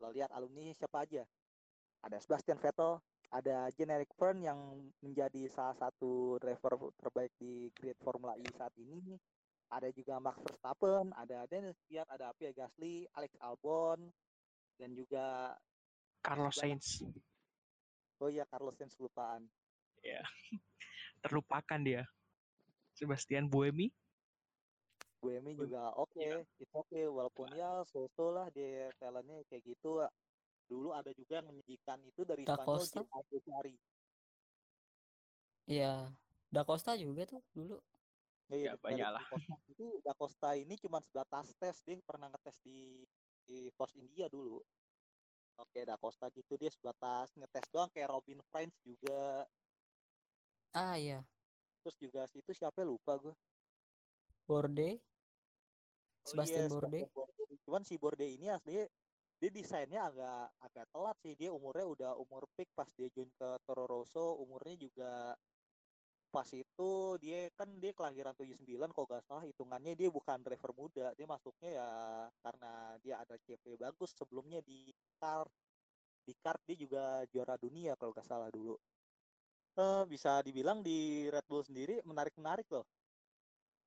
Lo 0.00 0.08
lihat 0.08 0.32
alumni 0.32 0.72
siapa 0.72 1.04
aja? 1.04 1.22
Ada 2.00 2.16
Sebastian 2.16 2.56
Vettel, 2.56 2.96
ada 3.30 3.68
Generic 3.76 4.10
Fern 4.16 4.40
yang 4.40 4.58
menjadi 5.04 5.46
salah 5.52 5.76
satu 5.76 6.40
driver 6.40 6.90
terbaik 6.96 7.30
di 7.36 7.68
grid 7.76 7.98
Formula 8.00 8.34
E 8.40 8.48
saat 8.56 8.72
ini. 8.80 9.20
Ada 9.70 9.94
juga 9.94 10.18
Max 10.18 10.42
Verstappen, 10.42 11.14
ada 11.14 11.46
Dennis 11.46 11.78
Kvyat, 11.86 12.10
ada 12.10 12.34
Pierre 12.34 12.56
Gasly, 12.58 13.06
Alex 13.14 13.38
Albon, 13.38 14.02
dan 14.74 14.90
juga 14.98 15.54
Carlos. 16.26 16.58
Sainz. 16.58 17.06
Oh 18.20 18.28
iya 18.28 18.44
Carlos 18.44 18.76
Sainz 18.76 18.94
kelupaan. 18.94 19.48
Ya. 20.04 20.20
Terlupakan 21.24 21.80
dia. 21.80 22.04
Sebastian 22.92 23.48
Buemi. 23.48 23.88
Buemi 25.20 25.52
juga 25.52 25.92
oke, 26.00 26.16
Iya. 26.16 26.40
itu 26.56 26.64
oke 26.72 27.00
walaupun 27.12 27.52
ya 27.52 27.84
so-so 27.84 28.32
lah 28.32 28.48
dia 28.52 28.88
talentnya 28.96 29.44
kayak 29.48 29.64
gitu. 29.68 30.00
Dulu 30.64 30.96
ada 30.96 31.12
juga 31.12 31.44
yang 31.44 31.48
menyajikan 31.52 32.00
itu 32.08 32.24
dari 32.24 32.44
Da 32.44 32.56
Spanyol 32.56 32.80
Costa? 32.80 33.00
Iya. 35.68 36.08
Da 36.50 36.62
Costa 36.64 36.92
juga 36.96 37.28
tuh 37.28 37.42
dulu. 37.52 37.76
Ya, 38.50 38.74
dari 38.74 38.80
banyak 38.80 39.08
lah. 39.12 39.24
Da 39.24 39.28
Costa 39.28 39.56
itu 39.68 39.86
Da 40.00 40.12
Costa 40.16 40.50
ini 40.56 40.74
cuma 40.80 40.98
sebatas 41.04 41.52
tes 41.60 41.76
dia 41.84 42.00
pernah 42.00 42.32
ngetes 42.32 42.56
di 42.64 43.04
di 43.44 43.68
Force 43.76 43.96
India 44.00 44.30
dulu. 44.32 44.64
Oke, 45.60 45.84
Da 45.84 46.00
Costa 46.00 46.32
gitu 46.32 46.56
dia 46.56 46.72
sebatas 46.72 47.30
ngetes 47.36 47.68
doang 47.68 47.92
kayak 47.92 48.08
Robin 48.08 48.40
French 48.48 48.72
juga. 48.80 49.44
Ah 50.72 50.96
iya. 50.96 51.20
Terus 51.84 51.96
juga 52.00 52.24
situ 52.28 52.50
siapa 52.56 52.80
lupa 52.80 53.20
gue. 53.20 53.34
Borde. 54.48 54.96
Oh 56.24 56.28
Sebastian 56.32 56.68
iya, 56.68 56.72
Borde. 56.72 57.00
Borde. 57.12 57.42
Cuman 57.64 57.82
si 57.84 57.94
Borde 58.00 58.24
ini 58.24 58.48
asli 58.48 58.80
dia 59.40 59.50
desainnya 59.52 60.08
agak 60.08 60.52
agak 60.60 60.86
telat 60.92 61.16
sih. 61.24 61.32
Dia 61.36 61.50
umurnya 61.52 61.86
udah 61.88 62.10
umur 62.20 62.44
peak 62.56 62.68
pas 62.76 62.88
dia 62.96 63.08
join 63.12 63.28
ke 63.36 63.48
Toro 63.64 63.84
Rosso, 63.88 64.36
umurnya 64.40 64.76
juga 64.76 65.36
pas 66.30 66.46
itu 66.54 66.90
dia 67.18 67.50
kan 67.58 67.66
dia 67.82 67.90
kelahiran 67.90 68.34
79 68.38 68.94
kalau 68.94 69.06
nggak 69.10 69.24
salah 69.26 69.44
hitungannya 69.44 69.98
dia 69.98 70.08
bukan 70.08 70.38
driver 70.46 70.70
muda 70.78 71.10
dia 71.18 71.26
masuknya 71.26 71.70
ya 71.82 71.88
karena 72.38 72.72
dia 73.02 73.14
ada 73.18 73.34
CV 73.42 73.74
bagus 73.76 74.14
sebelumnya 74.14 74.62
di 74.62 74.94
kart. 75.18 75.50
Di 76.22 76.34
kart 76.38 76.62
dia 76.70 76.76
juga 76.78 77.26
juara 77.34 77.58
dunia 77.58 77.98
kalau 77.98 78.14
nggak 78.14 78.28
salah 78.30 78.48
dulu. 78.54 78.78
Eh 79.78 80.02
bisa 80.06 80.38
dibilang 80.46 80.82
di 80.86 81.26
Red 81.26 81.46
Bull 81.50 81.66
sendiri 81.66 81.98
menarik-menarik 82.06 82.66
loh. 82.70 82.86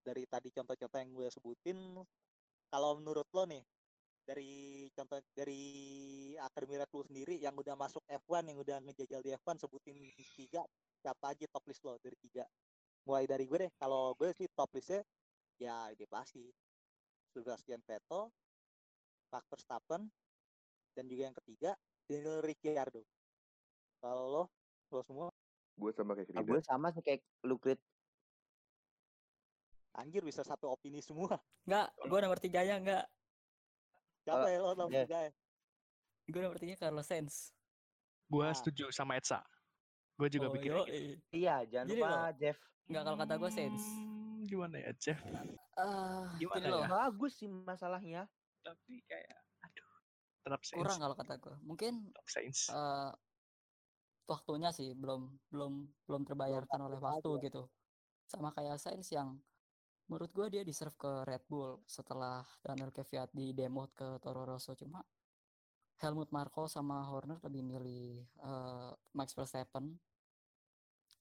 Dari 0.04 0.28
tadi 0.28 0.52
contoh-contoh 0.52 1.00
yang 1.00 1.12
gue 1.16 1.28
sebutin 1.32 1.78
kalau 2.68 3.00
menurut 3.00 3.28
lo 3.32 3.44
nih 3.48 3.64
dari 4.24 4.88
contoh 4.96 5.20
dari 5.36 5.64
akademi 6.44 6.76
Red 6.76 6.89
Bull 6.89 7.04
sendiri 7.04 7.36
yang 7.38 7.54
udah 7.54 7.74
masuk 7.74 8.04
F1 8.06 8.44
yang 8.46 8.60
udah 8.60 8.78
ngejajal 8.82 9.20
di 9.20 9.32
F1 9.34 9.56
sebutin 9.58 9.96
tiga 10.36 10.62
siapa 11.00 11.32
aja 11.32 11.46
top 11.48 11.64
list 11.66 11.82
lo 11.82 11.96
dari 11.98 12.16
tiga 12.20 12.44
mulai 13.04 13.24
dari 13.24 13.44
gue 13.44 13.58
deh 13.60 13.72
kalau 13.76 14.12
gue 14.14 14.32
sih 14.32 14.48
top 14.50 14.72
listnya 14.72 15.04
ya 15.58 15.88
ini 15.89 16.06
pasti 16.06 16.44
Sebastian 17.30 17.82
Vettel 17.82 18.28
Max 19.30 19.44
Verstappen 19.48 20.08
dan 20.94 21.04
juga 21.06 21.22
yang 21.26 21.38
ketiga 21.39 21.72
Daniel 22.04 22.39
Ricciardo 22.39 23.02
kalau 23.98 24.26
lo 24.30 24.44
lo 24.89 25.02
semua 25.02 25.28
Gue 25.74 25.89
sama 25.89 26.14
kayak 26.14 26.30
Ah, 26.30 26.38
Rida. 26.38 26.50
gue 26.50 26.62
sama 26.62 26.88
sih 26.89 27.02
kayak 27.02 27.22
lu 27.44 27.58
Krit. 27.58 27.82
anjir 29.94 30.22
bisa 30.22 30.41
satu 30.41 30.70
opini 30.70 31.02
semua 31.02 31.38
Enggak, 31.66 31.88
gue 32.00 32.20
nomor 32.20 32.38
tiganya 32.38 32.76
enggak. 32.78 33.06
siapa 34.22 34.38
Kalau- 34.39 34.52
ya 34.52 34.60
lo 34.60 34.72
nomor 34.76 34.91
ya. 34.91 35.04
tiga 35.04 35.20
ya 35.24 35.32
Gue 36.26 36.41
tiga 36.57 36.76
Carlos 36.80 37.03
Sainz. 37.03 37.51
Gue 38.26 38.45
Ah. 38.45 38.55
setuju 38.55 38.89
sama 38.89 39.15
Etsa. 39.15 39.43
Gue 40.15 40.30
juga 40.30 40.47
oh, 40.47 40.53
pikir 40.53 40.71
gitu. 40.86 41.19
Iya, 41.32 41.65
jangan 41.67 41.88
Gini 41.88 41.99
lupa 41.99 42.07
loh. 42.07 42.32
Jeff. 42.38 42.57
Enggak 42.86 43.03
kalau 43.03 43.17
kata 43.17 43.34
gue 43.36 43.51
Sainz. 43.51 43.84
Hmm, 43.84 44.39
Gimana 44.43 44.76
ya, 44.78 44.91
Jeff? 44.95 45.19
Ah, 45.76 46.28
Gimana 46.38 46.65
loh. 46.69 46.84
ya? 46.84 46.88
Bagus 46.89 47.34
sih 47.36 47.47
masalahnya. 47.47 48.21
Tapi 48.61 49.03
kayak, 49.03 49.39
aduh. 49.61 49.89
Tetap 50.41 50.61
Sainz. 50.61 50.80
Kurang 50.80 50.99
kalau 50.99 51.15
kata 51.15 51.34
gue. 51.38 51.55
Mungkin 51.61 51.93
Tetap 52.07 52.28
Sainz. 52.30 52.59
eh 52.69 53.11
waktunya 54.24 54.71
sih 54.71 54.95
belum 54.95 55.36
belum 55.51 55.74
belum 56.07 56.21
terbayarkan 56.24 56.80
oleh 56.82 56.95
waktu 56.97 57.28
aja. 57.30 57.43
gitu. 57.43 57.63
Sama 58.24 58.49
kayak 58.51 58.80
Sainz 58.80 59.11
yang 59.11 59.36
menurut 60.07 60.32
gue 60.32 60.47
dia 60.49 60.63
deserve 60.63 60.95
ke 60.95 61.24
Red 61.24 61.43
Bull 61.47 61.84
setelah 61.86 62.43
Daniel 62.59 62.91
Kvyat 62.91 63.32
di 63.32 63.51
demote 63.51 63.91
ke 63.93 64.07
Toro 64.19 64.43
Rosso 64.43 64.76
cuma 64.76 64.99
Helmut 65.98 66.30
Marko 66.30 66.66
sama 66.66 67.06
Horner 67.08 67.39
lebih 67.44 67.62
milih 67.62 68.06
eh, 68.24 68.91
Max 69.14 69.32
Verstappen 69.34 69.94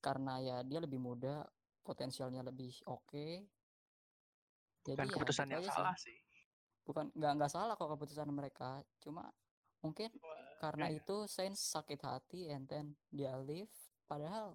karena 0.03 0.43
ya 0.43 0.57
dia 0.66 0.83
lebih 0.83 0.99
muda, 0.99 1.47
potensialnya 1.81 2.43
lebih 2.43 2.75
oke. 2.87 3.47
Jadi 4.83 4.99
Bukan 4.99 5.07
ya 5.07 5.14
keputusan 5.14 5.47
yang 5.47 5.62
aja 5.62 5.70
sih. 5.70 5.77
salah 5.79 5.97
sih. 5.97 6.18
Bukan 6.83 7.14
nggak 7.14 7.33
nggak 7.39 7.53
salah 7.53 7.75
kok 7.79 7.87
keputusan 7.87 8.27
mereka, 8.29 8.83
cuma 8.99 9.31
mungkin 9.79 10.11
karena 10.59 10.91
Iya. 10.91 10.99
itu 10.99 11.16
Sainz 11.27 11.59
sakit 11.62 12.01
hati 12.03 12.51
and 12.51 12.66
then 12.66 12.95
dia 13.11 13.35
leave 13.35 13.70
padahal 14.07 14.55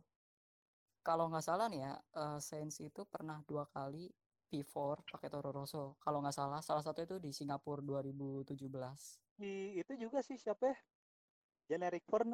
kalau 0.99 1.27
nggak 1.27 1.43
salah 1.43 1.67
nih 1.67 1.83
ya 1.83 1.93
eh, 1.95 2.39
Sainz 2.39 2.79
itu 2.79 3.03
pernah 3.07 3.39
dua 3.43 3.67
kali 3.67 4.07
P4 4.47 5.03
pakai 5.03 5.27
Toro 5.27 5.51
Rosso 5.51 5.99
kalau 5.99 6.23
nggak 6.23 6.31
salah 6.31 6.59
salah 6.59 6.79
satu 6.79 7.03
itu 7.03 7.15
di 7.19 7.31
Singapura 7.31 7.83
2017 7.83 8.55
di 9.37 9.77
itu 9.77 9.93
juga 9.95 10.19
sih 10.25 10.37
siapa 10.37 10.73
ya? 10.73 10.77
Generic 11.69 12.03
Fern 12.09 12.33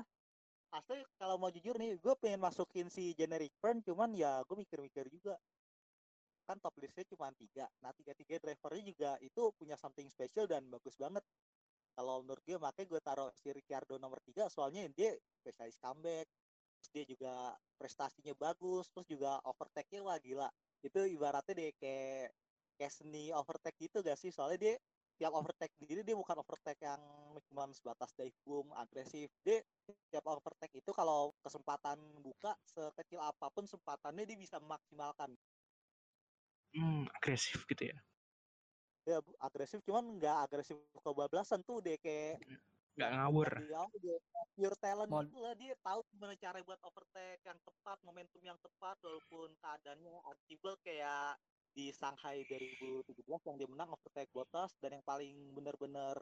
asli 0.73 1.05
kalau 1.21 1.37
mau 1.37 1.53
jujur 1.53 1.77
nih 1.77 2.01
gue 2.01 2.13
pengen 2.17 2.41
masukin 2.41 2.89
si 2.89 3.13
Generic 3.13 3.53
Fern 3.61 3.77
cuman 3.85 4.09
ya 4.17 4.41
gue 4.41 4.57
mikir-mikir 4.57 5.05
juga. 5.13 5.37
Kan 6.49 6.57
top 6.59 6.75
listnya 6.81 7.05
cuma 7.13 7.29
tiga. 7.37 7.69
Nah 7.79 7.93
tiga 7.93 8.11
tiga 8.17 8.35
drivernya 8.41 8.83
juga 8.89 9.11
itu 9.21 9.41
punya 9.53 9.77
something 9.77 10.09
special 10.09 10.49
dan 10.49 10.65
bagus 10.73 10.97
banget. 10.97 11.21
Kalau 11.93 12.25
menurut 12.25 12.41
gue 12.41 12.57
makanya 12.57 12.87
gue 12.89 13.01
taruh 13.05 13.29
si 13.37 13.53
Ricciardo 13.53 14.01
nomor 14.01 14.17
tiga 14.25 14.49
soalnya 14.49 14.89
dia 14.97 15.13
spesialis 15.37 15.77
comeback 15.77 16.25
terus 16.81 16.89
dia 16.89 17.05
juga 17.05 17.33
prestasinya 17.77 18.33
bagus 18.33 18.89
terus 18.91 19.07
juga 19.07 19.37
overtake-nya 19.45 20.01
wah 20.01 20.17
gila. 20.17 20.49
Itu 20.81 21.05
ibaratnya 21.05 21.53
deh 21.53 21.71
kayak 21.77 22.33
kayak 22.81 22.91
seni 22.97 23.29
overtake 23.29 23.77
gitu 23.77 24.01
gak 24.01 24.17
sih? 24.17 24.33
Soalnya 24.33 24.57
dia 24.57 24.73
tiap 25.13 25.33
overtake 25.33 25.73
diri 25.79 26.01
dia 26.01 26.17
bukan 26.17 26.41
overtake 26.41 26.81
yang 26.83 27.01
cuma 27.47 27.69
sebatas 27.71 28.11
dive 28.17 28.35
boom 28.43 28.73
agresif 28.73 29.29
dia 29.45 29.61
tiap 30.09 30.25
overtake 30.25 30.81
itu 30.81 30.91
kalau 30.91 31.31
kesempatan 31.39 31.97
buka 32.19 32.57
sekecil 32.65 33.21
apa 33.21 33.47
pun 33.53 33.63
kesempatannya 33.63 34.25
dia 34.25 34.37
bisa 34.37 34.57
memaksimalkan 34.57 35.31
Hmm, 36.73 37.05
agresif 37.13 37.69
gitu 37.69 37.93
ya. 37.93 37.97
ya 39.05 39.21
bu- 39.21 39.37
agresif 39.37 39.77
cuman 39.85 40.17
nggak 40.17 40.37
agresif 40.49 40.73
kebablasan 40.97 41.61
tuh 41.61 41.77
deh 41.85 41.99
kayak 42.01 42.41
Nggak 42.97 43.09
yang 43.09 43.21
ngawur. 43.21 43.49
awal 43.69 43.97
dia 44.01 44.17
pure 44.53 44.77
talent 44.81 45.09
Mod- 45.09 45.29
gitu 45.29 45.37
lah 45.37 45.53
dia 45.53 45.73
tahu 45.81 46.01
gimana 46.09 46.33
cara 46.33 46.57
buat 46.65 46.81
overtake 46.81 47.41
yang 47.45 47.59
tepat 47.61 47.97
momentum 48.01 48.41
yang 48.41 48.57
tepat 48.57 48.97
walaupun 49.05 49.53
keadaannya 49.61 50.13
unstable 50.25 50.77
kayak 50.81 51.37
di 51.73 51.89
Shanghai 51.89 52.45
2017 52.45 53.09
yang 53.49 53.57
dia 53.57 53.65
menang 53.67 53.89
overtake 53.91 54.29
Bottas 54.29 54.77
dan 54.77 54.95
yang 54.95 55.03
paling 55.03 55.33
bener-bener 55.51 56.15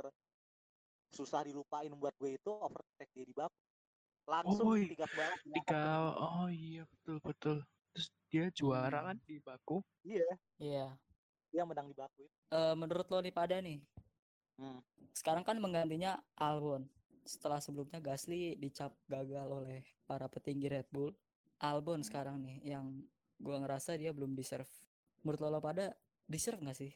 susah 1.12 1.43
dilupain 1.43 1.91
buat 1.91 2.16
gue 2.16 2.39
itu 2.39 2.49
overtake 2.49 3.12
dia 3.12 3.26
di 3.28 3.36
bak 3.36 3.52
langsung 4.24 4.64
Oh, 4.66 4.80
iya. 4.80 4.88
tiga 4.88 5.06
balap 5.12 5.39
di 5.43 5.52
Tiga, 5.52 5.84
oh 6.16 6.47
iya 6.47 6.84
betul 6.88 7.18
betul. 7.20 7.58
Terus 7.91 8.08
dia 8.32 8.45
juara 8.49 8.99
Hmm. 9.04 9.08
kan 9.12 9.18
di 9.28 9.38
Baku. 9.38 9.78
iya 10.02 10.24
Iya. 10.56 10.88
dia 11.52 11.64
menang 11.68 11.91
di 11.91 11.95
Baku 11.95 12.24
itu 12.24 12.36
Eh, 12.47 12.76
menurut 12.76 13.08
lo 13.08 13.20
nih 13.20 13.32
pada 13.32 13.60
nih, 13.60 13.84
Hmm. 14.56 14.80
sekarang 15.12 15.43
kan 15.43 15.60
menggantinya 15.60 16.16
Albon. 16.34 16.88
Setelah 17.22 17.60
sebelumnya 17.60 17.99
Gasly 17.99 18.56
dicap 18.56 18.95
gagal 19.06 19.45
oleh 19.45 19.84
para 20.06 20.26
petinggi 20.26 20.72
Red 20.72 20.88
Bull, 20.88 21.12
Albon 21.60 22.02
sekarang 22.02 22.39
nih 22.39 22.72
yang 22.72 23.04
gua 23.36 23.60
ngerasa 23.60 23.93
dia 23.93 24.10
belum 24.10 24.32
deserve. 24.32 24.70
Menurut 25.22 25.39
lo, 25.41 25.47
lo 25.53 25.59
pada 25.61 25.93
deserve 26.26 26.61
nggak 26.61 26.78
sih? 26.78 26.91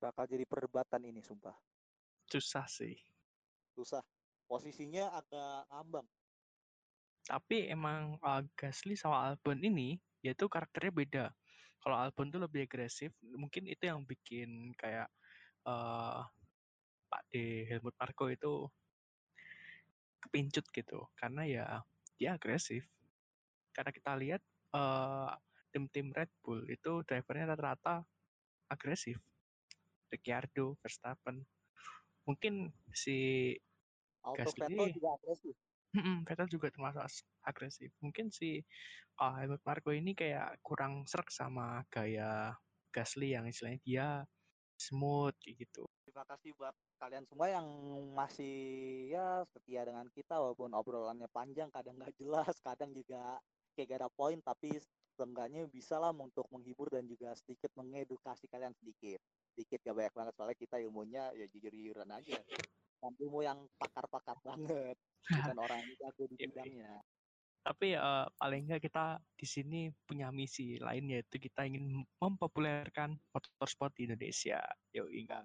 bakal 0.00 0.24
jadi 0.24 0.48
perdebatan 0.48 1.04
ini 1.04 1.20
sumpah 1.20 1.54
Susah 2.24 2.64
sih. 2.64 2.96
susah 3.76 4.00
posisinya 4.48 5.12
agak 5.14 5.68
ngambang 5.70 6.08
Tapi 7.28 7.68
emang 7.70 8.16
uh, 8.24 8.42
Gasly 8.56 8.96
sama 8.96 9.28
Albon 9.28 9.60
ini 9.60 10.00
yaitu 10.24 10.50
karakternya 10.50 10.92
beda. 10.92 11.24
Kalau 11.80 11.96
Albon 11.96 12.28
tuh 12.28 12.42
lebih 12.42 12.68
agresif, 12.68 13.12
mungkin 13.22 13.64
itu 13.70 13.88
yang 13.88 14.02
bikin 14.04 14.72
kayak 14.76 15.08
eh 15.68 16.20
Pak 17.06 17.22
D 17.30 17.64
Helmut 17.70 17.94
Marko 17.96 18.28
itu 18.32 18.66
kepincut 20.20 20.66
gitu. 20.74 21.06
Karena 21.14 21.44
ya 21.46 21.64
dia 22.18 22.34
agresif. 22.34 22.82
Karena 23.72 23.94
kita 23.94 24.12
lihat 24.18 24.42
eh 24.74 25.30
tim-tim 25.70 26.10
Red 26.12 26.30
Bull 26.42 26.66
itu 26.68 27.02
drivernya 27.06 27.54
rata-rata 27.54 28.02
agresif. 28.70 29.18
Ricciardo, 30.10 30.74
Verstappen. 30.82 31.38
Mungkin 32.26 32.70
si 32.90 33.54
auto 34.26 34.42
Gasly. 34.42 34.66
Vettel 34.66 34.90
juga 34.98 35.10
agresif 35.14 35.56
Vettel 36.26 36.48
juga 36.50 36.68
termasuk 36.70 37.02
as- 37.02 37.26
agresif. 37.42 37.90
Mungkin 37.98 38.30
si 38.30 38.62
uh, 39.18 39.34
Helmut 39.42 39.62
Marko 39.66 39.90
ini 39.90 40.14
kayak 40.14 40.62
kurang 40.62 41.06
serak 41.10 41.30
sama 41.34 41.82
gaya 41.90 42.54
Gasly 42.94 43.34
yang 43.34 43.46
istilahnya 43.46 43.80
dia 43.82 44.06
smooth 44.80 45.34
kayak 45.42 45.66
gitu. 45.66 45.84
Terima 46.06 46.24
kasih 46.26 46.56
buat 46.56 46.74
kalian 46.98 47.26
semua 47.28 47.46
yang 47.52 47.66
masih 48.16 48.54
ya 49.12 49.44
setia 49.52 49.84
dengan 49.84 50.08
kita 50.14 50.40
walaupun 50.40 50.72
obrolannya 50.72 51.28
panjang, 51.30 51.68
kadang 51.68 51.98
nggak 52.00 52.16
jelas, 52.16 52.54
kadang 52.66 52.90
juga 52.96 53.38
kayak 53.76 53.86
gak 53.94 54.00
ada 54.02 54.10
poin, 54.10 54.38
tapi 54.42 54.72
seenggaknya 55.20 55.68
bisa 55.68 56.00
lah 56.00 56.16
untuk 56.16 56.48
menghibur 56.48 56.88
dan 56.88 57.04
juga 57.04 57.36
sedikit 57.36 57.68
mengedukasi 57.76 58.48
kalian 58.48 58.72
sedikit. 58.72 59.20
Sedikit 59.52 59.84
gak 59.84 59.96
banyak 60.00 60.14
banget 60.16 60.32
soalnya 60.32 60.56
kita 60.56 60.76
ilmunya 60.80 61.28
ya 61.36 61.44
jujur-jujuran 61.52 62.08
aja. 62.08 62.40
Ilmu 63.04 63.44
yang 63.44 63.68
pakar-pakar 63.76 64.40
banget, 64.40 64.96
bukan 65.28 65.56
orang 65.68 65.84
yang 65.84 65.92
jago 66.00 66.24
di 66.24 66.36
Iya, 66.36 66.40
iya. 66.40 66.48
bidangnya. 66.48 66.92
Tapi 67.60 67.92
uh, 67.92 68.24
paling 68.40 68.72
nggak 68.72 68.88
kita 68.88 69.20
di 69.36 69.44
sini 69.44 69.80
punya 70.08 70.32
misi 70.32 70.80
lain 70.80 71.12
yaitu 71.12 71.36
kita 71.36 71.68
ingin 71.68 72.00
mempopulerkan 72.16 73.20
motorsport 73.36 73.92
di 73.92 74.08
Indonesia. 74.08 74.64
Yo 74.96 75.04
enggak. 75.12 75.44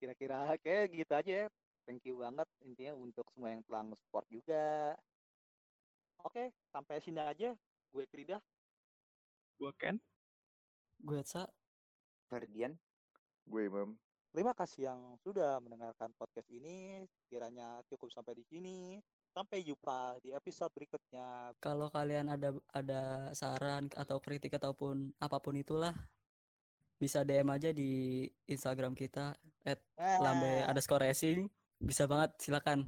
Kira-kira 0.00 0.56
kayak 0.64 0.96
gitu 0.96 1.12
aja 1.12 1.32
ya. 1.44 1.46
Thank 1.84 2.08
you 2.08 2.20
banget 2.20 2.48
intinya 2.64 2.96
untuk 2.96 3.28
semua 3.36 3.52
yang 3.52 3.64
telah 3.68 3.84
support 3.92 4.24
juga. 4.32 4.96
Oke, 6.24 6.52
sampai 6.72 7.00
sini 7.00 7.20
aja. 7.20 7.56
Gue 7.90 8.06
Krida. 8.06 8.38
Gua 9.58 9.74
kan 9.76 9.98
Gue 11.02 11.20
Sa, 11.26 11.44
Ferdian 12.30 12.78
Gue 13.44 13.66
Imam. 13.66 13.98
Terima 14.30 14.54
kasih 14.54 14.86
yang 14.86 15.18
sudah 15.26 15.58
mendengarkan 15.58 16.14
podcast 16.14 16.46
ini. 16.54 17.02
Kiranya 17.26 17.82
cukup 17.90 18.14
sampai 18.14 18.38
di 18.38 18.46
sini. 18.46 19.02
Sampai 19.34 19.66
jumpa 19.66 20.22
di 20.22 20.30
episode 20.30 20.70
berikutnya. 20.70 21.54
kalau 21.58 21.90
kalian 21.90 22.30
ada 22.30 22.54
ada 22.70 23.30
saran 23.34 23.90
atau 23.94 24.22
kritik 24.22 24.54
ataupun 24.54 25.10
apa 25.18 25.38
pun 25.42 25.54
itulah, 25.58 25.94
bisa 26.98 27.26
DM 27.26 27.50
aja 27.50 27.70
di 27.74 28.26
Instagram 28.46 28.94
kita 28.94 29.34
Eh, 29.66 29.76
@lambe 30.22 30.64
underscore 30.64 31.04
racing. 31.04 31.44
Bisa 31.80 32.08
banget, 32.08 32.36
silakan. 32.40 32.84